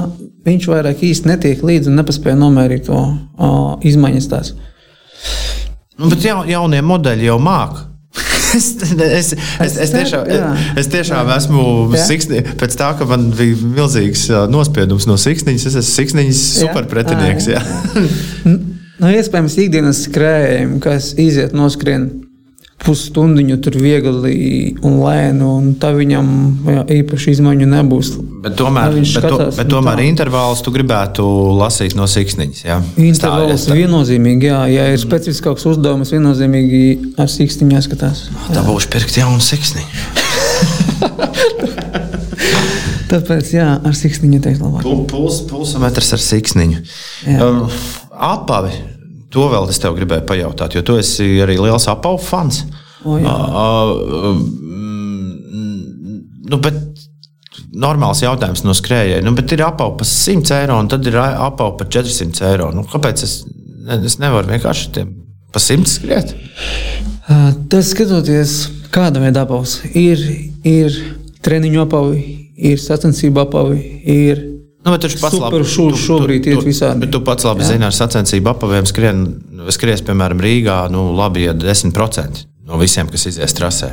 viņš 0.47 0.69
vairāk 0.71 1.03
īsti 1.05 1.29
netiek 1.29 1.61
līdzi 1.65 1.91
un 1.91 1.99
nepaspēja 2.01 2.39
nomērīt 2.39 2.87
to 2.89 2.97
ā, 2.97 3.51
izmaiņas 3.87 4.31
tās. 4.31 4.55
Nu, 5.97 6.09
bet 6.11 6.25
ja, 6.25 6.39
jaunie 6.47 6.81
modeļi 6.85 7.29
jau 7.29 7.37
māca. 7.41 7.85
Es, 8.57 8.69
es, 8.79 9.33
es, 9.59 9.73
es, 9.83 9.91
tiešām, 9.91 10.29
Jā. 10.31 10.45
es 10.79 10.87
tiešām 10.89 11.27
esmu 11.35 11.63
Jā. 11.91 12.05
siksni, 12.07 12.39
pēc 12.57 12.77
tā, 12.79 12.93
ka 12.97 13.05
man 13.05 13.27
bija 13.35 13.57
milzīgs 13.59 14.23
nospiedums 14.49 15.05
no 15.05 15.17
siksniņas. 15.19 15.65
Es 15.67 15.75
esmu 15.81 15.91
siksniņas 15.91 16.39
Jā. 16.39 16.63
superpretinieks. 16.63 17.49
Ā, 17.51 17.57
jā. 17.59 18.55
Nu, 18.97 19.05
iespējams, 19.13 19.53
ikdienas 19.61 19.99
skrējējiem, 20.07 20.79
kas 20.81 21.11
iziet 21.21 21.53
no 21.57 21.67
skrienas 21.69 22.23
pusstundiņu, 22.77 23.55
tur 23.65 23.73
viegli 23.81 24.75
un 24.85 24.99
lēni, 25.01 25.41
un 25.41 25.71
tā 25.81 25.89
viņam 25.97 26.27
jā, 26.69 26.83
īpaši 26.99 27.31
izmaiņu 27.33 27.65
nebūs. 27.71 28.11
Bet 28.45 28.53
tomēr, 28.59 28.93
bet, 28.93 29.01
to, 29.01 29.05
skatās, 29.17 29.57
bet 29.57 29.65
nu 29.65 29.71
tomēr 29.73 29.97
tā. 29.97 30.05
intervālus 30.11 30.61
tu 30.61 30.69
gribētu 30.75 31.25
lasīt 31.57 31.95
no 31.97 32.05
siksniņas. 32.07 32.59
Jā. 32.69 32.77
Intervāls 33.01 33.65
Tā, 33.65 33.73
viennozīmīgi, 33.79 34.45
jā, 34.51 34.59
ja 34.75 34.83
ir 34.93 34.99
specifiskāks 35.01 35.65
uzdevums, 35.73 36.13
viennozīmīgi 36.13 36.83
ar 37.17 37.27
sīkstiņu 37.33 37.71
jāskatās. 37.79 38.17
tā 38.53 38.61
būs 38.69 38.85
pirkt 38.93 39.17
jaunu 39.17 39.41
siksniņu. 39.41 39.89
Tāpēc, 43.07 43.49
jā, 43.55 43.67
ar 43.87 43.93
sīkstiņu 43.95 44.39
teikt 44.43 44.59
labāk. 44.61 44.81
Pul- 44.83 45.05
Puls, 45.07 45.37
pulsometrs 45.47 46.09
ar 46.17 46.21
siksniņu. 46.23 46.79
Jā. 47.25 47.37
Um, 47.45 47.69
apavi. 48.17 48.73
To 49.35 49.49
vēl 49.51 49.67
es 49.71 49.81
tev 49.83 49.97
gribēju 49.97 50.25
pajautāt, 50.27 50.77
jo 50.77 50.83
tu 50.87 50.95
esi 50.99 51.25
arī 51.43 51.57
liels 51.59 51.87
apavu 51.91 52.19
fans. 52.23 52.63
O, 53.03 53.17
jā. 53.19 53.27
Uh, 53.27 54.29
um, 54.31 54.39
nu, 56.47 56.59
bet 56.63 56.79
normāls 57.77 58.21
jautājums 58.23 58.63
no 58.65 58.75
skrējēja. 58.77 59.23
Nu, 59.25 59.33
ir 59.37 59.63
apavu 59.65 59.97
par 59.99 60.09
100 60.09 60.55
eiro, 60.61 60.79
un 60.81 60.89
tad 60.91 61.05
ir 61.09 61.19
apavu 61.19 61.77
par 61.79 61.89
400 61.93 62.49
eiro. 62.51 62.71
Nu, 62.75 62.85
kāpēc 62.87 63.23
es, 63.27 63.39
es 63.97 64.17
nevaru 64.23 64.51
vienkārši 64.53 64.91
tiem 64.95 65.13
par 65.53 65.63
100 65.63 65.91
skriet? 65.91 66.33
Tas 67.71 67.91
skatoties, 67.91 68.57
kāda 68.95 69.21
veida 69.23 69.43
apaus 69.43 69.81
ir, 69.91 70.21
ir 70.67 70.95
treniņu 71.43 71.83
apavi, 71.83 72.21
ir 72.71 72.79
sacensību 72.81 73.43
apavi, 73.43 73.81
ir 74.07 74.46
Nu, 74.87 74.93
bet 74.95 75.01
taču 75.03 75.17
pats 75.19 75.35
labi- 75.35 75.57
Superšūs 75.59 75.95
tu- 75.97 76.03
šobrīd 76.05 76.43
tu- 76.45 76.49
iet 76.55 76.63
visādi. 76.63 76.99
Bet 77.03 77.11
tu 77.11 77.19
pats 77.27 77.43
labi 77.43 77.65
Jā. 77.65 77.73
zini, 77.73 77.83
ar 77.83 77.91
sacensību 77.91 78.53
apaviem 78.53 78.85
skrien, 78.87 79.25
skries, 79.75 79.99
piemēram, 80.07 80.39
Rīgā, 80.39 80.77
nu, 80.93 81.09
labi, 81.17 81.43
ja 81.43 81.53
10% 81.53 82.45
no 82.65 82.77
visiem, 82.79 83.09
kas 83.11 83.25
izies 83.27 83.53
trasē. 83.57 83.89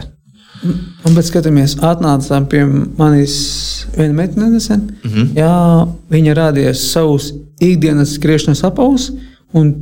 Un, 1.05 1.15
bet 1.17 1.27
skatāmies, 1.27 1.75
atnāca 1.83 2.39
pie 2.49 2.63
manis 2.97 3.87
viena 3.97 4.15
meitene 4.15 4.47
nesen. 4.55 4.87
Mm. 5.03 5.11
-hmm. 5.11 5.35
Jā, 5.35 5.89
viņa 6.11 6.35
rādīja 6.39 6.75
savus 6.79 7.33
ikdienas 7.61 8.15
skriešanas 8.15 8.63
apavus, 8.65 9.11
un 9.53 9.75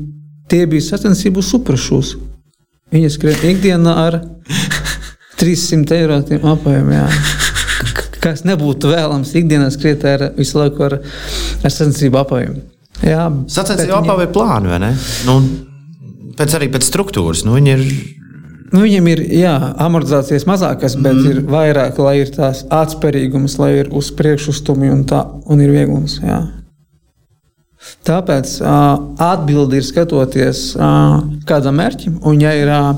tie 0.49 0.67
bija 0.67 0.81
sacensību 0.81 1.43
superšūs. 1.43 2.17
Viņa 2.93 3.11
skrien 3.11 3.37
ikdienā 3.57 3.95
ar 3.97 4.21
300 5.41 5.93
eiro 5.97 6.17
apaviem. 6.43 6.91
Jā. 6.91 7.09
Kas 8.23 8.45
nebūtu 8.47 8.93
vēlams 8.93 9.35
ikdienā 9.39 9.68
skriet 9.75 10.05
ar 10.07 10.29
visu 10.37 10.61
laiku 10.61 10.87
ar, 10.87 11.01
ar 11.03 11.75
sacensību 11.75 12.23
apaviem. 12.23 12.61
Jā, 13.03 13.27
Sacensību 13.51 13.97
apavi 13.99 14.29
ir 14.29 14.35
plāni, 14.35 14.70
vai 14.70 14.79
ne? 14.83 14.91
Nu, 15.27 15.39
pēc 16.39 16.59
arī 16.59 16.68
pēc 16.70 16.87
struktūras. 16.87 17.43
Nu, 17.47 17.57
viņi 17.59 17.73
ir 17.73 17.87
Nu, 18.73 18.81
viņiem 18.87 19.09
ir 19.12 19.20
jā, 19.37 19.53
amortizācijas 19.85 20.47
mazākas, 20.49 20.95
bet 20.97 21.18
mm. 21.18 21.27
ir 21.29 21.41
vairāk, 21.45 21.99
lai 22.01 22.14
ir 22.23 22.31
tās 22.33 22.62
atspērīgums, 22.73 23.59
lai 23.61 23.68
ir 23.83 23.91
uz 23.93 24.09
priekšu 24.16 24.55
stumi 24.57 24.89
un, 24.89 25.03
tā, 25.09 25.20
un 25.53 25.61
ir 25.61 25.75
vieglums. 25.75 26.14
Jā. 26.25 26.39
Tāpēc 28.09 28.55
uh, 28.62 28.95
atbildi 29.20 29.77
ir 29.77 29.85
skatoties 29.85 30.62
uh, 30.79 31.18
kādam 31.45 31.77
mērķim, 31.83 32.16
un 32.25 32.41
ja 32.41 32.55
ir 32.57 32.73
uh, 32.73 32.95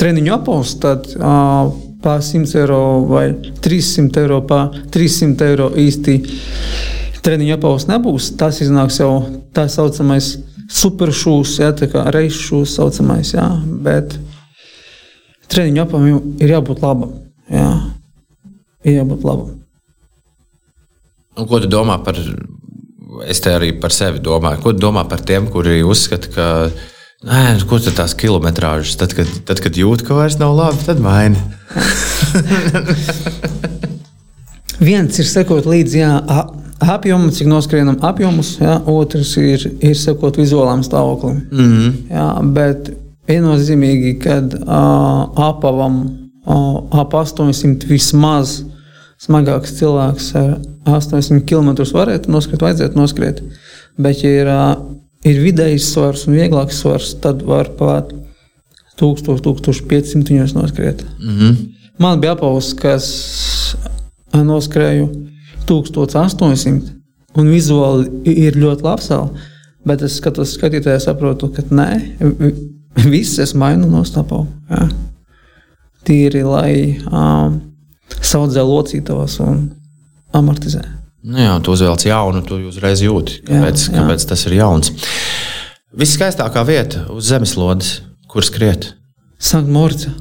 treniņu 0.00 0.34
apavs, 0.40 0.74
tad 0.82 1.06
uh, 1.14 1.70
pār 2.06 2.22
100 2.22 2.60
eiro 2.60 2.80
vai 3.10 3.32
300 3.62 4.22
eiro, 4.22 4.40
pār 4.46 4.70
300 4.94 5.50
eiro 5.50 5.70
īsti 5.74 6.14
treniņu 7.26 7.56
apavs 7.56 7.88
nebūs. 7.90 8.30
Tas 8.38 8.60
iznāks 8.62 9.00
jau 9.02 9.10
tā 9.56 9.66
saucamais 9.72 10.36
superšūs, 10.70 11.58
ja, 11.62 11.72
tā 11.74 11.90
kā 11.90 12.06
reizes 12.14 12.44
šūs 12.46 12.76
saucamais, 12.78 13.34
jā, 13.34 13.46
bet 13.82 14.16
treniņu 15.50 15.82
apavam 15.82 16.32
ir 16.42 16.56
jābūt 16.56 16.82
labam. 16.86 17.14
Jā. 17.50 17.68
Ir 18.86 19.00
jābūt 19.00 19.26
labam. 19.26 19.54
Un 21.36 21.46
ko 21.50 21.58
tu 21.60 21.68
domā 21.70 21.98
par, 22.04 22.18
es 23.26 23.42
te 23.42 23.50
arī 23.52 23.72
par 23.82 23.94
sevi 23.94 24.22
domāju, 24.22 24.62
ko 24.62 24.72
tu 24.74 24.86
domā 24.86 25.02
par 25.10 25.22
tiem, 25.26 25.50
kuri 25.52 25.82
uzskata, 25.84 26.30
ka, 26.32 26.46
nē, 27.24 27.56
nu, 27.56 27.64
ko 27.68 27.78
tad 27.80 27.96
tās 27.96 28.14
kilometrāžas, 28.18 28.96
tad, 29.00 29.14
kad, 29.16 29.30
tad, 29.48 29.62
kad 29.64 29.78
jūt, 29.78 30.04
ka 30.06 30.18
vairs 30.18 30.36
nav 30.40 30.52
labi, 30.56 30.84
tad 30.84 31.00
maini. 31.00 31.40
Viens 34.86 35.16
ir 35.16 35.28
sekot 35.28 35.64
līdzi 35.64 36.02
jā, 36.02 36.12
apjomam, 36.84 37.30
cik 37.32 37.48
noskrienam 37.48 37.96
apjomus, 38.04 38.58
jā, 38.60 38.76
otrs 38.92 39.32
ir, 39.40 39.64
ir 39.80 39.96
sekot 39.96 40.36
vizuālām 40.36 40.84
stāvoklim. 40.84 41.40
Mm 41.50 41.72
-hmm. 41.72 41.92
Jā, 42.12 42.28
bet 42.52 42.92
viennozīmīgi, 43.28 44.18
kad 44.22 44.54
uh, 44.54 45.24
apavam 45.48 46.02
uh, 46.46 47.00
ap 47.00 47.14
800 47.14 47.88
vismaz 47.88 48.62
smagāks 49.18 49.72
cilvēks 49.78 50.34
ar 50.36 50.58
800 50.84 51.40
km 51.48 51.72
varētu 51.96 52.30
noskriet, 52.30 52.62
vajadzētu 52.62 52.98
noskriet. 52.98 53.42
Bet, 53.96 54.22
ja 54.22 54.30
ir, 54.30 54.46
uh, 54.46 54.76
ir 55.26 55.40
vidējs 55.42 55.90
svars 55.92 56.26
un 56.28 56.36
vieglāks 56.38 56.80
svars, 56.82 57.14
tad 57.22 57.42
var 57.46 57.72
pat 57.78 58.12
1000, 59.00 59.40
1500 59.42 60.32
viņos 60.32 60.54
noskriet. 60.56 61.04
Mm 61.20 61.38
-hmm. 61.38 61.56
Man 61.98 62.20
bija 62.20 62.32
apaus, 62.36 62.72
kas 62.74 63.06
noskrēju 64.32 65.08
1800, 65.66 66.92
un 67.36 67.48
vizuāli 67.50 68.10
ir 68.24 68.56
ļoti 68.56 68.82
labs. 68.82 69.10
Bet 69.86 70.02
es 70.02 70.16
skatos, 70.18 70.56
skatītājā 70.58 70.98
saprotu, 71.00 71.48
ka 71.48 71.62
nē, 71.62 72.00
vi- 72.38 72.54
viss 73.10 73.38
es 73.38 73.54
mainu 73.54 73.86
no 73.90 74.02
stāvā. 74.02 74.46
Tīri, 76.06 76.42
lai 76.46 76.98
um, 77.12 77.60
saudzē 78.20 78.62
locītavas 78.62 79.40
un 79.40 79.70
amortizē. 80.32 80.82
Nu 81.26 81.40
jā, 81.42 81.56
tu 81.64 81.74
uzvelc 81.74 82.04
jaunu, 82.06 82.42
tu 82.46 82.60
uzreiz 82.68 83.00
jūti, 83.02 83.40
Jā, 83.42 83.48
kāpēc, 83.56 83.86
jā. 83.88 83.96
kāpēc 83.98 84.26
tas 84.30 84.46
ir 84.46 84.54
jauns. 84.60 84.92
Viskaistākā 85.96 86.62
vieta 86.68 87.06
uz 87.10 87.26
zemeslodes, 87.32 87.88
kur 88.30 88.46
skriet. 88.46 88.92
Sankt 89.42 89.70
Morca. 89.72 90.12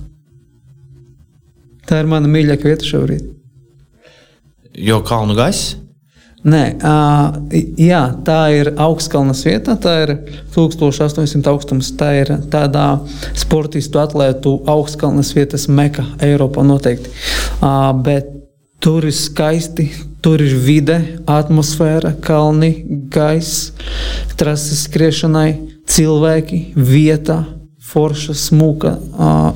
Tā 1.85 1.99
ir 2.01 2.09
mana 2.09 2.29
mīļākā 2.31 2.71
vieta 2.71 2.87
šobrīd. 2.87 3.27
Jo 4.81 5.01
kalnu 5.05 5.35
gaiss. 5.37 5.75
Nē, 6.45 6.63
ā, 6.85 6.95
jā, 7.81 8.01
tā 8.25 8.39
ir 8.53 8.67
augstkalnas 8.81 9.39
vieta. 9.47 9.73
Tā 9.81 9.93
ir 10.03 10.11
1800 10.53 11.49
augstums. 11.49 11.89
Tā 11.97 12.11
ir 12.19 12.33
tādā 12.53 12.87
sportistu 13.37 14.01
atlētu 14.01 14.59
augstkalnas 14.69 15.31
vietas 15.37 15.65
meka 15.69 16.05
Eiropā 16.25 16.65
noteikti. 16.65 17.13
Ā, 17.65 17.93
Bet 18.05 18.29
tur 18.81 19.07
ir 19.09 19.15
skaisti, 19.17 19.87
tur 20.25 20.41
ir 20.41 20.55
vide, 20.57 20.97
atmosfēra, 21.29 22.15
kalni, 22.25 22.71
gaiss, 23.13 23.69
trases 24.39 24.87
skriešanai, 24.87 25.51
cilvēki, 25.85 26.61
vieta, 26.73 27.43
forša, 27.85 28.33
smuka, 28.47 28.95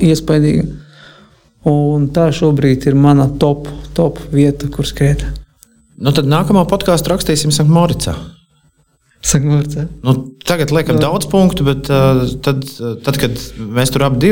iespaidīga. 0.05 0.67
Un 1.69 2.05
tā 2.13 2.29
šobrīd 2.35 2.85
ir 2.87 2.95
mana 2.95 3.25
top, 3.41 3.65
top 3.97 4.21
vieta, 4.31 4.69
kur 4.71 4.85
skriet. 4.85 5.25
Nu, 5.99 6.13
tad 6.15 6.29
nākamā 6.29 6.63
podkāstu 6.69 7.11
rakstīsim 7.11 7.51
Sanktmoricā. 7.51 8.13
Saka, 9.21 9.45
Morca. 9.45 9.87
Nu, 10.05 10.13
tagad 10.47 10.71
liekam 10.71 10.99
daudz 11.01 11.27
punktu, 11.27 11.65
bet 11.67 11.89
uh, 11.91 12.23
tad, 12.45 12.63
tad, 13.03 13.19
kad 13.19 13.41
mēs 13.59 13.91
tur 13.91 14.05
abi 14.07 14.31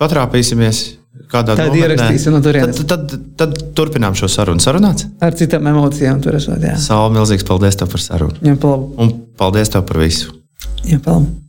patrāpīsimies, 0.00 0.80
kādā 1.34 1.56
Tad 1.58 1.70
nometnē, 1.70 1.84
ierakstīsim 1.84 2.34
no 2.36 2.40
turienes. 2.44 2.80
Tad, 2.80 3.06
tad, 3.10 3.28
tad 3.42 3.62
turpinām 3.76 4.16
šo 4.18 4.30
sarunu. 4.32 4.62
Sarunāts? 4.64 5.08
Ar 5.24 5.36
citām 5.38 5.66
emocijām 5.74 6.22
tur 6.24 6.38
esot. 6.40 6.64
Saula, 6.82 7.12
milzīgs 7.18 7.46
paldies 7.46 7.78
tev 7.80 7.92
par 7.94 8.02
sarunu. 8.06 8.38
jā 8.44 8.56
paldies. 8.60 8.98
Un 9.02 9.14
paldies 9.40 9.74
tev 9.74 9.86
par 9.90 10.02
visu. 10.04 10.34
Jā, 10.86 11.00
paldies. 11.04 11.43